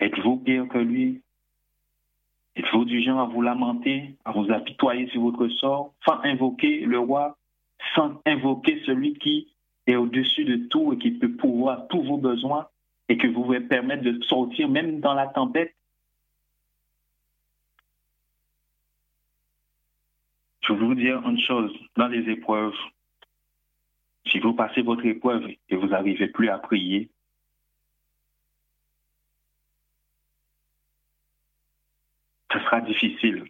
Êtes-vous 0.00 0.36
pire 0.38 0.68
que 0.68 0.78
lui? 0.78 1.22
Êtes-vous 2.56 2.84
du 2.84 3.02
genre 3.02 3.20
à 3.20 3.24
vous 3.24 3.42
lamenter, 3.42 4.14
à 4.24 4.32
vous 4.32 4.50
apitoyer 4.50 5.08
sur 5.08 5.22
votre 5.22 5.48
sort, 5.48 5.92
sans 6.06 6.20
invoquer 6.22 6.80
le 6.80 6.98
roi, 6.98 7.37
sans 7.94 8.20
invoquer 8.26 8.82
celui 8.84 9.14
qui 9.14 9.48
est 9.86 9.96
au-dessus 9.96 10.44
de 10.44 10.68
tout 10.68 10.92
et 10.92 10.98
qui 10.98 11.12
peut 11.12 11.32
pouvoir 11.32 11.88
tous 11.88 12.02
vos 12.02 12.18
besoins 12.18 12.68
et 13.08 13.16
que 13.16 13.26
vous 13.26 13.42
pouvez 13.42 13.60
permettre 13.60 14.02
de 14.02 14.22
sortir 14.24 14.68
même 14.68 15.00
dans 15.00 15.14
la 15.14 15.26
tempête 15.28 15.74
Je 20.68 20.74
vais 20.74 20.84
vous 20.84 20.94
dire 20.94 21.26
une 21.26 21.40
chose, 21.40 21.72
dans 21.96 22.08
les 22.08 22.30
épreuves, 22.30 22.74
si 24.26 24.38
vous 24.38 24.52
passez 24.52 24.82
votre 24.82 25.06
épreuve 25.06 25.48
et 25.70 25.76
vous 25.76 25.86
n'arrivez 25.86 26.28
plus 26.28 26.50
à 26.50 26.58
prier, 26.58 27.08
ce 32.52 32.58
sera 32.58 32.82
difficile. 32.82 33.44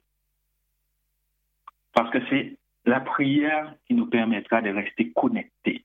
Parce 1.93 2.11
que 2.11 2.18
c'est 2.31 2.57
la 2.89 3.01
prière 3.01 3.74
qui 3.86 3.95
nous 3.95 4.07
permettra 4.07 4.62
de 4.62 4.70
rester 4.70 5.12
connectés. 5.12 5.84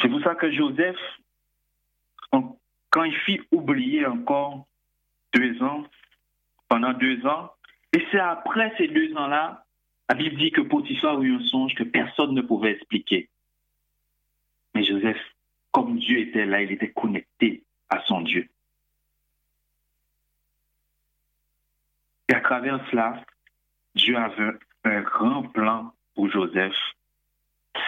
C'est 0.00 0.08
pour 0.08 0.22
ça 0.22 0.34
que 0.36 0.50
Joseph, 0.52 0.96
quand 2.30 3.04
il 3.04 3.14
fit 3.26 3.40
oublier 3.50 4.06
encore 4.06 4.66
deux 5.34 5.60
ans, 5.62 5.84
pendant 6.68 6.92
deux 6.92 7.26
ans, 7.26 7.52
et 7.92 8.04
c'est 8.10 8.20
après 8.20 8.72
ces 8.78 8.88
deux 8.88 9.14
ans-là 9.16 9.64
la 10.08 10.14
Bible 10.14 10.36
dit 10.36 10.50
que 10.50 10.62
Potiphar 10.62 11.20
eut 11.20 11.34
un 11.34 11.44
songe 11.44 11.74
que 11.74 11.82
personne 11.82 12.32
ne 12.32 12.40
pouvait 12.40 12.72
expliquer. 12.72 13.28
Mais 14.74 14.82
Joseph, 14.82 15.20
comme 15.70 15.98
Dieu 15.98 16.20
était 16.20 16.46
là, 16.46 16.62
il 16.62 16.72
était 16.72 16.92
connecté 16.92 17.62
à 17.90 18.00
son 18.06 18.22
Dieu. 18.22 18.48
Et 22.30 22.34
à 22.34 22.40
travers 22.40 22.80
cela, 22.90 23.22
Dieu 23.94 24.16
avait 24.16 24.52
un 24.88 25.02
grand 25.02 25.42
plan 25.42 25.92
pour 26.14 26.28
Joseph, 26.30 26.74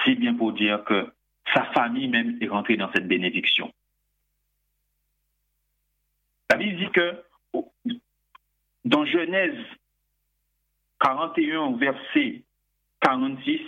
si 0.04 0.14
bien 0.14 0.34
pour 0.34 0.52
dire 0.52 0.84
que 0.84 1.12
sa 1.54 1.64
famille 1.72 2.08
même 2.08 2.38
est 2.40 2.48
rentrée 2.48 2.76
dans 2.76 2.90
cette 2.92 3.08
bénédiction. 3.08 3.72
La 6.50 6.56
Bible 6.56 6.78
dit 6.78 6.90
que 6.90 7.22
dans 8.84 9.04
Genèse 9.04 9.58
41, 11.00 11.76
verset 11.76 12.42
46, 13.00 13.60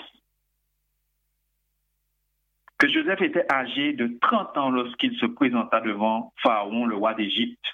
que 2.78 2.88
Joseph 2.88 3.22
était 3.22 3.46
âgé 3.52 3.92
de 3.92 4.18
30 4.20 4.58
ans 4.58 4.70
lorsqu'il 4.70 5.16
se 5.18 5.26
présenta 5.26 5.80
devant 5.80 6.32
Pharaon, 6.42 6.86
le 6.86 6.96
roi 6.96 7.14
d'Égypte. 7.14 7.64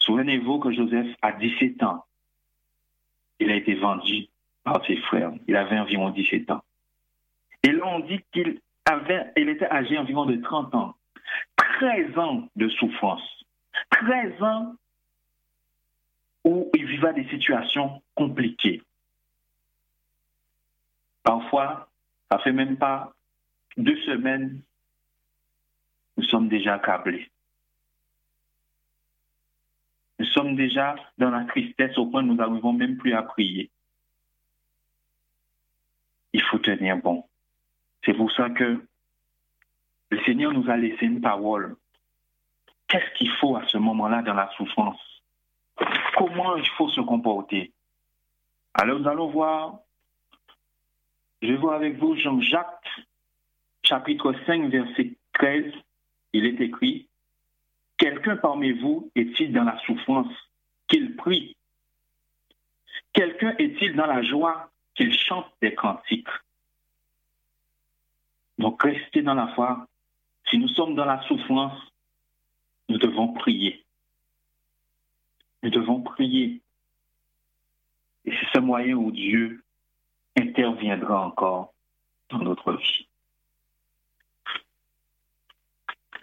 Souvenez-vous 0.00 0.58
que 0.58 0.72
Joseph 0.72 1.06
a 1.22 1.32
17 1.32 1.82
ans. 1.82 2.04
Il 3.38 3.50
a 3.50 3.56
été 3.56 3.74
vendu 3.74 4.28
par 4.64 4.84
ses 4.86 4.96
frères. 4.96 5.32
Il 5.46 5.56
avait 5.56 5.78
environ 5.78 6.10
17 6.10 6.50
ans. 6.50 6.62
Et 7.62 7.72
là, 7.72 7.86
on 7.86 8.00
dit 8.00 8.20
qu'il 8.32 8.60
avait, 8.86 9.32
il 9.36 9.48
était 9.48 9.70
âgé 9.70 9.98
environ 9.98 10.26
de 10.26 10.36
30 10.36 10.74
ans. 10.74 10.94
13 11.56 12.18
ans 12.18 12.48
de 12.56 12.68
souffrance. 12.68 13.22
13 13.90 14.42
ans 14.42 14.74
où 16.44 16.70
il 16.74 16.86
vivait 16.86 17.12
des 17.14 17.28
situations 17.28 18.02
compliquées. 18.14 18.82
Parfois, 21.22 21.88
ça 22.30 22.38
fait 22.38 22.52
même 22.52 22.76
pas 22.76 23.12
deux 23.76 23.96
semaines, 24.02 24.60
nous 26.16 26.24
sommes 26.24 26.48
déjà 26.48 26.74
accablés. 26.74 27.30
Nous 30.20 30.26
sommes 30.26 30.54
déjà 30.54 30.96
dans 31.16 31.30
la 31.30 31.44
tristesse 31.44 31.96
au 31.96 32.04
point 32.04 32.22
où 32.22 32.26
nous 32.26 32.34
n'arrivons 32.34 32.74
même 32.74 32.98
plus 32.98 33.14
à 33.14 33.22
prier. 33.22 33.70
Il 36.34 36.42
faut 36.42 36.58
tenir 36.58 36.98
bon. 36.98 37.24
C'est 38.04 38.12
pour 38.12 38.30
ça 38.32 38.50
que 38.50 38.84
le 40.10 40.24
Seigneur 40.24 40.52
nous 40.52 40.68
a 40.68 40.76
laissé 40.76 41.06
une 41.06 41.22
parole. 41.22 41.74
Qu'est-ce 42.86 43.16
qu'il 43.16 43.30
faut 43.36 43.56
à 43.56 43.66
ce 43.68 43.78
moment-là 43.78 44.20
dans 44.20 44.34
la 44.34 44.50
souffrance? 44.58 45.00
Comment 46.18 46.54
il 46.56 46.68
faut 46.76 46.90
se 46.90 47.00
comporter? 47.00 47.72
Alors 48.74 49.00
nous 49.00 49.08
allons 49.08 49.30
voir, 49.30 49.78
je 51.40 51.48
vais 51.48 51.56
voir 51.56 51.76
avec 51.76 51.96
vous 51.96 52.14
Jean-Jacques, 52.14 52.90
chapitre 53.84 54.34
5, 54.44 54.68
verset 54.68 55.14
13. 55.32 55.72
Il 56.34 56.44
est 56.44 56.60
écrit, 56.60 57.08
Quelqu'un 58.00 58.38
parmi 58.38 58.72
vous 58.72 59.10
est-il 59.14 59.52
dans 59.52 59.64
la 59.64 59.78
souffrance 59.80 60.32
qu'il 60.88 61.16
prie? 61.16 61.54
Quelqu'un 63.12 63.54
est-il 63.58 63.94
dans 63.94 64.06
la 64.06 64.22
joie 64.22 64.70
qu'il 64.94 65.12
chante 65.12 65.52
des 65.60 65.74
cantiques? 65.74 66.26
Donc 68.56 68.82
restez 68.82 69.20
dans 69.20 69.34
la 69.34 69.48
foi. 69.48 69.86
Si 70.48 70.56
nous 70.56 70.68
sommes 70.68 70.94
dans 70.94 71.04
la 71.04 71.22
souffrance, 71.24 71.78
nous 72.88 72.96
devons 72.96 73.34
prier. 73.34 73.84
Nous 75.62 75.68
devons 75.68 76.00
prier. 76.00 76.62
Et 78.24 78.32
c'est 78.32 78.48
ce 78.54 78.60
moyen 78.60 78.94
où 78.94 79.10
Dieu 79.10 79.62
interviendra 80.38 81.26
encore 81.26 81.74
dans 82.30 82.38
notre 82.38 82.72
vie. 82.72 83.09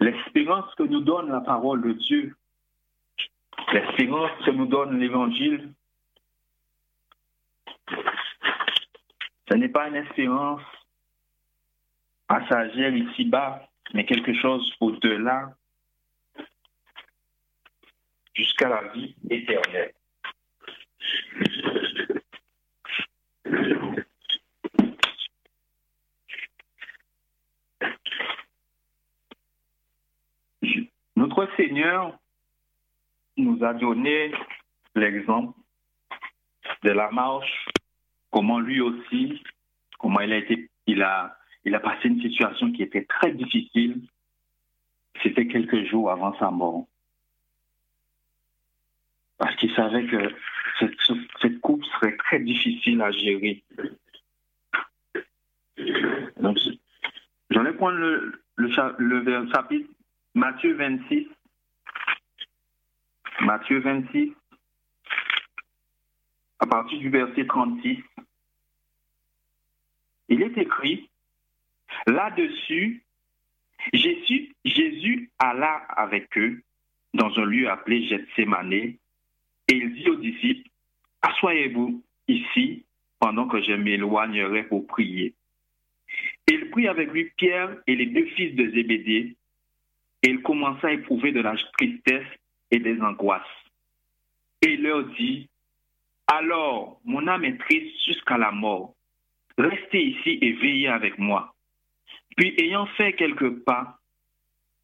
L'espérance 0.00 0.74
que 0.76 0.84
nous 0.84 1.00
donne 1.00 1.30
la 1.30 1.40
parole 1.40 1.82
de 1.82 1.92
Dieu, 1.92 2.36
l'espérance 3.72 4.30
que 4.44 4.50
nous 4.50 4.66
donne 4.66 4.98
l'Évangile, 4.98 5.72
ce 9.48 9.54
n'est 9.54 9.68
pas 9.68 9.88
une 9.88 9.96
espérance 9.96 10.62
passagère 12.26 12.94
ici-bas, 12.94 13.68
mais 13.94 14.04
quelque 14.04 14.34
chose 14.34 14.72
au-delà 14.80 15.54
jusqu'à 18.34 18.68
la 18.68 18.88
vie 18.92 19.16
éternelle. 19.30 19.94
Notre 31.28 31.54
Seigneur 31.56 32.18
nous 33.36 33.62
a 33.62 33.74
donné 33.74 34.32
l'exemple 34.94 35.58
de 36.82 36.90
la 36.90 37.10
marche, 37.10 37.68
comment 38.30 38.60
lui 38.60 38.80
aussi, 38.80 39.42
comment 39.98 40.20
il 40.20 40.32
a 40.32 40.38
été, 40.38 40.70
il 40.86 41.02
a, 41.02 41.36
il 41.66 41.74
a 41.74 41.80
passé 41.80 42.08
une 42.08 42.22
situation 42.22 42.72
qui 42.72 42.82
était 42.82 43.04
très 43.04 43.32
difficile. 43.32 44.00
C'était 45.22 45.46
quelques 45.46 45.84
jours 45.84 46.10
avant 46.10 46.34
sa 46.38 46.50
mort 46.50 46.86
parce 49.36 49.54
qu'il 49.56 49.72
savait 49.74 50.06
que 50.06 50.34
cette, 50.80 51.60
coupe 51.60 51.84
serait 51.84 52.16
très 52.16 52.40
difficile 52.40 53.02
à 53.02 53.10
gérer. 53.10 53.62
Donc, 56.40 56.56
j'en 57.50 57.64
vais 57.64 57.74
prendre 57.74 57.98
le, 57.98 58.72
chapitre 59.52 59.90
Matthieu 60.34 60.74
26. 60.74 61.26
Matthieu 63.40 63.78
26, 63.80 64.32
à 66.58 66.66
partir 66.66 66.98
du 66.98 67.08
verset 67.08 67.46
36. 67.46 67.98
Il 70.28 70.42
est 70.42 70.58
écrit, 70.58 71.08
là-dessus, 72.06 73.04
Jésus, 73.92 74.54
Jésus 74.64 75.30
alla 75.38 75.76
avec 75.96 76.36
eux 76.36 76.62
dans 77.14 77.32
un 77.38 77.44
lieu 77.44 77.70
appelé 77.70 78.06
Gethsemane 78.08 78.72
et 78.72 78.98
il 79.68 79.94
dit 79.94 80.08
aux 80.10 80.16
disciples, 80.16 80.68
Assoyez-vous 81.22 82.02
ici 82.26 82.84
pendant 83.18 83.48
que 83.48 83.62
je 83.62 83.72
m'éloignerai 83.72 84.64
pour 84.64 84.86
prier. 84.86 85.34
Il 86.48 86.70
prit 86.70 86.88
avec 86.88 87.12
lui 87.12 87.30
Pierre 87.36 87.76
et 87.86 87.96
les 87.96 88.06
deux 88.06 88.26
fils 88.26 88.54
de 88.54 88.70
Zébédée, 88.70 89.36
et 90.22 90.30
il 90.30 90.42
commença 90.42 90.88
à 90.88 90.92
éprouver 90.92 91.32
de 91.32 91.40
la 91.40 91.54
tristesse 91.78 92.26
et 92.70 92.78
des 92.78 93.00
angoisses. 93.00 93.42
Et 94.62 94.74
il 94.74 94.82
leur 94.82 95.04
dit, 95.04 95.48
Alors, 96.26 97.00
mon 97.04 97.26
âme 97.26 97.44
est 97.44 97.58
triste 97.58 98.04
jusqu'à 98.04 98.38
la 98.38 98.50
mort. 98.50 98.94
Restez 99.56 100.02
ici 100.02 100.38
et 100.40 100.52
veillez 100.52 100.88
avec 100.88 101.18
moi. 101.18 101.54
Puis, 102.36 102.54
ayant 102.58 102.86
fait 102.86 103.14
quelques 103.14 103.64
pas 103.64 103.98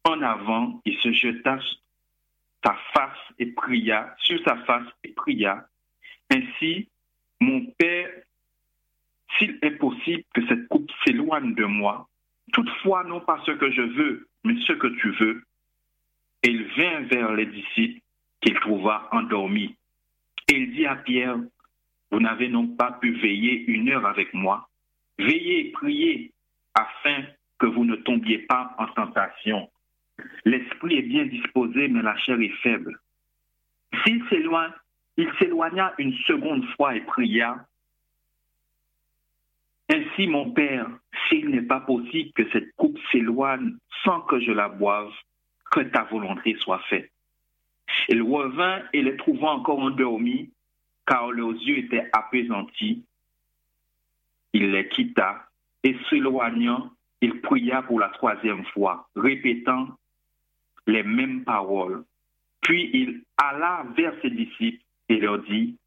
en 0.05 0.21
avant, 0.21 0.81
il 0.85 0.97
se 0.99 1.11
jeta 1.11 1.59
sa 2.63 2.77
face 2.93 3.17
et 3.39 3.47
pria, 3.47 4.15
sur 4.19 4.41
sa 4.43 4.57
face 4.57 4.87
et 5.03 5.09
pria. 5.09 5.67
Ainsi, 6.31 6.89
mon 7.39 7.65
Père, 7.77 8.09
s'il 9.37 9.57
est 9.61 9.77
possible 9.77 10.23
que 10.33 10.45
cette 10.47 10.67
coupe 10.67 10.91
s'éloigne 11.03 11.55
de 11.55 11.65
moi, 11.65 12.07
toutefois 12.53 13.03
non 13.03 13.19
pas 13.19 13.41
ce 13.45 13.51
que 13.51 13.71
je 13.71 13.81
veux, 13.81 14.27
mais 14.45 14.55
ce 14.65 14.73
que 14.73 14.87
tu 14.87 15.11
veux. 15.11 15.43
Il 16.43 16.63
vint 16.77 17.01
vers 17.01 17.33
les 17.33 17.47
disciples 17.47 17.99
qu'il 18.41 18.53
trouva 18.59 19.09
endormis. 19.11 19.75
Et 20.47 20.57
il 20.57 20.71
dit 20.73 20.85
à 20.85 20.95
Pierre, 20.95 21.37
vous 22.11 22.19
n'avez 22.19 22.49
donc 22.49 22.77
pas 22.77 22.91
pu 22.93 23.11
veiller 23.13 23.65
une 23.65 23.89
heure 23.89 24.05
avec 24.05 24.33
moi. 24.33 24.69
Veillez 25.17 25.67
et 25.67 25.71
priez 25.71 26.31
afin 26.75 27.23
que 27.59 27.65
vous 27.65 27.85
ne 27.85 27.95
tombiez 27.95 28.39
pas 28.39 28.75
en 28.77 28.87
tentation. 28.87 29.69
L'esprit 30.45 30.97
est 30.97 31.01
bien 31.01 31.25
disposé, 31.25 31.87
mais 31.87 32.03
la 32.03 32.15
chair 32.17 32.39
est 32.39 32.55
faible. 32.61 32.99
S'il 34.03 34.23
s'éloigne, 34.29 34.71
il 35.17 35.31
s'éloigna 35.39 35.93
une 35.97 36.13
seconde 36.27 36.65
fois 36.75 36.95
et 36.95 37.01
pria. 37.01 37.65
Ainsi, 39.89 40.27
mon 40.27 40.51
Père, 40.51 40.87
s'il 41.27 41.49
n'est 41.49 41.61
pas 41.61 41.81
possible 41.81 42.31
que 42.33 42.49
cette 42.51 42.75
coupe 42.75 42.97
s'éloigne 43.11 43.75
sans 44.03 44.21
que 44.21 44.39
je 44.39 44.51
la 44.51 44.69
boive, 44.69 45.11
que 45.71 45.81
ta 45.81 46.03
volonté 46.03 46.55
soit 46.59 46.81
faite. 46.89 47.11
Il 48.09 48.21
revint 48.23 48.81
et 48.93 49.01
les 49.01 49.15
trouva 49.17 49.49
encore 49.49 49.79
endormis, 49.79 50.51
car 51.05 51.31
leurs 51.31 51.51
yeux 51.51 51.79
étaient 51.79 52.09
apaisantis. 52.13 53.03
Il 54.53 54.71
les 54.71 54.87
quitta 54.87 55.47
et 55.83 55.95
s'éloignant, 56.09 56.91
il 57.21 57.41
pria 57.41 57.83
pour 57.83 57.99
la 57.99 58.09
troisième 58.09 58.65
fois, 58.65 59.07
répétant 59.15 59.89
les 60.87 61.03
mêmes 61.03 61.43
paroles. 61.43 62.03
Puis 62.61 62.89
il 62.93 63.23
alla 63.37 63.85
vers 63.95 64.13
ses 64.21 64.31
disciples 64.31 64.83
et 65.09 65.17
leur 65.17 65.39
dit, 65.39 65.77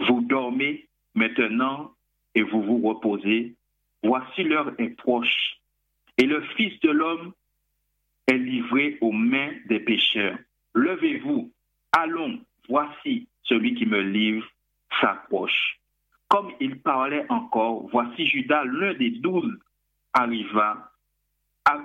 Vous 0.00 0.20
dormez 0.22 0.88
maintenant 1.14 1.92
et 2.36 2.42
vous 2.42 2.62
vous 2.62 2.80
reposez. 2.86 3.54
Voici 4.04 4.44
l'heure 4.44 4.72
est 4.78 4.90
proche. 4.90 5.58
Et 6.18 6.26
le 6.26 6.42
Fils 6.56 6.78
de 6.80 6.90
l'homme 6.90 7.32
est 8.28 8.38
livré 8.38 8.98
aux 9.00 9.12
mains 9.12 9.52
des 9.68 9.80
pécheurs. 9.80 10.38
Levez-vous, 10.74 11.50
allons, 11.92 12.38
voici 12.68 13.26
celui 13.42 13.74
qui 13.74 13.86
me 13.86 14.00
livre 14.00 14.46
s'approche. 15.00 15.80
Comme 16.28 16.52
il 16.60 16.78
parlait 16.80 17.24
encore, 17.30 17.88
voici 17.90 18.26
Judas, 18.26 18.64
l'un 18.64 18.94
des 18.94 19.10
douze, 19.10 19.58
arriva 20.12 20.92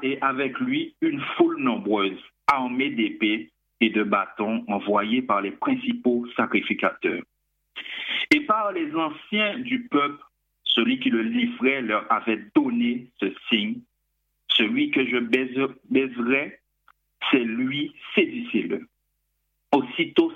et 0.04 0.22
avec 0.22 0.60
lui 0.60 0.96
une 1.02 1.22
foule 1.38 1.58
nombreuse, 1.60 2.20
armée 2.48 2.90
d'épées 2.90 3.52
et 3.80 3.90
de 3.90 4.04
bâtons 4.04 4.64
envoyés 4.68 5.22
par 5.22 5.42
les 5.42 5.52
principaux 5.52 6.26
sacrificateurs. 6.36 7.24
Et 8.32 8.42
par 8.42 8.72
les 8.72 8.94
anciens 8.96 9.60
du 9.60 9.88
peuple, 9.88 10.24
celui 10.74 11.00
qui 11.00 11.10
le 11.10 11.22
livrait 11.22 11.82
leur 11.82 12.12
avait 12.12 12.44
donné 12.56 13.08
ce 13.20 13.34
signe. 13.50 13.82
Celui 14.50 14.92
que 14.92 15.06
je 15.06 15.18
baiserai, 15.18 16.60
c'est 17.30 17.44
lui, 17.44 17.94
saisissez-le. 18.16 18.88
Aussitôt 19.74 20.34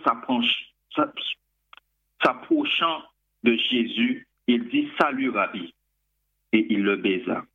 s'approchant 2.24 3.04
de 3.44 3.56
Jésus, 3.56 4.28
il 4.48 4.68
dit 4.70 4.90
Salut, 5.00 5.30
Rabbi. 5.30 5.74
Et 6.54 6.66
il 6.70 6.84
le 6.84 6.96
baisa. 6.98 7.46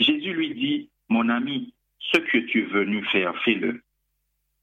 Jésus 0.00 0.32
lui 0.32 0.54
dit 0.54 0.88
Mon 1.08 1.28
ami, 1.28 1.72
ce 1.98 2.18
que 2.18 2.38
tu 2.38 2.62
es 2.62 2.66
venu 2.66 3.04
faire, 3.06 3.36
fais-le. 3.42 3.82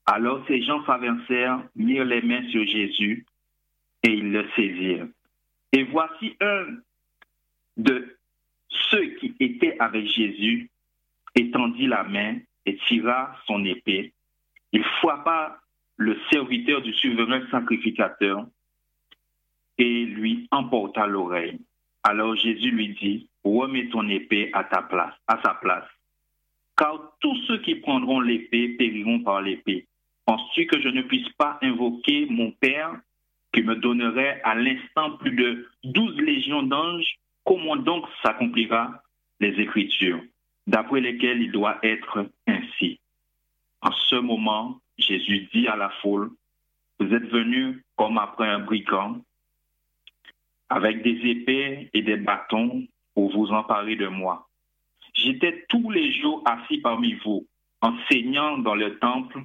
Alors 0.06 0.46
ces 0.48 0.62
gens 0.64 0.86
s'avancèrent, 0.86 1.64
mirent 1.76 2.06
les 2.06 2.22
mains 2.22 2.48
sur 2.50 2.66
Jésus 2.66 3.26
et 4.04 4.12
ils 4.12 4.32
le 4.32 4.48
saisirent. 4.56 5.08
Et 5.74 5.84
voici 5.84 6.36
un 6.40 6.66
de 7.78 8.18
ceux 8.70 9.06
qui 9.20 9.36
étaient 9.40 9.78
avec 9.80 10.06
Jésus 10.08 10.70
étendit 11.36 11.88
la 11.88 12.04
main 12.04 12.38
et 12.66 12.76
tira 12.88 13.36
son 13.46 13.64
épée. 13.64 14.14
Il 14.74 14.84
frappa 14.84 15.60
le 15.96 16.18
serviteur 16.32 16.82
du 16.82 16.94
souverain 16.94 17.42
sacrificateur 17.50 18.46
et 19.78 20.06
lui 20.06 20.48
emporta 20.52 21.08
l'oreille. 21.08 21.60
Alors 22.04 22.36
Jésus 22.36 22.72
lui 22.72 22.90
dit, 23.02 23.30
remets 23.44 23.90
ton 23.90 24.08
épée 24.10 24.50
à 24.54 24.64
ta 24.64 24.82
place, 24.82 25.14
à 25.28 25.40
sa 25.44 25.54
place. 25.56 25.88
Car 26.78 27.14
tous 27.20 27.36
ceux 27.48 27.60
qui 27.60 27.76
prendront 27.76 28.20
l'épée 28.20 28.70
périront 28.70 29.22
par 29.22 29.42
l'épée. 29.42 29.88
Penses-tu 30.26 30.68
que 30.68 30.80
je 30.82 30.90
ne 30.90 31.02
puisse 31.04 31.30
pas 31.30 31.58
invoquer 31.62 32.28
mon 32.30 32.52
Père 32.52 33.00
qui 33.54 33.64
me 33.64 33.76
donnerait 33.76 34.42
à 34.44 34.56
l'instant 34.56 35.12
plus 35.18 35.32
de 35.32 35.68
douze 35.84 36.18
légions 36.18 36.64
d'anges 36.64 37.18
Comment 37.48 37.78
donc 37.78 38.04
s'accomplira 38.22 39.02
les 39.40 39.58
Écritures, 39.62 40.22
d'après 40.68 41.00
lesquelles 41.00 41.42
il 41.42 41.52
doit 41.54 41.80
être 41.82 42.30
ainsi? 42.46 43.00
En 43.82 43.94
ce 43.94 44.18
moment, 44.18 44.82
Jésus 44.98 45.48
dit 45.54 45.66
à 45.70 45.78
la 45.78 45.90
foule, 46.02 46.30
Vous 47.00 47.14
êtes 47.14 47.30
venus 47.30 47.82
comme 47.96 48.18
après 48.18 48.50
un 48.50 48.60
brigand, 48.60 49.22
avec 50.68 51.02
des 51.04 51.22
épées 51.30 51.90
et 51.94 52.02
des 52.02 52.18
bâtons 52.18 52.86
pour 53.14 53.32
vous 53.32 53.54
emparer 53.54 53.96
de 53.96 54.08
moi. 54.08 54.50
J'étais 55.14 55.66
tous 55.70 55.90
les 55.90 56.12
jours 56.20 56.44
assis 56.46 56.80
parmi 56.80 57.14
vous, 57.14 57.48
enseignant 57.80 58.58
dans 58.58 58.76
le 58.76 59.00
temple 59.00 59.40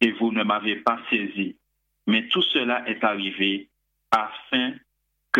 et 0.00 0.12
vous 0.12 0.32
ne 0.32 0.44
m'avez 0.44 0.76
pas 0.76 0.98
saisi. 1.10 1.56
Mais 2.06 2.26
tout 2.28 2.42
cela 2.42 2.88
est 2.88 3.04
arrivé 3.04 3.68
afin 4.12 4.72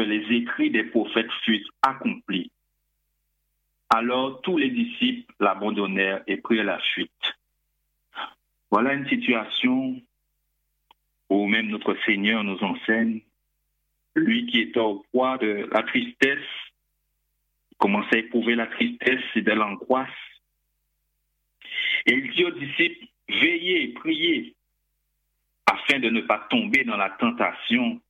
les 0.01 0.25
écrits 0.37 0.71
des 0.71 0.85
prophètes 0.85 1.31
fussent 1.45 1.71
accomplis. 1.83 2.51
Alors 3.91 4.41
tous 4.43 4.59
les 4.59 4.71
disciples 4.71 5.33
l'abandonnèrent 5.41 6.23
et 6.27 6.37
prirent 6.37 6.65
la 6.65 6.79
fuite. 6.79 7.11
Voilà 8.71 8.93
une 8.95 9.09
situation 9.09 10.01
où 11.31 11.47
même 11.47 11.69
notre 11.69 11.97
Seigneur 12.05 12.45
nous 12.45 12.63
enseigne, 12.63 13.21
lui 14.15 14.47
qui 14.47 14.61
est 14.61 14.77
au 14.77 15.05
poids 15.13 15.39
de 15.39 15.69
la 15.73 15.83
tristesse, 15.83 16.39
commençait 17.79 18.17
à 18.17 18.19
éprouver 18.19 18.57
la 18.57 18.67
tristesse 18.67 19.25
et 19.35 19.43
de 19.43 19.53
l'angoisse. 19.53 20.09
Et 22.07 22.15
il 22.15 22.31
dit 22.33 22.45
aux 22.45 22.51
disciples, 22.51 23.07
veillez, 23.29 23.89
priez, 23.89 24.55
afin 25.67 25.99
de 25.99 26.11
ne 26.11 26.23
pas 26.23 26.47
tomber 26.51 26.85
dans 26.85 26.97
la 26.97 27.11
tentation. 27.11 28.01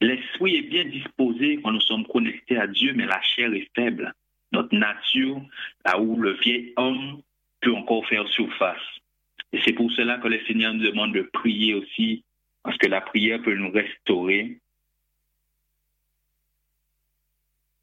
L'esprit 0.00 0.56
est 0.56 0.62
bien 0.62 0.84
disposé 0.84 1.60
quand 1.62 1.72
nous 1.72 1.80
sommes 1.80 2.06
connectés 2.06 2.56
à 2.56 2.66
Dieu, 2.66 2.92
mais 2.94 3.06
la 3.06 3.20
chair 3.20 3.52
est 3.52 3.68
faible. 3.74 4.14
Notre 4.52 4.74
nature, 4.76 5.42
là 5.84 6.00
où 6.00 6.20
le 6.20 6.32
vieil 6.34 6.72
homme 6.76 7.20
peut 7.60 7.74
encore 7.74 8.06
faire 8.06 8.26
surface. 8.28 8.80
Et 9.52 9.60
c'est 9.64 9.72
pour 9.72 9.90
cela 9.92 10.18
que 10.18 10.28
le 10.28 10.44
Seigneur 10.46 10.72
nous 10.74 10.84
demande 10.84 11.14
de 11.14 11.22
prier 11.22 11.74
aussi, 11.74 12.22
parce 12.62 12.76
que 12.78 12.86
la 12.86 13.00
prière 13.00 13.42
peut 13.42 13.54
nous 13.54 13.70
restaurer. 13.72 14.58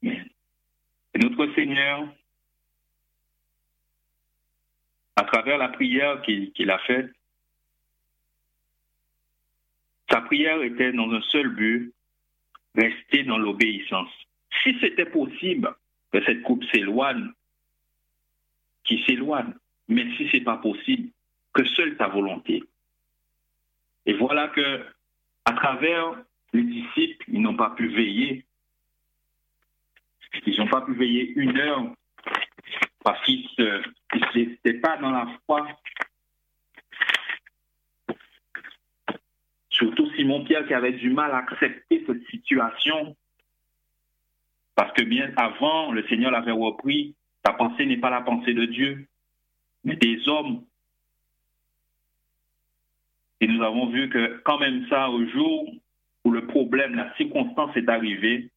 Et 0.04 1.20
notre 1.20 1.54
Seigneur, 1.56 2.08
à 5.16 5.24
travers 5.24 5.58
la 5.58 5.70
prière 5.70 6.22
qu'il 6.22 6.70
a 6.70 6.78
faite, 6.80 7.12
sa 10.10 10.22
prière 10.22 10.62
était 10.62 10.94
dans 10.94 11.10
un 11.12 11.22
seul 11.22 11.50
but, 11.50 11.95
rester 12.76 13.24
dans 13.24 13.38
l'obéissance. 13.38 14.10
Si 14.64 14.78
c'était 14.80 15.06
possible 15.06 15.74
que 16.12 16.24
cette 16.26 16.42
coupe 16.44 16.64
s'éloigne, 16.72 17.30
qui 18.84 19.04
s'éloigne, 19.06 19.54
mais 19.88 20.06
si 20.16 20.28
ce 20.30 20.38
n'est 20.38 20.44
pas 20.44 20.58
possible, 20.58 21.10
que 21.54 21.66
seule 21.66 21.98
ta 21.98 22.08
volonté. 22.08 22.64
Et 24.06 24.14
voilà 24.14 24.50
que, 24.50 24.86
à 25.46 25.54
travers 25.54 26.24
les 26.54 26.64
disciples, 26.64 27.26
ils 27.28 27.42
n'ont 27.42 27.56
pas 27.56 27.72
pu 27.72 27.88
veiller. 27.88 28.46
Ils 30.46 30.58
n'ont 30.58 30.68
pas 30.68 30.82
pu 30.82 30.94
veiller 30.94 31.34
une 31.36 31.58
heure 31.58 31.94
parce 33.04 33.24
qu'ils 33.24 33.48
n'étaient 34.36 34.80
pas 34.80 34.98
dans 34.98 35.12
la 35.12 35.28
foi 35.46 35.68
Surtout 39.70 40.05
Simon-Pierre 40.16 40.68
qui 40.68 40.74
avait 40.74 40.94
du 40.94 41.10
mal 41.10 41.32
à 41.32 41.38
accepter 41.38 42.04
cette 42.06 42.26
situation. 42.28 43.16
Parce 44.76 44.92
que 44.94 45.04
bien 45.04 45.32
avant, 45.38 45.92
le 45.92 46.06
Seigneur 46.08 46.32
l'avait 46.32 46.52
repris 46.52 47.16
Ta 47.46 47.54
pensée 47.54 47.86
n'est 47.86 47.98
pas 47.98 48.10
la 48.10 48.22
pensée 48.22 48.56
de 48.56 48.66
Dieu, 48.66 49.06
mais 49.84 49.96
des 49.98 50.28
hommes. 50.28 50.64
Et 53.40 53.46
nous 53.46 53.62
avons 53.62 53.86
vu 53.86 54.10
que 54.10 54.42
quand 54.44 54.58
même 54.58 54.88
ça, 54.90 55.12
au 55.12 55.24
jour 55.28 55.72
où 56.24 56.32
le 56.32 56.48
problème, 56.48 56.96
la 56.96 57.16
circonstance 57.18 57.78
est 57.78 57.88
arrivée, 57.88 58.50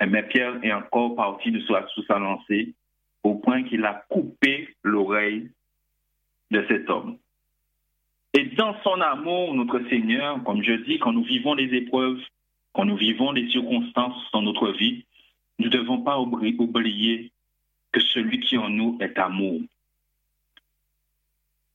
mais 0.00 0.20
eh 0.20 0.28
Pierre 0.28 0.60
est 0.62 0.72
encore 0.72 1.16
parti 1.16 1.50
de 1.50 1.58
sous 1.58 2.04
sa 2.06 2.20
lancée 2.20 2.72
au 3.24 3.34
point 3.34 3.64
qu'il 3.64 3.84
a 3.84 4.04
coupé 4.08 4.68
l'oreille 4.84 5.50
de 6.52 6.64
cet 6.68 6.88
homme. 6.88 7.18
Et 8.34 8.44
dans 8.56 8.80
son 8.82 9.00
amour, 9.00 9.54
notre 9.54 9.80
Seigneur, 9.88 10.42
comme 10.44 10.62
je 10.62 10.72
dis, 10.72 10.98
quand 10.98 11.12
nous 11.12 11.24
vivons 11.24 11.54
les 11.54 11.74
épreuves, 11.74 12.20
quand 12.72 12.84
nous 12.84 12.96
vivons 12.96 13.32
les 13.32 13.50
circonstances 13.50 14.30
dans 14.32 14.42
notre 14.42 14.70
vie, 14.72 15.04
nous 15.58 15.66
ne 15.66 15.70
devons 15.70 16.02
pas 16.02 16.18
oublier 16.18 17.32
que 17.92 18.00
celui 18.00 18.40
qui 18.40 18.58
en 18.58 18.68
nous 18.68 18.98
est 19.00 19.18
amour. 19.18 19.60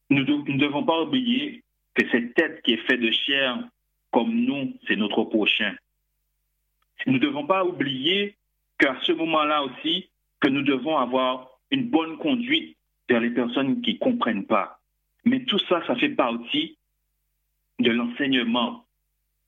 Nous 0.09 0.23
ne 0.23 0.57
devons 0.57 0.83
pas 0.83 1.01
oublier 1.01 1.63
que 1.95 2.07
cette 2.09 2.35
tête 2.35 2.61
qui 2.61 2.73
est 2.73 2.87
faite 2.87 3.01
de 3.01 3.11
chair, 3.11 3.57
comme 4.11 4.33
nous, 4.33 4.73
c'est 4.87 4.95
notre 4.95 5.23
prochain. 5.23 5.75
Nous 7.07 7.13
ne 7.13 7.19
devons 7.19 7.45
pas 7.45 7.65
oublier 7.65 8.35
qu'à 8.77 8.95
ce 9.01 9.11
moment-là 9.11 9.63
aussi, 9.63 10.09
que 10.39 10.49
nous 10.49 10.61
devons 10.61 10.97
avoir 10.97 11.49
une 11.71 11.89
bonne 11.89 12.17
conduite 12.17 12.77
vers 13.09 13.19
les 13.19 13.31
personnes 13.31 13.81
qui 13.81 13.93
ne 13.93 13.99
comprennent 13.99 14.45
pas. 14.45 14.79
Mais 15.25 15.43
tout 15.45 15.59
ça, 15.59 15.85
ça 15.87 15.95
fait 15.95 16.09
partie 16.09 16.77
de 17.79 17.91
l'enseignement, 17.91 18.85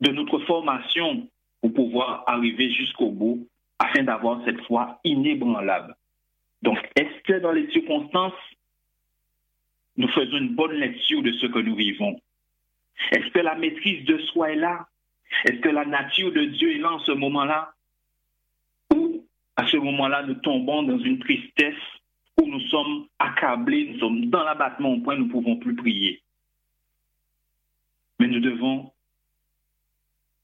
de 0.01 0.11
notre 0.11 0.39
formation 0.39 1.28
pour 1.61 1.73
pouvoir 1.73 2.23
arriver 2.28 2.71
jusqu'au 2.71 3.11
bout 3.11 3.47
afin 3.80 4.03
d'avoir 4.03 4.43
cette 4.45 4.61
foi 4.61 4.99
inébranlable. 5.03 5.95
Donc, 6.61 6.78
est-ce 6.95 7.21
que 7.23 7.39
dans 7.39 7.51
les 7.51 7.69
circonstances, 7.71 8.34
nous 9.97 10.07
faisons 10.09 10.38
une 10.38 10.55
bonne 10.55 10.73
lecture 10.73 11.21
de 11.21 11.32
ce 11.34 11.45
que 11.45 11.59
nous 11.59 11.76
vivons? 11.76 12.19
Est-ce 13.11 13.30
que 13.32 13.39
la 13.39 13.55
maîtrise 13.55 14.05
de 14.05 14.17
soi 14.19 14.51
est 14.51 14.55
là? 14.55 14.88
Est-ce 15.45 15.59
que 15.59 15.69
la 15.69 15.86
nature 15.86 16.32
de 16.32 16.45
Dieu 16.45 16.76
est 16.76 16.80
là 16.80 16.93
en 16.93 16.99
ce 16.99 17.11
moment-là? 17.11 17.73
Ou 18.93 19.26
à 19.55 19.67
ce 19.67 19.78
moment-là, 19.78 20.23
nous 20.23 20.36
tombons 20.36 20.84
dans 20.84 20.99
une 20.99 21.19
tristesse 21.19 21.76
où 22.41 22.47
nous 22.47 22.61
sommes 22.67 23.07
accablés, 23.19 23.89
nous 23.91 23.99
sommes 23.99 24.25
dans 24.25 24.43
l'abattement 24.43 24.93
au 24.93 24.99
point 24.99 25.15
où 25.15 25.19
nous 25.19 25.25
ne 25.25 25.31
pouvons 25.31 25.57
plus 25.57 25.75
prier. 25.75 26.21
Mais 28.19 28.27
nous 28.27 28.39
devons 28.39 28.91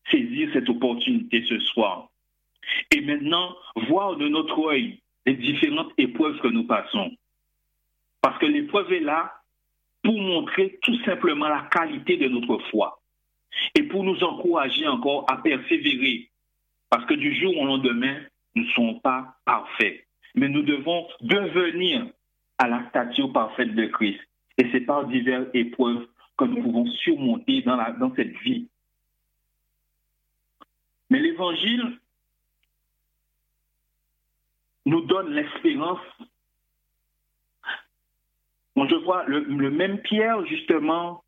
saisir 0.09 0.49
cette 0.53 0.69
opportunité 0.69 1.43
ce 1.47 1.59
soir 1.59 2.09
et 2.91 3.01
maintenant 3.01 3.55
voir 3.87 4.17
de 4.17 4.27
notre 4.27 4.59
œil 4.71 4.99
les 5.25 5.35
différentes 5.35 5.91
épreuves 5.97 6.39
que 6.39 6.47
nous 6.47 6.65
passons. 6.65 7.11
Parce 8.21 8.37
que 8.39 8.45
l'épreuve 8.45 8.91
est 8.93 8.99
là 8.99 9.33
pour 10.03 10.19
montrer 10.19 10.79
tout 10.81 10.97
simplement 11.03 11.47
la 11.47 11.67
qualité 11.71 12.17
de 12.17 12.27
notre 12.27 12.57
foi 12.69 12.99
et 13.75 13.83
pour 13.83 14.03
nous 14.03 14.23
encourager 14.23 14.87
encore 14.87 15.25
à 15.29 15.37
persévérer. 15.37 16.29
Parce 16.89 17.05
que 17.05 17.13
du 17.13 17.33
jour 17.39 17.55
au 17.57 17.65
lendemain, 17.65 18.19
nous 18.55 18.63
ne 18.63 18.69
sommes 18.71 19.01
pas 19.01 19.35
parfaits 19.45 20.05
mais 20.35 20.49
nous 20.49 20.63
devons 20.63 21.07
devenir 21.21 22.07
à 22.57 22.67
la 22.67 22.87
stature 22.89 23.31
parfaite 23.31 23.73
de 23.75 23.85
Christ. 23.87 24.19
Et 24.57 24.69
c'est 24.71 24.81
par 24.81 25.07
diverses 25.07 25.47
épreuves 25.53 26.07
que 26.37 26.45
nous 26.45 26.61
pouvons 26.61 26.85
surmonter 26.87 27.61
dans, 27.61 28.15
cette 28.15 28.35
vie. 28.39 28.67
Mais 31.09 31.19
l'Évangile 31.19 31.99
nous 34.85 35.01
donne 35.01 35.33
l'espérance. 35.33 35.99
je 38.75 38.95
vois 39.03 39.23
le, 39.25 39.41
le, 39.41 39.71
même 39.71 39.99
Pierre, 39.99 40.45
justement, 40.45 41.23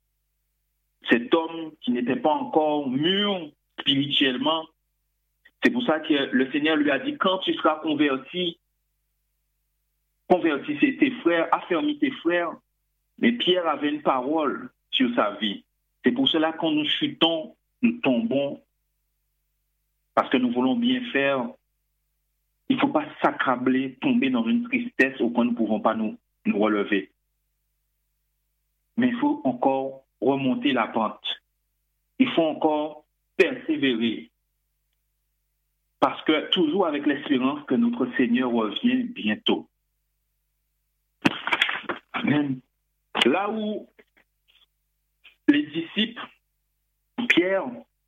cet 1.10 1.34
homme 1.34 1.72
qui 1.82 1.91
n'était 1.91 2.16
pas 2.16 2.34
encore 2.34 2.89
mûr 2.89 3.51
spirituellement, 3.80 4.66
c'est 5.64 5.72
pour 5.72 5.84
ça 5.84 5.99
que 5.99 6.14
le 6.32 6.51
Seigneur 6.51 6.76
lui 6.76 6.91
a 6.91 6.99
dit, 6.99 7.18
quand 7.18 7.39
tu 7.39 7.54
seras 7.54 7.76
converti, 7.80 8.60
convertissez 10.34 10.98
tes 10.98 11.12
frères, 11.22 11.48
affermis 11.52 12.00
tes 12.00 12.10
frères. 12.10 12.54
Mais 13.20 13.34
Pierre 13.34 13.68
avait 13.68 13.90
une 13.90 14.02
parole 14.02 14.72
sur 14.90 15.14
sa 15.14 15.36
vie. 15.36 15.64
C'est 16.04 16.12
pour 16.12 16.28
cela 16.28 16.52
que 16.52 16.58
quand 16.58 16.72
nous 16.72 16.86
chutons, 16.86 17.56
nous 17.84 18.00
tombons 18.00 18.60
parce 20.16 20.30
que 20.30 20.38
nous 20.38 20.52
voulons 20.52 20.76
bien 20.76 21.02
faire. 21.12 21.48
Il 22.68 22.78
ne 22.78 22.82
faut 22.82 22.88
pas 22.88 23.06
s'accabler, 23.22 23.96
tomber 24.02 24.32
dans 24.32 24.48
une 24.48 24.64
tristesse 24.64 25.22
au 25.22 25.30
point 25.30 25.44
où 25.44 25.48
nous 25.48 25.52
ne 25.52 25.58
pouvons 25.58 25.80
pas 25.80 25.94
nous, 25.94 26.18
nous 26.46 26.58
relever. 26.58 27.12
Mais 28.98 29.10
il 29.10 29.16
faut 29.18 29.40
encore 29.44 30.04
remonter 30.20 30.72
la 30.72 30.88
pente. 30.88 31.42
Il 32.18 32.30
faut 32.30 32.44
encore 32.44 33.06
persévérer. 33.38 34.32
Parce 36.00 36.22
que 36.24 36.50
toujours 36.50 36.88
avec 36.88 37.06
l'espérance 37.06 37.64
que 37.68 37.76
notre 37.76 38.08
Seigneur 38.18 38.52
revient 38.52 39.04
bientôt. 39.04 39.68
Là 43.26 43.49
où 43.49 43.88
les 45.47 45.63
disciples, 45.63 46.21
Pierre, 47.30 47.65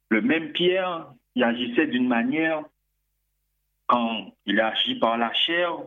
le 0.09 0.21
même 0.21 0.51
Pierre, 0.51 1.11
il 1.35 1.43
agissait 1.43 1.87
d'une 1.87 2.07
manière 2.07 2.63
quand 3.87 4.33
il 4.45 4.59
a 4.59 4.67
agi 4.67 4.95
par 4.95 5.17
la 5.17 5.33
chair, 5.33 5.77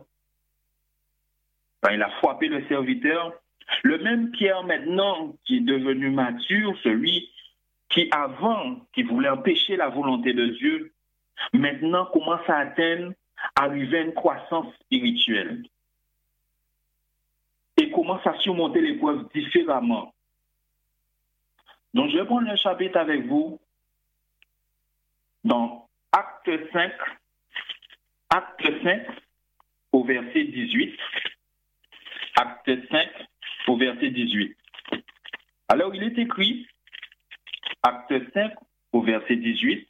quand 1.81 1.89
il 1.91 2.01
a 2.01 2.09
frappé 2.11 2.47
le 2.47 2.65
serviteur. 2.67 3.33
Le 3.83 3.97
même 3.99 4.31
Pierre 4.31 4.63
maintenant 4.63 5.35
qui 5.45 5.57
est 5.57 5.61
devenu 5.61 6.09
mature, 6.09 6.75
celui 6.83 7.29
qui 7.89 8.07
avant, 8.11 8.87
qui 8.93 9.03
voulait 9.03 9.29
empêcher 9.29 9.75
la 9.75 9.89
volonté 9.89 10.33
de 10.33 10.47
Dieu, 10.47 10.93
maintenant 11.53 12.05
commence 12.05 12.47
à 12.47 12.57
atteindre, 12.57 13.13
arriver 13.55 13.99
à 13.99 14.01
une 14.01 14.13
croissance 14.13 14.73
spirituelle 14.81 15.63
et 17.79 17.91
commence 17.91 18.25
à 18.27 18.37
surmonter 18.39 18.81
l'épreuve 18.81 19.29
différemment. 19.33 20.13
Donc, 21.93 22.11
je 22.11 22.17
vais 22.17 22.25
prendre 22.25 22.49
le 22.49 22.57
chapitre 22.57 22.97
avec 22.97 23.25
vous 23.25 23.59
dans 25.45 25.87
Acte 26.11 26.51
5, 26.73 26.91
Acte 28.29 28.83
5 28.83 29.07
au 29.93 30.03
verset 30.03 30.43
18. 30.43 30.99
Acte 32.35 32.71
5 32.91 33.07
au 33.67 33.77
verset 33.77 34.09
18. 34.09 34.55
Alors, 35.69 35.95
il 35.95 36.03
est 36.03 36.17
écrit, 36.17 36.67
Acte 37.81 38.13
5 38.33 38.53
au 38.91 39.01
verset 39.01 39.37
18, 39.37 39.87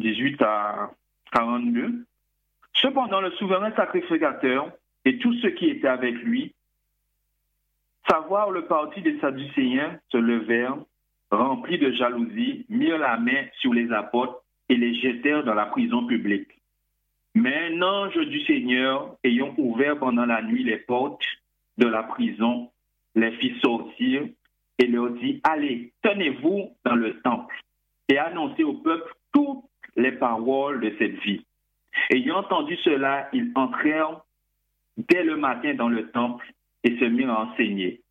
18 0.00 0.42
à 0.42 0.90
42. 1.32 2.04
Cependant, 2.74 3.20
le 3.20 3.30
souverain 3.32 3.74
sacrificateur 3.76 4.72
et 5.08 5.16
tous 5.16 5.32
ceux 5.40 5.52
qui 5.52 5.70
étaient 5.70 5.88
avec 5.88 6.16
lui, 6.16 6.52
savoir 8.10 8.50
le 8.50 8.66
parti 8.66 9.00
des 9.00 9.18
Sadducéens, 9.20 9.98
se 10.12 10.18
levèrent, 10.18 10.76
remplis 11.30 11.78
de 11.78 11.92
jalousie, 11.92 12.66
mirent 12.68 12.98
la 12.98 13.16
main 13.16 13.46
sur 13.58 13.72
les 13.72 13.90
apôtres 13.90 14.42
et 14.68 14.76
les 14.76 14.94
jetèrent 15.00 15.44
dans 15.44 15.54
la 15.54 15.64
prison 15.64 16.06
publique. 16.06 16.50
Mais 17.34 17.70
un 17.70 17.80
ange 17.80 18.18
du 18.18 18.44
Seigneur, 18.44 19.16
ayant 19.24 19.54
ouvert 19.56 19.98
pendant 19.98 20.26
la 20.26 20.42
nuit 20.42 20.62
les 20.62 20.76
portes 20.76 21.24
de 21.78 21.86
la 21.86 22.02
prison, 22.02 22.70
les 23.14 23.32
fit 23.38 23.58
sortir 23.64 24.24
et 24.78 24.86
leur 24.88 25.08
dit, 25.12 25.40
allez, 25.42 25.90
tenez-vous 26.02 26.76
dans 26.84 26.96
le 26.96 27.18
temple 27.22 27.58
et 28.10 28.18
annoncez 28.18 28.62
au 28.62 28.74
peuple 28.74 29.10
toutes 29.32 29.64
les 29.96 30.12
paroles 30.12 30.82
de 30.82 30.94
cette 30.98 31.18
vie. 31.22 31.46
Ayant 32.10 32.40
entendu 32.40 32.76
cela, 32.84 33.30
ils 33.32 33.50
entrèrent 33.54 34.20
dès 34.98 35.22
le 35.22 35.36
matin 35.36 35.74
dans 35.74 35.88
le 35.88 36.10
temple 36.10 36.52
et 36.84 36.98
se 36.98 37.04
mirent 37.04 37.30
à 37.30 37.44
enseigner. 37.46 38.02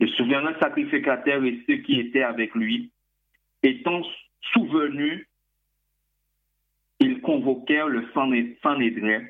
Le 0.00 0.08
souverain 0.08 0.54
sacrificateur 0.60 1.44
et 1.44 1.60
ceux 1.68 1.76
qui 1.76 2.00
étaient 2.00 2.22
avec 2.22 2.54
lui, 2.54 2.90
étant 3.62 4.02
souvenus, 4.54 5.26
ils 6.98 7.20
convoquèrent 7.20 7.88
le 7.88 8.06
Sanhédrin 8.62 9.24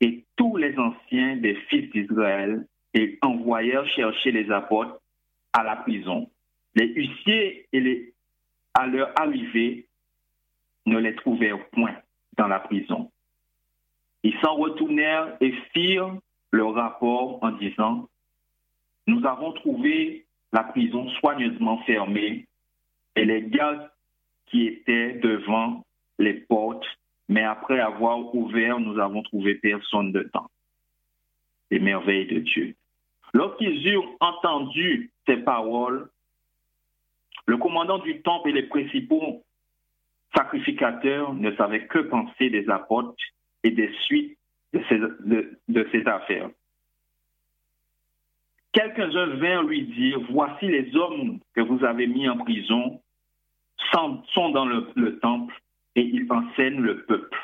et 0.00 0.24
tous 0.36 0.56
les 0.56 0.78
anciens 0.78 1.36
des 1.36 1.56
fils 1.68 1.90
d'Israël 1.90 2.66
et 2.94 3.18
envoyèrent 3.22 3.88
chercher 3.88 4.30
les 4.30 4.50
apôtres 4.50 5.00
à 5.52 5.64
la 5.64 5.76
prison. 5.76 6.30
Les 6.74 6.88
huissiers, 6.88 7.66
et 7.72 7.80
les, 7.80 8.14
à 8.74 8.86
leur 8.86 9.10
arrivée, 9.20 9.86
ne 10.84 10.98
les 10.98 11.14
trouvèrent 11.16 11.68
point 11.70 11.96
dans 12.36 12.46
la 12.46 12.60
prison. 12.60 13.10
Ils 14.22 14.36
s'en 14.40 14.54
retournèrent 14.54 15.36
et 15.40 15.52
firent 15.72 16.16
le 16.56 16.64
rapport 16.64 17.38
en 17.42 17.52
disant, 17.52 18.08
nous 19.06 19.24
avons 19.26 19.52
trouvé 19.52 20.26
la 20.52 20.64
prison 20.64 21.08
soigneusement 21.20 21.78
fermée 21.82 22.46
et 23.14 23.24
les 23.24 23.42
gardes 23.42 23.90
qui 24.46 24.66
étaient 24.66 25.14
devant 25.14 25.84
les 26.18 26.34
portes 26.34 26.86
mais 27.28 27.42
après 27.42 27.80
avoir 27.80 28.34
ouvert, 28.34 28.78
nous 28.78 28.98
avons 28.98 29.22
trouvé 29.22 29.56
personne 29.56 30.12
dedans. 30.12 30.48
Les 31.70 31.80
merveilles 31.80 32.26
de 32.26 32.38
Dieu. 32.38 32.74
Lorsqu'ils 33.32 33.86
eurent 33.88 34.16
entendu 34.20 35.10
ces 35.26 35.38
paroles, 35.38 36.08
le 37.46 37.56
commandant 37.56 37.98
du 37.98 38.22
temple 38.22 38.50
et 38.50 38.52
les 38.52 38.64
principaux 38.64 39.42
sacrificateurs 40.34 41.34
ne 41.34 41.54
savaient 41.56 41.86
que 41.86 41.98
penser 41.98 42.50
des 42.50 42.68
apôtres 42.70 43.16
et 43.64 43.70
des 43.70 43.92
suites 44.04 44.38
de, 44.76 44.82
ces, 44.88 44.98
de, 45.68 45.88
cette 45.92 46.08
affaire. 46.08 46.50
Quelques-uns 48.72 49.36
vinrent 49.36 49.64
lui 49.64 49.82
dire, 49.82 50.18
voici 50.30 50.66
les 50.66 50.94
hommes 50.96 51.38
que 51.54 51.62
vous 51.62 51.84
avez 51.84 52.06
mis 52.06 52.28
en 52.28 52.38
prison 52.38 53.00
sont 54.34 54.50
dans 54.50 54.66
le, 54.66 55.18
temple 55.20 55.54
et 55.94 56.02
ils 56.02 56.30
enseignent 56.30 56.80
le 56.80 57.04
peuple. 57.04 57.38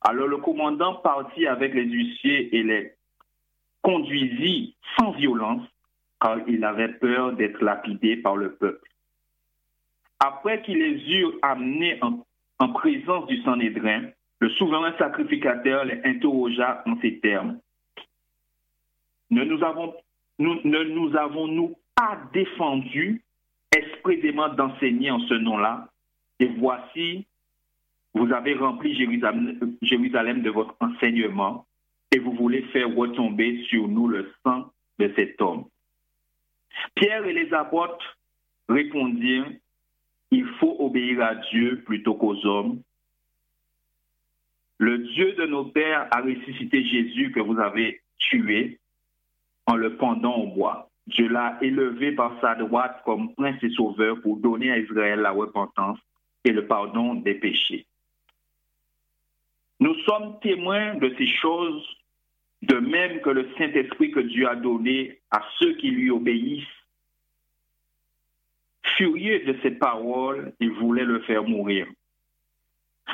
Alors 0.00 0.28
le 0.28 0.38
commandant 0.38 0.94
partit 0.94 1.46
avec 1.46 1.74
les 1.74 1.84
huissiers 1.84 2.56
et 2.56 2.62
les 2.62 2.92
conduisit 3.82 4.74
sans 4.98 5.12
violence 5.12 5.66
car 6.20 6.38
il 6.48 6.64
avait 6.64 6.92
peur 6.94 7.32
d'être 7.32 7.62
lapidé 7.62 8.16
par 8.16 8.36
le 8.36 8.54
peuple. 8.54 8.88
Après 10.18 10.62
qu'il 10.62 10.78
les 10.78 11.12
eut 11.12 11.26
amenés 11.42 12.00
en, 12.00 12.68
présence 12.72 13.26
du 13.26 13.42
Sanhédrin, 13.42 14.04
le 14.40 14.50
souverain 14.50 14.92
sacrificateur 14.98 15.84
les 15.84 16.00
interrogea 16.04 16.82
en 16.86 17.00
ces 17.00 17.18
termes. 17.20 17.58
Ne 19.30 19.44
nous 19.44 19.62
avons 21.16 21.48
nous, 21.48 21.74
pas 21.94 22.18
défendu 22.32 23.22
expressément 23.74 24.48
d'enseigner 24.50 25.10
en 25.10 25.20
ce 25.20 25.34
nom-là? 25.34 25.88
Et 26.38 26.46
voici, 26.46 27.26
vous 28.14 28.30
avez 28.32 28.54
rempli 28.54 28.94
Jérusalem 28.94 30.42
de 30.42 30.50
votre 30.50 30.76
enseignement 30.80 31.66
et 32.12 32.18
vous 32.18 32.32
voulez 32.32 32.62
faire 32.72 32.94
retomber 32.94 33.64
sur 33.64 33.88
nous 33.88 34.08
le 34.08 34.32
sang 34.44 34.70
de 34.98 35.12
cet 35.16 35.40
homme. 35.40 35.64
Pierre 36.94 37.24
et 37.26 37.32
les 37.32 37.52
apôtres 37.54 38.18
répondirent, 38.68 39.50
il 40.30 40.46
faut 40.58 40.76
obéir 40.78 41.22
à 41.22 41.34
Dieu 41.36 41.82
plutôt 41.86 42.14
qu'aux 42.14 42.44
hommes. 42.46 42.80
Le 44.78 44.98
Dieu 44.98 45.32
de 45.32 45.46
nos 45.46 45.64
pères 45.64 46.08
a 46.10 46.20
ressuscité 46.20 46.84
Jésus 46.84 47.32
que 47.32 47.40
vous 47.40 47.58
avez 47.58 48.00
tué 48.18 48.78
en 49.66 49.74
le 49.74 49.96
pendant 49.96 50.36
au 50.36 50.46
bois. 50.48 50.90
Dieu 51.06 51.28
l'a 51.28 51.58
élevé 51.62 52.12
par 52.12 52.38
sa 52.40 52.54
droite 52.56 53.00
comme 53.04 53.34
prince 53.34 53.62
et 53.62 53.70
sauveur 53.70 54.20
pour 54.20 54.38
donner 54.38 54.70
à 54.72 54.78
Israël 54.78 55.20
la 55.20 55.30
repentance 55.30 55.98
et 56.44 56.52
le 56.52 56.66
pardon 56.66 57.14
des 57.14 57.34
péchés. 57.34 57.86
Nous 59.80 59.94
sommes 60.00 60.38
témoins 60.40 60.94
de 60.94 61.14
ces 61.16 61.26
choses, 61.26 61.86
de 62.62 62.76
même 62.76 63.20
que 63.20 63.30
le 63.30 63.48
Saint-Esprit 63.56 64.10
que 64.10 64.20
Dieu 64.20 64.48
a 64.48 64.56
donné 64.56 65.20
à 65.30 65.42
ceux 65.58 65.74
qui 65.74 65.90
lui 65.90 66.10
obéissent. 66.10 66.64
Furieux 68.96 69.44
de 69.44 69.56
ces 69.62 69.72
paroles, 69.72 70.54
il 70.60 70.70
voulait 70.72 71.04
le 71.04 71.20
faire 71.20 71.44
mourir. 71.44 71.86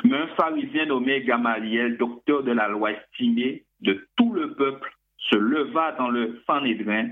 Mais 0.03 0.17
un 0.17 0.27
pharisien 0.35 0.85
nommé 0.85 1.21
Gamaliel, 1.21 1.97
docteur 1.97 2.43
de 2.43 2.51
la 2.51 2.67
loi 2.67 2.91
estimé 2.91 3.63
de 3.81 4.07
tout 4.17 4.33
le 4.33 4.53
peuple, 4.55 4.91
se 5.17 5.35
leva 5.35 5.93
dans 5.93 6.09
le 6.09 6.41
Sanhédrin 6.45 7.11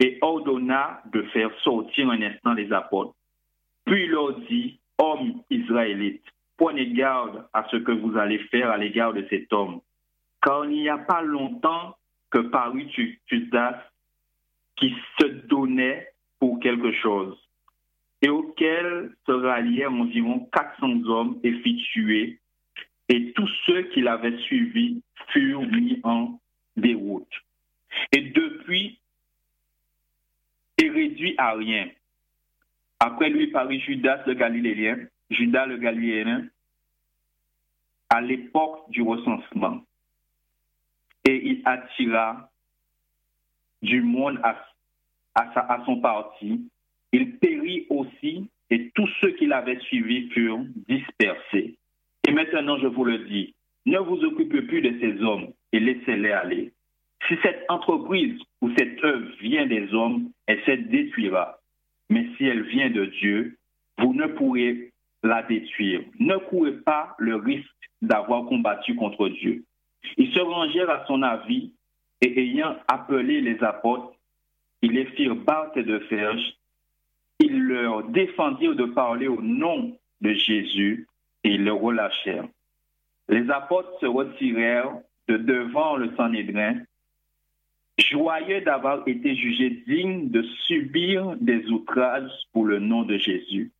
et 0.00 0.18
ordonna 0.20 1.02
de 1.12 1.22
faire 1.24 1.50
sortir 1.62 2.10
un 2.10 2.20
instant 2.22 2.54
les 2.54 2.72
apôtres. 2.72 3.14
Puis 3.86 4.04
il 4.04 4.10
leur 4.10 4.38
dit, 4.40 4.80
hommes 4.98 5.42
israélites, 5.50 6.24
prenez 6.56 6.92
garde 6.92 7.46
à 7.52 7.66
ce 7.70 7.76
que 7.76 7.92
vous 7.92 8.16
allez 8.18 8.38
faire 8.50 8.70
à 8.70 8.76
l'égard 8.76 9.12
de 9.12 9.26
cet 9.30 9.52
homme, 9.52 9.80
car 10.42 10.64
il 10.64 10.70
n'y 10.70 10.88
a 10.88 10.98
pas 10.98 11.22
longtemps 11.22 11.96
que 12.30 12.38
parut 12.38 12.88
Judas 13.26 13.82
qui 14.76 14.94
se 15.18 15.26
donnait 15.46 16.08
pour 16.38 16.60
quelque 16.60 16.92
chose, 16.92 17.36
et 18.22 18.28
auquel 18.28 19.12
se 19.26 19.32
rallièrent 19.32 19.92
environ 19.92 20.48
400 20.52 21.04
hommes 21.06 21.40
et 21.42 21.52
fit 21.60 21.76
tuer, 21.92 22.38
et 23.08 23.32
tous 23.32 23.50
ceux 23.66 23.82
qui 23.84 24.02
l'avaient 24.02 24.38
suivi 24.38 25.02
furent 25.28 25.66
mis 25.66 26.00
en 26.04 26.38
déroute. 26.76 27.32
Et 28.12 28.20
depuis, 28.20 29.00
est 30.78 30.88
réduit 30.88 31.34
à 31.38 31.52
rien. 31.52 31.88
Après 33.00 33.30
lui 33.30 33.48
parut 33.48 33.80
Judas 33.80 34.22
le 34.26 34.34
Galiléen, 34.34 35.08
Judas 35.30 35.66
le 35.66 35.78
Galiléen, 35.78 36.48
à 38.08 38.20
l'époque 38.20 38.90
du 38.90 39.02
recensement. 39.02 39.82
Et 41.24 41.48
il 41.50 41.62
attira 41.64 42.50
du 43.82 44.02
monde 44.02 44.38
à, 44.42 44.56
à 45.34 45.84
son 45.84 46.00
parti. 46.00 46.68
Il 47.12 47.36
périt 47.38 47.86
aussi, 47.90 48.48
et 48.70 48.90
tous 48.94 49.08
ceux 49.20 49.32
qui 49.32 49.46
l'avaient 49.46 49.80
suivi 49.80 50.28
furent 50.30 50.64
dispersés. 50.88 51.76
Et 52.28 52.32
maintenant, 52.32 52.78
je 52.78 52.86
vous 52.86 53.04
le 53.04 53.18
dis, 53.18 53.54
ne 53.86 53.98
vous 53.98 54.22
occupez 54.24 54.62
plus 54.62 54.82
de 54.82 54.98
ces 55.00 55.22
hommes 55.22 55.48
et 55.72 55.80
laissez-les 55.80 56.30
aller. 56.30 56.72
Si 57.28 57.34
cette 57.42 57.64
entreprise 57.68 58.38
ou 58.60 58.70
cette 58.76 59.02
œuvre 59.04 59.28
vient 59.40 59.66
des 59.66 59.92
hommes, 59.92 60.30
elle 60.46 60.62
se 60.64 60.72
détruira. 60.72 61.58
Mais 62.08 62.26
si 62.36 62.44
elle 62.44 62.62
vient 62.62 62.90
de 62.90 63.06
Dieu, 63.06 63.56
vous 63.98 64.14
ne 64.14 64.26
pourrez 64.26 64.90
la 65.22 65.42
détruire. 65.42 66.02
Ne 66.18 66.36
courez 66.36 66.72
pas 66.72 67.14
le 67.18 67.36
risque 67.36 67.68
d'avoir 68.02 68.46
combattu 68.46 68.94
contre 68.94 69.28
Dieu. 69.28 69.64
Ils 70.16 70.32
se 70.32 70.40
rangèrent 70.40 70.90
à 70.90 71.04
son 71.06 71.22
avis 71.22 71.72
et 72.20 72.40
ayant 72.40 72.76
appelé 72.88 73.40
les 73.40 73.62
apôtres, 73.62 74.12
ils 74.82 74.92
les 74.92 75.06
firent 75.06 75.36
battre 75.36 75.80
de 75.80 75.98
ferge. 76.00 76.54
Ils 77.40 77.58
leur 77.58 78.04
défendirent 78.04 78.76
de 78.76 78.84
parler 78.84 79.26
au 79.26 79.40
nom 79.42 79.98
de 80.20 80.32
Jésus 80.32 81.08
et 81.42 81.54
ils 81.54 81.64
le 81.64 81.72
relâchèrent. 81.72 82.48
Les 83.28 83.50
apôtres 83.50 83.98
se 84.00 84.06
retirèrent 84.06 84.94
de 85.28 85.36
devant 85.36 85.96
le 85.96 86.14
Sanhédrin 86.16 86.76
joyeux 88.00 88.60
d'avoir 88.62 89.06
été 89.06 89.36
jugé 89.36 89.82
digne 89.86 90.30
de 90.30 90.42
subir 90.66 91.36
des 91.40 91.66
outrages 91.66 92.30
pour 92.52 92.64
le 92.64 92.78
nom 92.78 93.02
de 93.02 93.16
Jésus. 93.16 93.70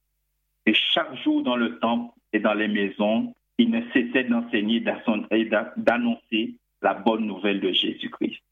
Et 0.67 0.75
chaque 0.75 1.15
jour 1.23 1.43
dans 1.43 1.57
le 1.57 1.79
temple 1.79 2.13
et 2.33 2.39
dans 2.39 2.55
les 2.55 2.69
maisons, 2.69 3.35
il 3.59 3.71
ne 3.71 3.81
cessait 3.93 4.25
d'enseigner 4.25 4.83
et 5.31 5.51
d'annoncer 5.77 6.55
la 6.83 6.95
bonne 6.95 7.27
nouvelle 7.27 7.61
de 7.61 7.73
Jésus-Christ. 7.73 8.43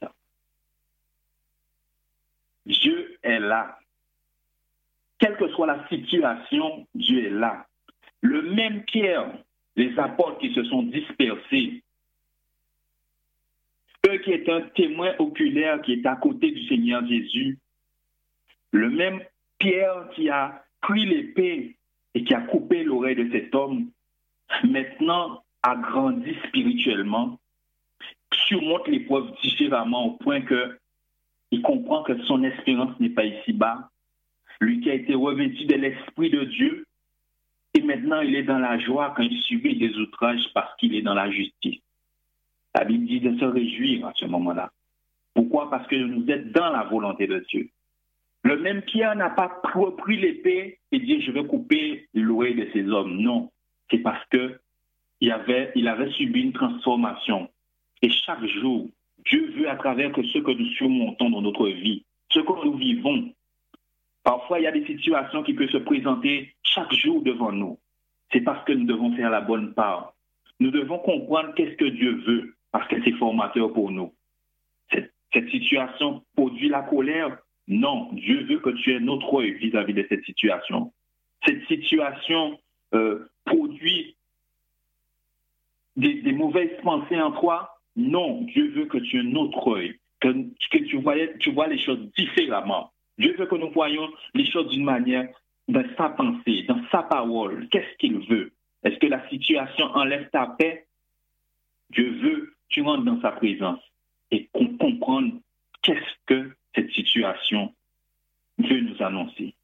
Dieu 2.66 3.18
est 3.22 3.40
là. 3.40 3.78
Quelle 5.18 5.36
que 5.36 5.48
soit 5.48 5.66
la 5.66 5.86
situation, 5.88 6.86
Dieu 6.94 7.26
est 7.26 7.30
là. 7.30 7.66
Le 8.20 8.42
même 8.42 8.82
Pierre, 8.84 9.32
les 9.76 9.98
apôtres 9.98 10.38
qui 10.38 10.54
se 10.54 10.64
sont 10.64 10.82
dispersés, 10.82 11.82
qui 14.16 14.32
est 14.32 14.48
un 14.48 14.62
témoin 14.74 15.14
oculaire 15.18 15.82
qui 15.82 15.92
est 15.92 16.06
à 16.06 16.16
côté 16.16 16.50
du 16.50 16.66
Seigneur 16.66 17.06
Jésus, 17.06 17.58
le 18.72 18.88
même 18.90 19.20
Pierre 19.58 20.08
qui 20.14 20.30
a 20.30 20.64
pris 20.80 21.04
l'épée 21.04 21.76
et 22.14 22.24
qui 22.24 22.34
a 22.34 22.40
coupé 22.40 22.84
l'oreille 22.84 23.16
de 23.16 23.30
cet 23.30 23.54
homme, 23.54 23.90
maintenant 24.64 25.42
a 25.62 25.76
grandi 25.76 26.34
spirituellement, 26.46 27.38
surmonte 28.32 28.88
l'épreuve 28.88 29.30
différemment 29.42 30.06
au 30.06 30.10
point 30.12 30.40
que 30.40 30.78
il 31.50 31.62
comprend 31.62 32.02
que 32.02 32.22
son 32.24 32.44
espérance 32.44 32.98
n'est 33.00 33.08
pas 33.08 33.24
ici-bas. 33.24 33.90
Lui 34.60 34.80
qui 34.80 34.90
a 34.90 34.94
été 34.94 35.14
revêtu 35.14 35.66
de 35.66 35.74
l'Esprit 35.74 36.30
de 36.30 36.44
Dieu, 36.44 36.86
et 37.74 37.82
maintenant 37.82 38.20
il 38.20 38.34
est 38.34 38.42
dans 38.42 38.58
la 38.58 38.78
joie 38.78 39.14
quand 39.16 39.22
il 39.22 39.38
subit 39.42 39.76
des 39.76 39.94
outrages 39.96 40.44
parce 40.54 40.74
qu'il 40.76 40.94
est 40.94 41.02
dans 41.02 41.14
la 41.14 41.30
justice. 41.30 41.80
La 42.74 42.84
Bible 42.84 43.06
dit 43.06 43.20
de 43.20 43.38
se 43.38 43.44
réjouir 43.44 44.06
à 44.06 44.12
ce 44.14 44.24
moment-là. 44.26 44.70
Pourquoi? 45.34 45.70
Parce 45.70 45.86
que 45.86 45.96
nous 45.96 46.28
êtes 46.30 46.52
dans 46.52 46.70
la 46.70 46.84
volonté 46.84 47.26
de 47.26 47.38
Dieu. 47.48 47.70
Le 48.42 48.58
même 48.58 48.82
Pierre 48.82 49.14
n'a 49.16 49.30
pas 49.30 49.60
repris 49.74 50.16
l'épée 50.16 50.78
et 50.92 50.98
dit 50.98 51.20
je 51.22 51.32
vais 51.32 51.44
couper 51.44 52.08
l'oreille 52.14 52.54
de 52.54 52.68
ces 52.72 52.88
hommes. 52.88 53.18
Non, 53.20 53.50
c'est 53.90 53.98
parce 53.98 54.24
que 54.30 54.58
il 55.20 55.32
avait, 55.32 55.72
il 55.74 55.88
avait 55.88 56.10
subi 56.12 56.42
une 56.42 56.52
transformation. 56.52 57.48
Et 58.02 58.10
chaque 58.10 58.44
jour, 58.46 58.88
Dieu 59.26 59.52
veut 59.56 59.68
à 59.68 59.76
travers 59.76 60.12
que 60.12 60.22
ce 60.22 60.38
que 60.38 60.52
nous 60.52 60.70
surmontons 60.72 61.30
dans 61.30 61.42
notre 61.42 61.68
vie, 61.68 62.04
ce 62.32 62.40
que 62.40 62.64
nous 62.64 62.76
vivons. 62.76 63.32
Parfois, 64.24 64.58
il 64.58 64.64
y 64.64 64.66
a 64.66 64.72
des 64.72 64.86
situations 64.86 65.42
qui 65.42 65.54
peuvent 65.54 65.70
se 65.70 65.78
présenter 65.78 66.54
chaque 66.62 66.92
jour 66.92 67.22
devant 67.22 67.52
nous. 67.52 67.78
C'est 68.32 68.42
parce 68.42 68.64
que 68.64 68.72
nous 68.72 68.84
devons 68.84 69.14
faire 69.16 69.30
la 69.30 69.40
bonne 69.40 69.72
part. 69.74 70.14
Nous 70.60 70.70
devons 70.70 70.98
comprendre 70.98 71.54
qu'est-ce 71.54 71.76
que 71.76 71.84
Dieu 71.84 72.22
veut 72.26 72.54
parce 72.72 72.86
que 72.88 73.02
c'est 73.04 73.12
formateur 73.12 73.72
pour 73.72 73.90
nous. 73.90 74.12
Cette, 74.92 75.12
situation 75.50 76.22
produit 76.34 76.68
la 76.68 76.82
colère? 76.82 77.38
Non, 77.68 78.10
Dieu 78.12 78.44
veut 78.44 78.58
que 78.58 78.70
tu 78.70 78.92
aies 78.92 79.00
notre 79.00 79.40
œil 79.40 79.52
vis-à-vis 79.52 79.94
de 79.94 80.04
cette 80.08 80.24
situation. 80.24 80.92
Cette 81.46 81.64
situation 81.66 82.58
euh, 82.94 83.28
produit 83.44 84.16
des, 85.96 86.32
mauvaises 86.32 86.76
pensées 86.82 87.20
en 87.20 87.32
toi? 87.32 87.78
Non, 87.96 88.42
Dieu 88.42 88.70
veut 88.70 88.86
que 88.86 88.98
tu 88.98 89.18
aies 89.18 89.30
un 89.30 89.34
autre 89.36 89.76
œil, 89.76 89.98
que, 90.20 90.32
tu 90.78 90.96
vois 90.96 91.66
les 91.66 91.78
choses 91.78 92.10
différemment. 92.16 92.90
Dieu 93.18 93.34
veut 93.36 93.46
que 93.46 93.56
nous 93.56 93.70
voyions 93.70 94.08
les 94.34 94.50
choses 94.50 94.68
d'une 94.68 94.84
manière, 94.84 95.28
dans 95.66 95.84
sa 95.96 96.08
pensée, 96.10 96.62
dans 96.62 96.80
sa 96.90 97.02
parole. 97.02 97.68
Qu'est-ce 97.68 97.96
qu'il 97.98 98.18
veut? 98.28 98.52
Est-ce 98.84 98.98
que 98.98 99.06
la 99.06 99.28
situation 99.28 99.86
enlève 99.86 100.30
ta 100.30 100.46
paix? 100.46 100.86
Dieu 101.90 102.10
veut 102.22 102.46
que 102.46 102.52
tu 102.68 102.82
rentres 102.82 103.04
dans 103.04 103.20
sa 103.20 103.32
présence 103.32 103.80
et 104.30 104.48
qu'on 104.52 104.76
comprenne 104.76 105.40
qu'est-ce 105.82 106.14
que 106.26 106.52
cette 106.74 106.90
situation 106.92 107.74
veut 108.58 108.80
nous 108.80 109.02
annoncer. 109.02 109.54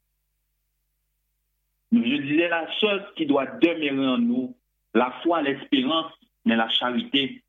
Je 1.93 2.17
disais 2.17 2.49
la 2.49 2.69
chose 2.81 3.03
qui 3.17 3.27
doit 3.27 3.47
demeurer 3.47 4.09
en 4.09 4.19
nous, 4.19 4.55
la 4.95 5.13
foi, 5.23 5.43
l'espérance, 5.43 6.13
mais 6.45 6.57
la 6.57 6.69
charité. 6.69 7.43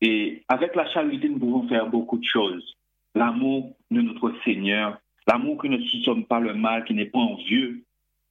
Et 0.00 0.42
avec 0.48 0.74
la 0.74 0.90
charité, 0.90 1.28
nous 1.28 1.38
pouvons 1.38 1.68
faire 1.68 1.86
beaucoup 1.86 2.18
de 2.18 2.24
choses. 2.24 2.76
L'amour 3.16 3.74
de 3.90 4.02
notre 4.02 4.34
Seigneur, 4.44 4.98
l'amour 5.26 5.58
nous 5.64 5.78
ne 5.78 6.02
sommes 6.04 6.26
pas 6.26 6.38
le 6.38 6.52
mal, 6.52 6.84
qui 6.84 6.92
n'est 6.92 7.06
pas 7.06 7.18
envieux. 7.18 7.82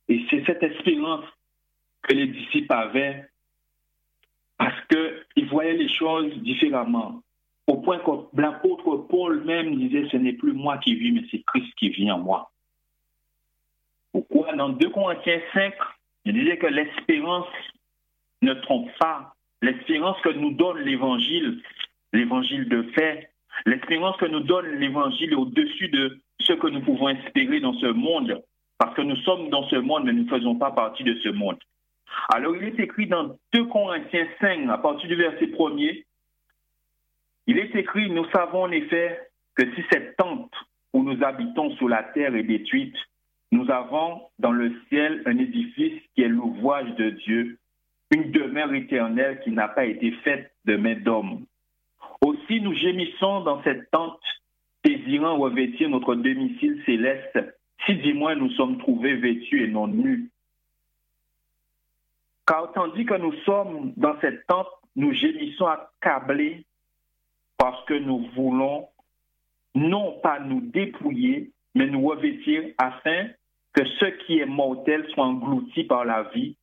Et 0.08 0.24
c'est 0.30 0.46
cette 0.46 0.62
espérance 0.62 1.26
que 2.04 2.14
les 2.14 2.28
disciples 2.28 2.72
avaient 2.72 3.28
parce 4.60 4.80
qu'ils 4.88 5.48
voyaient 5.48 5.74
les 5.74 5.90
choses 5.90 6.32
différemment. 6.44 7.24
Au 7.66 7.78
point 7.78 7.98
que 7.98 8.40
l'apôtre 8.40 8.98
Paul 9.10 9.44
même 9.44 9.76
disait, 9.76 10.08
ce 10.12 10.18
n'est 10.18 10.34
plus 10.34 10.54
moi 10.54 10.78
qui 10.78 10.94
vis, 10.94 11.12
mais 11.14 11.24
c'est 11.32 11.44
Christ 11.48 11.74
qui 11.78 11.90
vit 11.90 12.12
en 12.12 12.20
moi. 12.20 12.52
Pourquoi? 14.12 14.54
Dans 14.54 14.70
2 14.70 14.90
Corinthiens 14.90 15.42
5, 15.52 15.74
il 16.26 16.34
disait 16.34 16.60
que 16.60 16.68
l'espérance 16.68 17.48
ne 18.44 18.54
trompe 18.54 18.92
pas. 19.00 19.34
L'espérance 19.64 20.22
que 20.22 20.30
nous 20.30 20.52
donne 20.52 20.78
l'Évangile, 20.82 21.64
l'Évangile 22.14 22.70
de 22.70 22.84
paix, 22.84 23.32
l'espérance 23.66 24.18
que 24.18 24.26
nous 24.26 24.42
donne 24.42 24.68
l'Évangile 24.80 25.36
au-dessus 25.36 25.90
de 25.90 26.20
ce 26.42 26.54
que 26.54 26.68
nous 26.68 26.82
pouvons 26.82 27.10
espérer 27.10 27.60
dans 27.60 27.74
ce 27.74 27.88
monde, 27.88 28.44
parce 28.78 28.96
que 28.96 29.02
nous 29.02 29.16
sommes 29.18 29.50
dans 29.50 29.68
ce 29.70 29.78
monde, 29.78 30.06
mais 30.06 30.14
nous 30.14 30.24
ne 30.24 30.30
faisons 30.30 30.56
pas 30.56 30.72
partie 30.72 31.04
de 31.04 31.18
ce 31.24 31.30
monde. 31.30 31.58
Alors 32.34 32.56
il 32.56 32.64
est 32.64 32.80
écrit 32.80 33.08
dans 33.08 33.38
2 33.54 33.66
Corinthiens 33.66 34.28
5, 34.40 34.70
à 34.70 34.78
partir 34.78 35.08
du 35.08 35.16
verset 35.16 35.48
1er, 35.48 36.04
il 37.48 37.60
est 37.60 37.76
écrit, 37.76 38.10
nous 38.10 38.28
savons 38.32 38.64
en 38.64 38.72
effet 38.72 39.20
que 39.56 39.64
si 39.76 39.82
cette 39.92 40.18
tente 40.18 40.54
où 40.94 41.04
nous 41.04 41.24
habitons 41.24 41.76
sur 41.76 41.88
la 41.88 42.04
terre 42.04 42.36
est 42.36 42.44
détruite, 42.44 42.96
nous 43.52 43.70
avons 43.70 44.24
dans 44.40 44.52
le 44.52 44.74
ciel 44.90 45.22
un 45.26 45.38
édifice 45.38 46.02
qui 46.14 46.24
est 46.24 46.28
l'ouvrage 46.28 46.94
de 46.96 47.12
Dieu, 47.12 47.60
une 48.12 48.32
demeure 48.32 48.74
éternelle 48.74 49.40
qui 49.44 49.52
n'a 49.52 49.68
pas 49.68 49.86
été 49.86 50.12
faite 50.24 50.52
de 50.66 50.76
main 50.76 50.96
d'homme. 50.96 51.46
Aussi 52.26 52.60
nous 52.60 52.74
gémissons 52.74 53.42
dans 53.42 53.62
cette 53.62 53.92
tente, 53.92 54.20
désirant 54.84 55.38
revêtir 55.38 55.90
notre 55.90 56.16
domicile 56.16 56.82
céleste, 56.84 57.38
si 57.86 57.98
du 57.98 58.16
moins 58.16 58.34
nous 58.34 58.50
sommes 58.54 58.80
trouvés 58.80 59.16
vêtus 59.16 59.64
et 59.64 59.68
non 59.68 59.86
nus. 59.86 60.32
Car 62.48 62.72
tandis 62.74 63.06
que 63.06 63.14
nous 63.14 63.34
sommes 63.46 63.94
dans 63.96 64.20
cette 64.22 64.48
tente, 64.48 64.68
nous 64.96 65.14
gémissons 65.14 65.68
accablés 65.68 66.66
parce 67.60 67.86
que 67.86 67.94
nous 67.94 68.28
voulons 68.36 68.88
non 69.76 70.20
pas 70.24 70.40
nous 70.40 70.62
dépouiller, 70.62 71.52
mais 71.76 71.86
nous 71.86 72.08
revêtir 72.08 72.64
afin 72.80 73.28
que 73.74 73.86
ce 74.00 74.06
qui 74.26 74.40
est 74.40 74.48
mortel 74.48 75.06
soit 75.14 75.26
englouti 75.26 75.84
par 75.84 76.06
la 76.06 76.24
vie. 76.34 76.56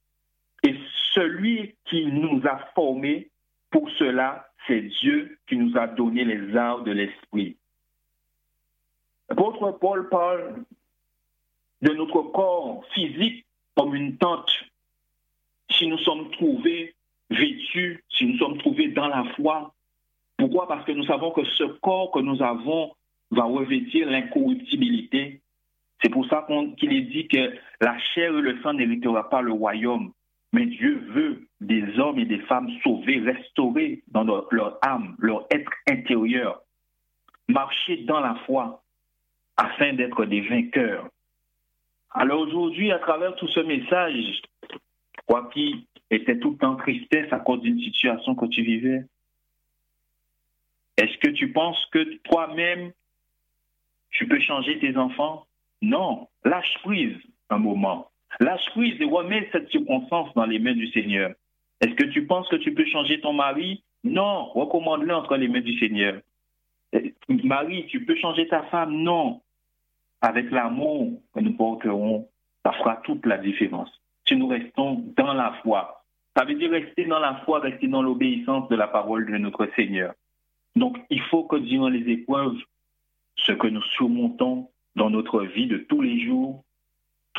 Et 0.65 0.75
celui 1.13 1.77
qui 1.85 2.07
nous 2.07 2.43
a 2.47 2.59
formés 2.75 3.31
pour 3.71 3.89
cela, 3.93 4.49
c'est 4.67 4.81
Dieu 4.81 5.39
qui 5.49 5.57
nous 5.57 5.77
a 5.77 5.87
donné 5.87 6.25
les 6.25 6.57
arts 6.57 6.83
de 6.83 6.93
l'esprit. 6.93 7.57
L'apôtre 9.29 9.79
Paul 9.81 10.09
parle 10.09 10.65
de 11.81 11.91
notre 11.93 12.23
corps 12.23 12.85
physique 12.95 13.45
comme 13.77 13.95
une 13.95 14.17
tente. 14.17 14.53
Si 15.71 15.87
nous 15.87 15.99
sommes 15.99 16.31
trouvés 16.33 16.95
vêtus, 17.31 18.05
si 18.11 18.27
nous 18.27 18.39
sommes 18.39 18.59
trouvés 18.59 18.89
dans 18.89 19.09
la 19.09 19.25
foi, 19.37 19.75
pourquoi? 20.37 20.69
Parce 20.69 20.85
que 20.85 20.93
nous 20.93 21.05
savons 21.05 21.31
que 21.31 21.45
ce 21.45 21.65
corps 21.65 22.11
que 22.11 22.19
nous 22.19 22.43
avons 22.43 22.95
va 23.31 23.45
revêtir 23.45 24.11
l'incorruptibilité. 24.11 25.41
C'est 26.03 26.11
pour 26.11 26.27
ça 26.27 26.47
qu'il 26.79 26.93
est 26.93 27.03
dit 27.03 27.29
que 27.29 27.57
la 27.81 27.99
chair 27.99 28.37
et 28.37 28.43
le 28.43 28.61
sang 28.61 28.75
n'héritera 28.75 29.31
pas 29.31 29.41
le 29.41 29.53
royaume. 29.53 30.13
Mais 30.53 30.67
Dieu 30.67 30.99
veut 31.15 31.49
des 31.61 31.99
hommes 31.99 32.19
et 32.19 32.27
des 32.27 32.41
femmes 32.41 32.69
sauvés, 32.83 33.21
restaurés 33.21 34.03
dans 34.09 34.25
leur, 34.25 34.79
âme, 34.83 35.17
leur 35.19 35.47
être 35.51 35.73
intérieur, 35.89 36.61
marcher 37.49 37.99
dans 38.05 38.21
la 38.21 38.35
foi 38.47 38.83
afin 39.57 39.95
d'être 39.95 40.25
des 40.27 40.43
vainqueurs. 40.43 41.09
Alors 42.11 42.41
aujourd'hui, 42.41 42.93
à 42.93 42.99
travers 42.99 43.35
tout 43.37 43.49
ce 43.49 43.61
message, 43.61 44.43
quoi 45.27 45.49
qui 45.53 45.87
était 46.11 46.39
tout 46.39 46.59
en 46.63 46.77
tristesse 46.77 47.33
à 47.33 47.39
cause 47.39 47.63
d'une 47.63 47.81
situation 47.81 48.35
que 48.35 48.47
tu 48.47 48.63
vivais, 48.63 49.05
est-ce 50.99 51.17
que 51.19 51.31
tu 51.31 51.53
penses 51.53 51.83
que 51.91 52.19
toi-même, 52.25 52.93
tu 54.11 54.29
peux 54.29 54.41
changer 54.41 54.79
tes 54.79 54.97
enfants? 54.97 55.47
Non. 55.81 56.29
Lâche 56.45 56.79
prise 56.83 57.17
un 57.49 57.59
moment. 57.59 58.12
Lâche 58.41 58.71
prise 58.71 59.01
et 59.01 59.05
remets 59.05 59.49
cette 59.53 59.71
circonstance 59.71 60.33
dans 60.35 60.47
les 60.47 60.59
mains 60.59 60.75
du 60.75 60.89
Seigneur. 60.93 61.33
Est-ce 61.81 61.95
que 61.95 62.07
tu 62.07 62.27
penses 62.27 62.49
que 62.49 62.57
tu 62.57 62.75
peux 62.75 62.87
changer 62.87 63.21
ton 63.21 63.33
mari? 63.33 63.83
Non. 64.05 64.47
Recommande-le 64.47 65.15
entre 65.15 65.37
les 65.37 65.49
mains 65.49 65.61
du 65.61 65.79
Seigneur. 65.79 66.21
Marie, 67.29 67.87
tu 67.87 68.05
peux 68.05 68.17
changer 68.17 68.47
ta 68.49 68.63
femme? 68.65 68.95
Non. 68.95 69.41
Avec 70.21 70.51
l'amour 70.51 71.21
que 71.35 71.41
nous 71.41 71.55
porterons, 71.55 72.29
ça 72.65 72.73
fera 72.73 72.97
toute 72.99 73.27
la 73.27 73.39
différence. 73.39 73.91
Si 74.27 74.37
nous 74.37 74.47
restons 74.47 75.05
dans 75.17 75.35
la 75.35 75.55
foi, 75.63 76.05
ça 76.37 76.45
veut 76.45 76.55
dire 76.55 76.71
rester 76.71 77.05
dans 77.05 77.19
la 77.19 77.43
foi, 77.45 77.59
rester 77.59 77.89
dans 77.89 78.03
l'obéissance 78.03 78.69
de 78.69 78.77
la 78.77 78.87
parole 78.87 79.31
de 79.31 79.37
notre 79.37 79.69
Seigneur. 79.77 80.15
Donc, 80.77 80.99
il 81.11 81.21
faut 81.23 81.45
que 81.45 81.57
durant 81.57 81.89
les 81.89 82.09
épreuves, 82.11 82.57
ce 83.37 83.53
que 83.53 83.67
nous 83.67 83.83
surmontons 83.97 84.71
dans 84.95 85.11
notre 85.11 85.43
vie 85.43 85.67
de 85.67 85.79
tous 85.79 86.01
les 86.01 86.25
jours 86.25 86.65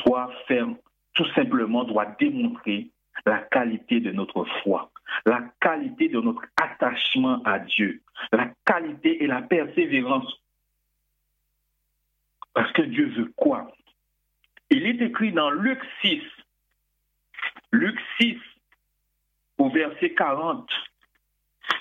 doit 0.06 0.32
faire, 0.48 0.68
tout 1.14 1.28
simplement, 1.34 1.84
doit 1.84 2.08
démontrer 2.20 2.90
la 3.26 3.40
qualité 3.40 4.00
de 4.00 4.12
notre 4.12 4.46
foi, 4.62 4.92
la 5.26 5.42
qualité 5.62 6.10
de 6.10 6.20
notre 6.20 6.44
attachement 6.62 7.42
à 7.44 7.60
Dieu, 7.60 8.02
la 8.32 8.50
qualité 8.66 9.24
et 9.24 9.28
la 9.28 9.42
persévérance. 9.42 10.42
Parce 12.54 12.72
que 12.74 12.82
Dieu 12.84 13.08
veut 13.16 13.32
quoi? 13.36 13.72
Il 14.70 14.86
est 14.86 15.02
écrit 15.02 15.32
dans 15.32 15.50
Luc 15.50 15.80
6, 16.02 16.22
Luc 17.72 18.00
6, 18.20 18.38
au 19.58 19.70
verset 19.70 20.14
40, 20.14 20.70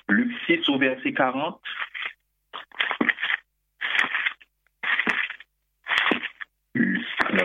Luc 0.09 0.33
6 0.47 0.69
au 0.69 0.79
verset 0.79 1.13
40. 1.13 1.61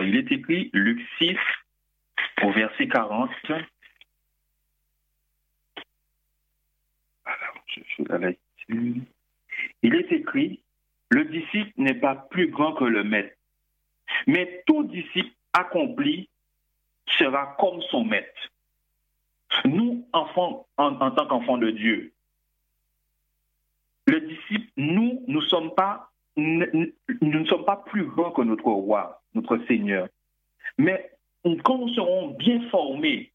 Il 0.02 0.16
est 0.16 0.30
écrit, 0.30 0.70
Luc 0.72 1.00
6 1.18 1.36
au 2.42 2.52
verset 2.52 2.88
40. 2.88 3.30
Alors, 7.24 7.64
je 7.66 7.80
fais 7.96 8.18
la. 8.18 8.30
Il 9.82 9.94
est 9.94 10.12
écrit, 10.12 10.60
le 11.10 11.24
disciple 11.24 11.72
n'est 11.76 11.94
pas 11.94 12.14
plus 12.14 12.48
grand 12.48 12.74
que 12.74 12.84
le 12.84 13.02
maître, 13.02 13.34
mais 14.26 14.62
tout 14.66 14.84
disciple 14.84 15.34
accompli 15.52 16.28
sera 17.06 17.56
comme 17.58 17.80
son 17.90 18.04
maître. 18.04 18.50
Nous, 19.64 20.06
enfants, 20.12 20.66
en 20.76 20.94
tant 20.94 21.26
qu'enfants 21.26 21.58
de 21.58 21.70
Dieu, 21.70 22.12
le 24.06 24.20
disciple, 24.20 24.70
nous, 24.76 25.24
nous 25.26 25.42
sommes 25.42 25.74
pas, 25.74 26.10
nous 26.38 27.40
ne 27.40 27.44
sommes 27.46 27.64
pas 27.64 27.82
plus 27.86 28.04
grands 28.04 28.30
que 28.30 28.42
notre 28.42 28.64
roi, 28.64 29.20
notre 29.34 29.58
Seigneur. 29.66 30.08
Mais 30.78 31.10
quand 31.64 31.78
nous 31.78 31.88
serons 31.94 32.28
bien 32.28 32.60
formés, 32.70 33.32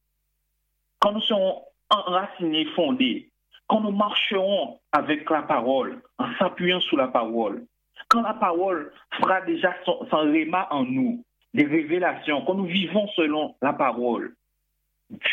quand 0.99 1.12
nous 1.12 1.22
serons 1.22 1.64
enracinés, 1.89 2.66
fondés, 2.76 3.30
quand 3.68 3.82
nous 3.82 3.91
marcherons 3.91 4.80
avec 4.91 5.30
la 5.30 5.41
parole, 5.43 6.01
en 6.18 6.34
s'appuyant 6.38 6.80
sur 6.80 6.97
la 6.97 7.10
parole, 7.10 7.66
quand 8.08 8.22
la 8.22 8.34
parole 8.34 8.91
fera 9.20 9.41
déjà 9.41 9.74
son, 9.86 10.08
son 10.10 10.34
en 10.70 10.84
nous, 10.86 11.24
des 11.54 11.66
révélations, 11.66 12.43
quand 12.45 12.56
nous 12.56 12.66
vivons 12.66 13.08
selon 13.16 13.56
la 13.62 13.74
parole, 13.74 14.34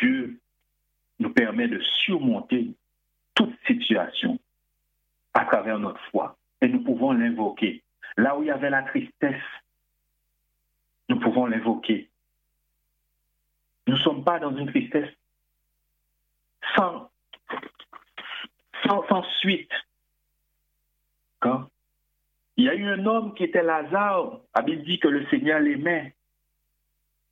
Dieu 0.00 0.40
nous 1.18 1.30
permet 1.30 1.68
de 1.68 1.80
surmonter 2.04 2.74
toute 3.34 3.54
situation 3.66 4.38
à 5.34 5.44
travers 5.44 5.78
notre 5.78 6.00
foi. 6.10 6.36
Et 6.60 6.68
nous 6.68 6.82
pouvons 6.82 7.12
l'invoquer. 7.12 7.82
Là 8.16 8.36
où 8.36 8.42
il 8.42 8.46
y 8.46 8.50
avait 8.50 8.70
la 8.70 8.82
tristesse, 8.82 9.42
nous 11.08 11.18
pouvons 11.18 11.46
l'invoquer. 11.46 12.10
Nous 13.86 13.94
ne 13.94 14.00
sommes 14.00 14.24
pas 14.24 14.38
dans 14.38 14.56
une 14.56 14.68
tristesse 14.68 15.10
sans 16.76 17.10
sans, 18.84 19.06
sans 19.08 19.22
suite. 19.40 19.70
Il 22.60 22.66
y 22.66 22.68
a 22.68 22.74
eu 22.74 22.84
un 22.84 23.06
homme 23.06 23.32
qui 23.32 23.44
était 23.44 23.62
Lazare. 23.62 24.38
La 24.54 24.60
Bible 24.60 24.82
dit 24.82 24.98
que 24.98 25.08
le 25.08 25.24
Seigneur 25.28 25.60
l'aimait. 25.60 26.14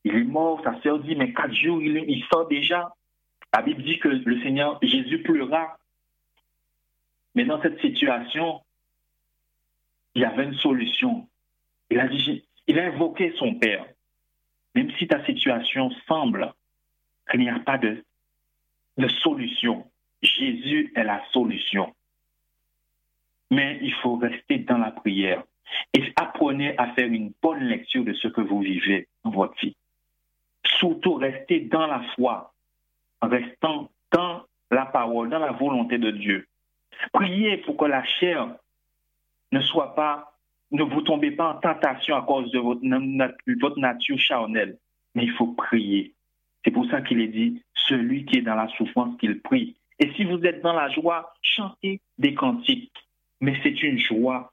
Il 0.04 0.14
est 0.14 0.24
mort, 0.24 0.62
sa 0.64 0.80
sœur 0.80 1.00
dit, 1.00 1.16
mais 1.16 1.34
quatre 1.34 1.52
jours, 1.52 1.82
il, 1.82 1.98
il 2.08 2.24
sort 2.32 2.48
déjà. 2.48 2.94
La 3.52 3.60
Bible 3.60 3.82
dit 3.82 3.98
que 3.98 4.08
le 4.08 4.40
Seigneur, 4.40 4.78
Jésus 4.80 5.22
pleura. 5.22 5.76
Mais 7.34 7.44
dans 7.44 7.60
cette 7.60 7.78
situation, 7.82 8.62
il 10.18 10.22
y 10.22 10.24
avait 10.24 10.46
une 10.46 10.54
solution. 10.54 11.28
Il 11.90 12.00
a, 12.00 12.08
dit, 12.08 12.44
invoqué 12.68 13.32
son 13.38 13.54
Père. 13.54 13.86
Même 14.74 14.90
si 14.98 15.06
ta 15.06 15.24
situation 15.24 15.92
semble 16.08 16.52
qu'il 17.30 17.38
n'y 17.38 17.48
a 17.48 17.60
pas 17.60 17.78
de, 17.78 18.04
de 18.96 19.08
solution, 19.08 19.86
Jésus 20.20 20.92
est 20.96 21.04
la 21.04 21.22
solution. 21.30 21.94
Mais 23.52 23.78
il 23.80 23.94
faut 23.94 24.16
rester 24.16 24.58
dans 24.58 24.78
la 24.78 24.90
prière 24.90 25.44
et 25.94 26.12
apprenez 26.16 26.76
à 26.78 26.92
faire 26.94 27.06
une 27.06 27.32
bonne 27.40 27.62
lecture 27.62 28.04
de 28.04 28.12
ce 28.14 28.26
que 28.26 28.40
vous 28.40 28.60
vivez 28.60 29.06
dans 29.24 29.30
votre 29.30 29.56
vie. 29.60 29.76
Surtout 30.64 31.14
restez 31.14 31.60
dans 31.60 31.86
la 31.86 32.02
foi, 32.16 32.52
en 33.20 33.28
restant 33.28 33.88
dans 34.10 34.42
la 34.72 34.86
parole, 34.86 35.30
dans 35.30 35.38
la 35.38 35.52
volonté 35.52 35.96
de 35.96 36.10
Dieu. 36.10 36.48
Priez 37.12 37.58
pour 37.58 37.76
que 37.76 37.84
la 37.84 38.02
chair 38.02 38.56
ne 39.52 39.60
soit 39.60 39.94
pas, 39.94 40.32
ne 40.70 40.82
vous 40.82 41.02
tombez 41.02 41.30
pas 41.30 41.54
en 41.54 41.60
tentation 41.60 42.16
à 42.16 42.22
cause 42.22 42.50
de 42.52 42.58
votre, 42.58 42.82
votre 43.60 43.78
nature 43.78 44.18
charnelle. 44.18 44.78
Mais 45.14 45.24
il 45.24 45.32
faut 45.32 45.48
prier. 45.48 46.14
C'est 46.64 46.70
pour 46.70 46.88
ça 46.90 47.00
qu'il 47.00 47.20
est 47.20 47.28
dit, 47.28 47.62
celui 47.74 48.24
qui 48.24 48.38
est 48.38 48.42
dans 48.42 48.54
la 48.54 48.68
souffrance, 48.76 49.16
qu'il 49.18 49.40
prie. 49.40 49.76
Et 49.98 50.12
si 50.14 50.24
vous 50.24 50.40
êtes 50.44 50.62
dans 50.62 50.74
la 50.74 50.90
joie, 50.90 51.32
chantez 51.42 52.00
des 52.18 52.34
cantiques 52.34 52.92
mais 53.40 53.58
c'est 53.62 53.82
une 53.82 53.98
joie 53.98 54.52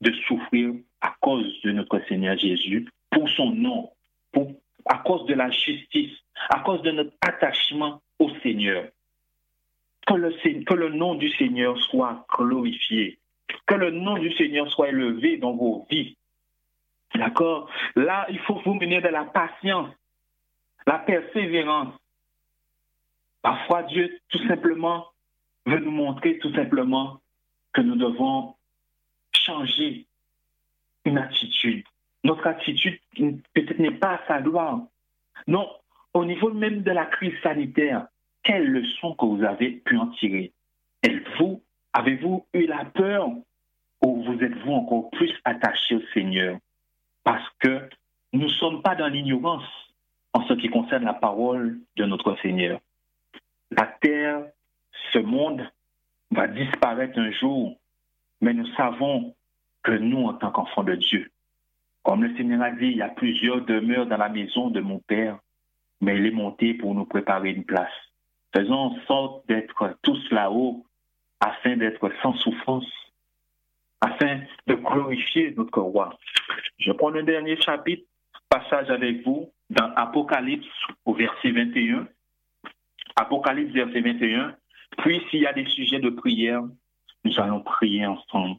de 0.00 0.12
souffrir 0.26 0.74
à 1.00 1.14
cause 1.20 1.60
de 1.62 1.72
notre 1.72 2.00
Seigneur 2.08 2.36
Jésus, 2.38 2.88
pour 3.10 3.28
son 3.30 3.50
nom, 3.50 3.90
pour, 4.32 4.52
à 4.86 4.98
cause 4.98 5.26
de 5.26 5.34
la 5.34 5.50
justice, 5.50 6.12
à 6.50 6.60
cause 6.60 6.82
de 6.82 6.90
notre 6.90 7.12
attachement 7.20 8.02
au 8.18 8.30
Seigneur. 8.42 8.88
Que 10.06 10.74
le 10.74 10.90
nom 10.90 11.14
du 11.14 11.30
Seigneur 11.30 11.78
soit 11.84 12.26
glorifié, 12.36 13.18
que 13.66 13.74
le 13.74 13.90
nom 13.90 14.18
du 14.18 14.32
Seigneur 14.34 14.70
soit 14.70 14.88
élevé 14.88 15.36
dans 15.36 15.52
vos 15.52 15.86
vies. 15.90 16.16
D'accord? 17.14 17.70
Là, 17.94 18.26
il 18.28 18.38
faut 18.40 18.60
vous 18.64 18.74
mener 18.74 19.00
de 19.00 19.08
la 19.08 19.24
patience, 19.24 19.90
la 20.86 20.98
persévérance. 20.98 21.94
Parfois, 23.42 23.84
Dieu, 23.84 24.18
tout 24.30 24.46
simplement, 24.48 25.06
veut 25.66 25.78
nous 25.78 25.90
montrer 25.90 26.38
tout 26.38 26.52
simplement 26.54 27.20
que 27.72 27.80
nous 27.80 27.96
devons 27.96 28.54
changer 29.32 30.06
une 31.04 31.18
attitude. 31.18 31.84
Notre 32.22 32.46
attitude 32.46 32.98
peut-être 33.14 33.78
n'est 33.78 33.98
pas 33.98 34.14
à 34.14 34.26
sa 34.26 34.40
gloire. 34.40 34.80
Non, 35.46 35.68
au 36.14 36.24
niveau 36.24 36.50
même 36.52 36.82
de 36.82 36.90
la 36.90 37.06
crise 37.06 37.34
sanitaire, 37.42 38.06
quelle 38.42 38.66
leçon 38.70 39.14
que 39.14 39.26
vous 39.26 39.42
avez 39.42 39.70
pu 39.70 39.96
en 39.96 40.06
tirer? 40.08 40.52
Êtes-vous, 41.02 41.62
avez-vous 41.94 42.44
eu 42.52 42.66
la 42.66 42.84
peur 42.84 43.28
ou 44.02 44.22
vous 44.22 44.42
êtes-vous 44.42 44.72
encore 44.72 45.10
plus 45.10 45.32
attaché 45.44 45.94
au 45.94 46.02
Seigneur? 46.12 46.58
Parce 47.22 47.48
que 47.60 47.88
nous 48.32 48.42
ne 48.42 48.48
sommes 48.48 48.82
pas 48.82 48.96
dans 48.96 49.06
l'ignorance 49.06 49.64
en 50.34 50.44
ce 50.46 50.52
qui 50.54 50.68
concerne 50.68 51.04
la 51.04 51.14
parole 51.14 51.78
de 51.96 52.04
notre 52.04 52.36
Seigneur. 52.42 52.80
La 53.70 53.86
terre, 53.86 54.44
ce 55.12 55.18
monde 55.20 55.66
va 56.32 56.48
disparaître 56.48 57.18
un 57.18 57.30
jour, 57.30 57.78
mais 58.40 58.52
nous 58.52 58.66
savons 58.74 59.34
que 59.84 59.92
nous, 59.92 60.26
en 60.26 60.34
tant 60.34 60.50
qu'enfants 60.50 60.82
de 60.82 60.96
Dieu, 60.96 61.30
comme 62.02 62.24
le 62.24 62.36
Seigneur 62.36 62.60
a 62.62 62.70
dit, 62.72 62.86
il 62.86 62.96
y 62.96 63.02
a 63.02 63.08
plusieurs 63.08 63.64
demeures 63.64 64.06
dans 64.06 64.16
la 64.16 64.28
maison 64.28 64.68
de 64.68 64.80
mon 64.80 64.98
Père, 64.98 65.38
mais 66.00 66.16
il 66.16 66.26
est 66.26 66.32
monté 66.32 66.74
pour 66.74 66.94
nous 66.94 67.06
préparer 67.06 67.50
une 67.50 67.64
place. 67.64 67.92
Faisons 68.54 68.74
en 68.74 68.96
sorte 69.06 69.46
d'être 69.46 69.96
tous 70.02 70.30
là-haut 70.30 70.84
afin 71.44 71.76
d'être 71.76 72.10
sans 72.22 72.34
souffrance, 72.36 72.90
afin 74.00 74.40
de 74.66 74.74
glorifier 74.74 75.52
notre 75.56 75.80
roi. 75.80 76.18
Je 76.78 76.90
prends 76.92 77.10
le 77.10 77.22
dernier 77.22 77.60
chapitre, 77.60 78.04
passage 78.48 78.88
avec 78.90 79.22
vous, 79.26 79.52
dans 79.68 79.92
Apocalypse 79.94 80.66
au 81.04 81.12
verset 81.12 81.50
21. 81.50 82.08
Apocalypse 83.16 83.74
verset 83.74 84.00
21. 84.00 84.56
Puis, 84.98 85.20
s'il 85.28 85.40
y 85.40 85.46
a 85.46 85.52
des 85.52 85.66
sujets 85.66 86.00
de 86.00 86.08
prière, 86.08 86.62
nous 87.24 87.38
allons 87.38 87.60
prier 87.60 88.06
ensemble 88.06 88.56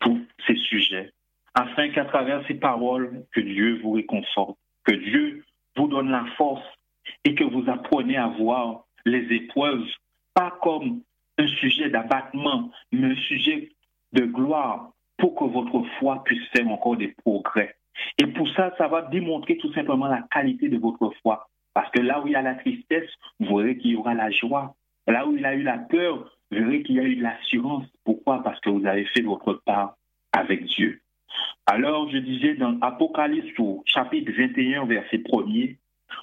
pour 0.00 0.18
ces 0.46 0.56
sujets, 0.56 1.12
afin 1.54 1.88
qu'à 1.88 2.04
travers 2.04 2.46
ces 2.46 2.54
paroles, 2.54 3.24
que 3.32 3.40
Dieu 3.40 3.80
vous 3.82 3.92
réconforte, 3.92 4.58
que 4.84 4.92
Dieu 4.92 5.44
vous 5.76 5.88
donne 5.88 6.10
la 6.10 6.26
force 6.36 6.66
et 7.24 7.34
que 7.34 7.44
vous 7.44 7.64
apprenez 7.70 8.18
à 8.18 8.28
voir 8.28 8.84
les 9.06 9.34
épreuves, 9.34 9.86
pas 10.34 10.58
comme 10.62 11.00
un 11.38 11.46
sujet 11.46 11.90
d'abattement, 11.90 12.70
mais 12.92 13.12
un 13.12 13.16
sujet 13.16 13.70
de 14.12 14.24
gloire 14.24 14.92
pour 15.18 15.34
que 15.34 15.44
votre 15.44 15.82
foi 15.98 16.22
puisse 16.24 16.46
faire 16.48 16.68
encore 16.68 16.96
des 16.96 17.08
progrès. 17.08 17.76
Et 18.18 18.26
pour 18.26 18.48
ça, 18.50 18.74
ça 18.78 18.88
va 18.88 19.02
démontrer 19.02 19.56
tout 19.56 19.72
simplement 19.72 20.06
la 20.06 20.22
qualité 20.30 20.68
de 20.68 20.78
votre 20.78 21.12
foi. 21.22 21.48
Parce 21.74 21.90
que 21.90 22.00
là 22.00 22.20
où 22.20 22.26
il 22.26 22.32
y 22.32 22.36
a 22.36 22.42
la 22.42 22.54
tristesse, 22.54 23.10
vous 23.40 23.56
verrez 23.56 23.76
qu'il 23.78 23.92
y 23.92 23.96
aura 23.96 24.14
la 24.14 24.30
joie. 24.30 24.74
Là 25.06 25.26
où 25.26 25.36
il 25.36 25.44
a 25.44 25.54
eu 25.54 25.62
la 25.62 25.78
peur, 25.78 26.30
vous 26.50 26.58
verrez 26.58 26.82
qu'il 26.82 26.96
y 26.96 27.00
a 27.00 27.04
eu 27.04 27.16
de 27.16 27.22
l'assurance. 27.22 27.86
Pourquoi? 28.04 28.42
Parce 28.42 28.60
que 28.60 28.70
vous 28.70 28.86
avez 28.86 29.04
fait 29.06 29.22
votre 29.22 29.54
part 29.64 29.96
avec 30.32 30.64
Dieu. 30.64 31.00
Alors, 31.66 32.08
je 32.10 32.18
disais 32.18 32.54
dans 32.54 32.78
Apocalypse 32.80 33.58
au 33.58 33.82
chapitre 33.86 34.32
21, 34.32 34.86
verset 34.86 35.18
1er, 35.18 35.76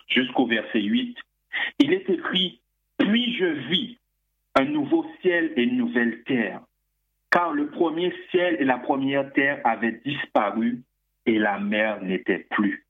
jusqu'au 0.08 0.46
verset 0.46 0.82
8, 0.82 1.18
il 1.80 1.94
est 1.94 2.10
écrit, 2.10 2.62
Puis 2.98 3.36
je 3.38 3.46
vis 3.46 3.98
un 4.56 4.66
nouveau 4.66 5.06
ciel 5.22 5.54
et 5.56 5.64
une 5.64 5.78
nouvelle 5.78 6.24
terre, 6.24 6.62
car 7.32 7.54
le 7.54 7.70
premier 7.70 8.14
ciel 8.30 8.58
et 8.60 8.66
la 8.66 8.78
première 8.78 9.32
terre 9.34 9.62
avaient 9.64 10.02
disparu 10.06 10.84
et 11.26 11.40
la 11.40 11.60
mer 11.60 12.02
n'était 12.04 12.46
plus. 12.50 12.86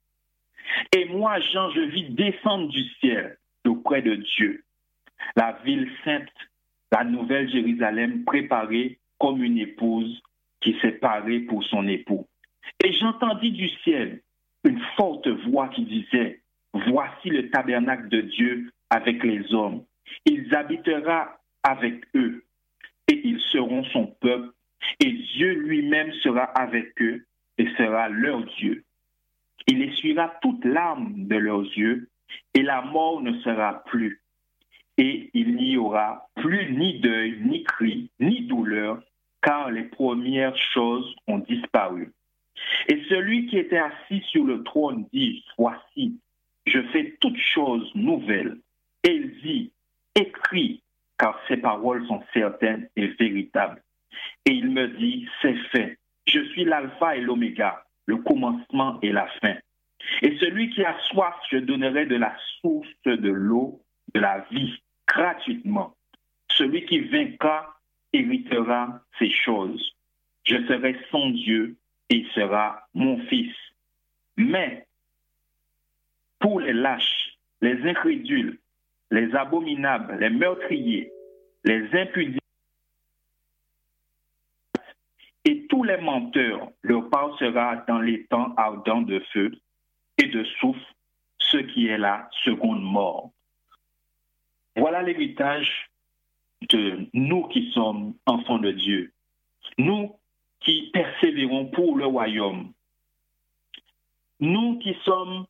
Et 0.96 1.04
moi, 1.06 1.38
Jean, 1.40 1.70
je 1.70 1.80
vis 1.80 2.10
descendre 2.10 2.68
du 2.68 2.82
ciel 3.00 3.38
auprès 3.66 4.02
de 4.02 4.16
Dieu 4.16 4.64
la 5.36 5.58
ville 5.64 5.90
sainte, 6.04 6.28
la 6.90 7.04
nouvelle 7.04 7.50
Jérusalem 7.50 8.24
préparée 8.24 8.98
comme 9.18 9.42
une 9.42 9.58
épouse 9.58 10.20
qui 10.60 10.76
s'est 10.80 10.92
parée 10.92 11.40
pour 11.40 11.64
son 11.64 11.86
époux. 11.88 12.26
Et 12.84 12.92
j'entendis 12.94 13.52
du 13.52 13.68
ciel 13.84 14.20
une 14.64 14.80
forte 14.96 15.28
voix 15.46 15.68
qui 15.68 15.84
disait, 15.84 16.40
Voici 16.86 17.28
le 17.28 17.50
tabernacle 17.50 18.08
de 18.08 18.22
Dieu 18.22 18.70
avec 18.88 19.22
les 19.22 19.52
hommes. 19.52 19.84
Il 20.24 20.54
habitera 20.54 21.36
avec 21.62 22.04
eux 22.14 22.44
et 23.08 23.20
ils 23.24 23.40
seront 23.52 23.84
son 23.84 24.06
peuple 24.06 24.52
et 25.00 25.12
Dieu 25.12 25.52
lui-même 25.52 26.12
sera 26.22 26.44
avec 26.44 27.00
eux 27.00 27.26
et 27.58 27.68
sera 27.76 28.08
leur 28.08 28.44
Dieu. 28.56 28.84
Il 29.68 29.82
essuiera 29.82 30.34
toute 30.42 30.64
larme 30.64 31.26
de 31.26 31.36
leurs 31.36 31.64
yeux 31.76 32.08
et 32.54 32.62
la 32.62 32.82
mort 32.82 33.20
ne 33.20 33.38
sera 33.40 33.84
plus 33.84 34.22
et 34.98 35.30
il 35.34 35.56
n'y 35.56 35.76
aura 35.76 36.28
plus 36.36 36.72
ni 36.72 37.00
deuil, 37.00 37.40
ni 37.40 37.64
cri, 37.64 38.10
ni 38.20 38.42
douleur, 38.42 39.02
car 39.42 39.70
les 39.70 39.84
premières 39.84 40.56
choses 40.56 41.14
ont 41.26 41.38
disparu. 41.38 42.12
Et 42.88 43.02
celui 43.08 43.46
qui 43.46 43.58
était 43.58 43.78
assis 43.78 44.22
sur 44.30 44.44
le 44.44 44.62
trône 44.62 45.06
dit, 45.12 45.44
Voici, 45.58 46.20
je 46.66 46.80
fais 46.92 47.16
toutes 47.20 47.38
choses 47.38 47.90
nouvelles. 47.94 48.58
Et 49.04 49.14
il 49.14 49.40
dit, 49.42 49.72
Écris, 50.14 50.82
car 51.22 51.38
ces 51.46 51.56
paroles 51.56 52.04
sont 52.08 52.20
certaines 52.34 52.88
et 52.96 53.06
véritables. 53.06 53.80
Et 54.44 54.50
il 54.50 54.70
me 54.70 54.88
dit, 54.88 55.28
C'est 55.40 55.56
fait. 55.70 55.98
Je 56.26 56.40
suis 56.46 56.64
l'alpha 56.64 57.16
et 57.16 57.20
l'oméga, 57.20 57.84
le 58.06 58.16
commencement 58.16 58.98
et 59.02 59.12
la 59.12 59.28
fin. 59.40 59.54
Et 60.22 60.36
celui 60.38 60.70
qui 60.70 60.84
a 60.84 60.98
soif, 61.10 61.36
je 61.48 61.58
donnerai 61.58 62.06
de 62.06 62.16
la 62.16 62.34
source 62.60 62.88
de 63.06 63.30
l'eau 63.30 63.80
de 64.14 64.20
la 64.20 64.44
vie 64.50 64.82
gratuitement. 65.06 65.94
Celui 66.48 66.84
qui 66.86 66.98
vaincra 66.98 67.72
héritera 68.12 69.00
ces 69.20 69.30
choses. 69.30 69.94
Je 70.44 70.56
serai 70.66 70.98
son 71.12 71.30
Dieu 71.30 71.76
et 72.10 72.16
il 72.16 72.28
sera 72.30 72.88
mon 72.94 73.18
fils. 73.26 73.54
Mais 74.36 74.86
pour 76.40 76.58
les 76.58 76.72
lâches, 76.72 77.38
les 77.60 77.80
incrédules, 77.88 78.58
les 79.12 79.34
abominables, 79.34 80.18
les 80.18 80.30
meurtriers, 80.30 81.12
les 81.64 81.86
impudiques 81.94 82.40
et 85.44 85.66
tous 85.66 85.84
les 85.84 85.98
menteurs, 85.98 86.70
leur 86.80 87.10
part 87.10 87.36
sera 87.38 87.76
dans 87.86 87.98
les 87.98 88.24
temps 88.26 88.54
ardents 88.56 89.02
de 89.02 89.20
feu 89.32 89.52
et 90.16 90.28
de 90.28 90.42
souffle, 90.44 90.80
ce 91.38 91.58
qui 91.58 91.88
est 91.88 91.98
la 91.98 92.28
seconde 92.44 92.82
mort. 92.82 93.30
Voilà 94.76 95.02
l'héritage 95.02 95.90
de 96.70 97.06
nous 97.12 97.48
qui 97.48 97.70
sommes 97.72 98.14
enfants 98.24 98.58
de 98.58 98.70
Dieu, 98.70 99.12
nous 99.76 100.16
qui 100.60 100.90
persévérons 100.92 101.66
pour 101.66 101.98
le 101.98 102.06
royaume, 102.06 102.72
nous 104.40 104.78
qui 104.78 104.96
sommes, 105.04 105.44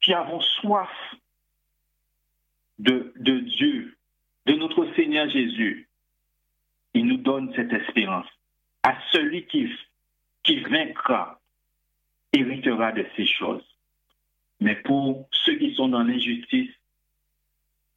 qui 0.00 0.14
avons 0.14 0.40
soif 0.40 0.90
de, 2.78 3.12
de 3.16 3.38
Dieu, 3.40 3.96
de 4.46 4.54
notre 4.54 4.86
Seigneur 4.94 5.28
Jésus, 5.28 5.88
il 6.94 7.06
nous 7.06 7.18
donne 7.18 7.52
cette 7.54 7.72
espérance. 7.72 8.26
À 8.82 8.96
celui 9.12 9.46
qui, 9.46 9.68
qui 10.42 10.60
vaincra, 10.60 11.40
héritera 12.32 12.92
de 12.92 13.04
ces 13.16 13.26
choses. 13.26 13.64
Mais 14.60 14.76
pour 14.76 15.28
ceux 15.32 15.56
qui 15.56 15.74
sont 15.74 15.88
dans 15.88 16.02
l'injustice, 16.02 16.70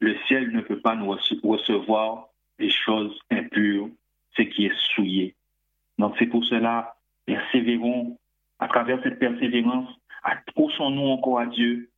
le 0.00 0.16
ciel 0.26 0.50
ne 0.52 0.60
peut 0.60 0.80
pas 0.80 0.96
nous 0.96 1.10
recevoir 1.10 2.28
des 2.58 2.70
choses 2.70 3.18
impures, 3.30 3.88
ce 4.36 4.42
qui 4.42 4.66
est 4.66 4.78
souillé. 4.94 5.34
Donc 5.98 6.16
c'est 6.18 6.26
pour 6.26 6.44
cela, 6.44 6.96
persévérons 7.26 8.18
à 8.58 8.68
travers 8.68 9.02
cette 9.02 9.18
persévérance, 9.18 9.88
approchons-nous 10.22 11.08
encore 11.08 11.40
à 11.40 11.46
Dieu, 11.46 11.90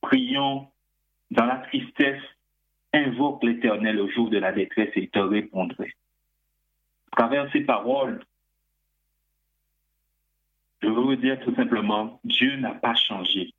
prions 0.00 0.68
dans 1.32 1.46
la 1.46 1.56
tristesse, 1.56 2.22
invoque 2.92 3.42
l'Éternel 3.42 3.98
au 4.00 4.08
jour 4.08 4.28
de 4.28 4.36
la 4.36 4.52
détresse 4.52 4.90
et 4.96 5.04
il 5.04 5.08
te 5.08 5.18
répondrait. 5.18 5.94
À 7.10 7.16
travers 7.16 7.50
ces 7.52 7.62
paroles, 7.62 8.22
je 10.82 10.88
veux 10.88 11.00
vous 11.00 11.16
dire 11.16 11.40
tout 11.40 11.54
simplement, 11.54 12.20
Dieu 12.24 12.56
n'a 12.56 12.74
pas 12.74 12.94
changé. 12.94 13.54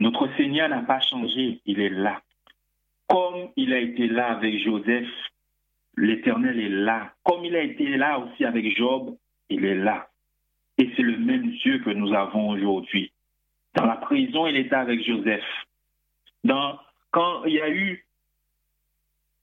Notre 0.00 0.28
Seigneur 0.36 0.68
n'a 0.68 0.82
pas 0.82 0.98
changé, 0.98 1.60
il 1.66 1.80
est 1.80 1.88
là. 1.88 2.20
Comme 3.06 3.50
il 3.56 3.72
a 3.72 3.78
été 3.78 4.08
là 4.08 4.32
avec 4.32 4.58
Joseph, 4.64 5.08
l'Éternel 5.96 6.58
est 6.58 6.68
là. 6.68 7.12
Comme 7.22 7.44
il 7.44 7.54
a 7.54 7.62
été 7.62 7.96
là 7.96 8.18
aussi 8.18 8.44
avec 8.44 8.76
Job, 8.76 9.16
il 9.50 9.64
est 9.64 9.76
là. 9.76 10.08
Et 10.78 10.90
c'est 10.96 11.02
le 11.02 11.16
même 11.16 11.50
Dieu 11.62 11.78
que 11.78 11.90
nous 11.90 12.12
avons 12.12 12.48
aujourd'hui. 12.50 13.12
Dans 13.74 13.86
la 13.86 13.96
prison, 13.96 14.48
il 14.48 14.56
était 14.56 14.74
avec 14.74 15.04
Joseph. 15.04 15.44
Dans, 16.42 16.78
quand 17.18 17.44
il 17.46 17.54
y 17.54 17.60
a 17.60 17.68
eu 17.68 18.06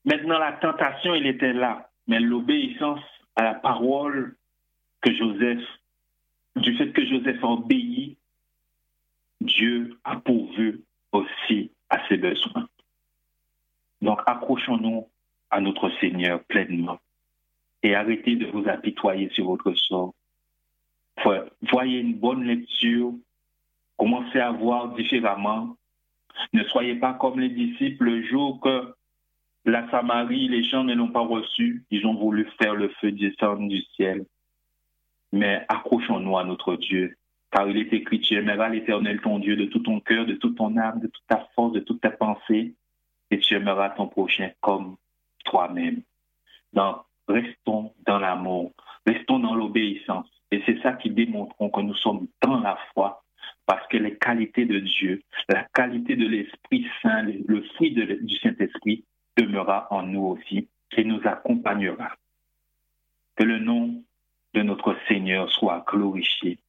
maintenant 0.06 0.40
la 0.40 0.54
tentation, 0.54 1.14
il 1.14 1.28
était 1.28 1.52
là. 1.52 1.90
Mais 2.08 2.22
l'obéissance 2.22 3.02
à 3.36 3.44
la 3.44 3.54
parole 3.54 4.38
que 5.02 5.14
Joseph, 5.14 5.60
du 6.56 6.78
fait 6.78 6.94
que 6.94 7.06
Joseph 7.06 7.44
a 7.44 7.48
obéi, 7.48 8.16
Dieu 9.42 10.00
a 10.06 10.16
pourvu 10.16 10.84
aussi 11.12 11.70
à 11.90 12.08
ses 12.08 12.16
besoins. 12.16 12.70
Donc 14.02 14.22
accrochons-nous 14.26 15.10
à 15.52 15.60
notre 15.60 15.90
Seigneur 16.00 16.42
pleinement 16.46 17.00
et 17.84 17.94
arrêtez 17.94 18.38
de 18.38 18.46
vous 18.46 18.70
apitoyer 18.70 19.30
sur 19.32 19.48
votre 19.48 19.74
sort. 19.74 20.14
Voyez 21.74 22.00
une 22.00 22.14
bonne 22.14 22.46
lecture, 22.46 23.12
commencez 23.98 24.40
à 24.40 24.52
voir 24.52 24.96
différemment. 24.96 25.76
Ne 26.54 26.64
soyez 26.66 26.96
pas 26.96 27.14
comme 27.14 27.40
les 27.40 27.50
disciples 27.50 28.06
le 28.06 28.24
jour 28.24 28.60
que 28.60 28.94
la 29.66 29.90
Samarie, 29.90 30.48
les 30.48 30.64
gens 30.64 30.84
ne 30.84 30.94
l'ont 30.94 31.12
pas 31.12 31.26
reçu. 31.26 31.84
Ils 31.90 32.06
ont 32.06 32.16
voulu 32.16 32.48
faire 32.62 32.76
le 32.76 32.90
feu 33.02 33.12
descendre 33.12 33.68
du 33.68 33.82
ciel. 33.96 34.26
Mais 35.32 35.66
accrochons-nous 35.68 36.38
à 36.38 36.44
notre 36.44 36.76
Dieu, 36.76 37.18
car 37.52 37.68
il 37.68 37.78
est 37.78 37.92
écrit, 37.92 38.22
tu 38.22 38.36
aimeras 38.36 38.70
l'Éternel 38.70 39.20
ton 39.22 39.40
Dieu 39.40 39.56
de 39.56 39.66
tout 39.66 39.80
ton 39.80 40.00
cœur, 40.00 40.26
de 40.26 40.36
toute 40.36 40.56
ton 40.56 40.78
âme, 40.78 41.00
de 41.00 41.08
toute 41.08 41.28
ta 41.28 41.48
force, 41.56 41.74
de 41.74 41.80
toute 41.80 42.00
ta 42.00 42.12
pensée, 42.12 42.76
et 43.32 43.40
tu 43.40 43.56
aimeras 43.56 43.90
ton 43.90 44.08
prochain 44.08 44.52
comme 44.62 44.96
toi-même. 45.44 46.02
Donc, 46.74 46.98
restons 47.28 47.94
dans 48.06 48.20
l'amour, 48.20 48.72
restons 49.06 49.40
dans 49.40 49.56
l'obéissance. 49.56 50.28
Et 50.52 50.62
c'est 50.66 50.82
ça 50.82 50.94
qui 50.94 51.10
démontreront 51.10 51.70
que 51.70 51.82
nous 51.82 51.96
sommes 51.96 52.28
dans 52.42 52.60
la 52.60 52.78
foi, 52.94 53.25
parce 53.66 53.88
que 53.88 53.98
les 53.98 54.18
qualités 54.18 54.66
de 54.66 54.80
Dieu, 54.80 55.22
la 55.50 55.64
qualité 55.74 56.16
de 56.16 56.28
l'Esprit 56.28 56.88
Saint, 57.02 57.24
le 57.24 57.64
fruit 57.76 57.92
du 57.92 58.38
Saint-Esprit 58.38 59.06
demeurera 59.38 59.88
en 59.92 60.04
nous 60.04 60.26
aussi 60.26 60.68
et 60.96 61.04
nous 61.04 61.22
accompagnera. 61.26 62.16
Que 63.36 63.44
le 63.44 63.60
nom 63.60 64.04
de 64.54 64.62
notre 64.62 64.96
Seigneur 65.08 65.52
soit 65.52 65.84
glorifié 65.88 66.60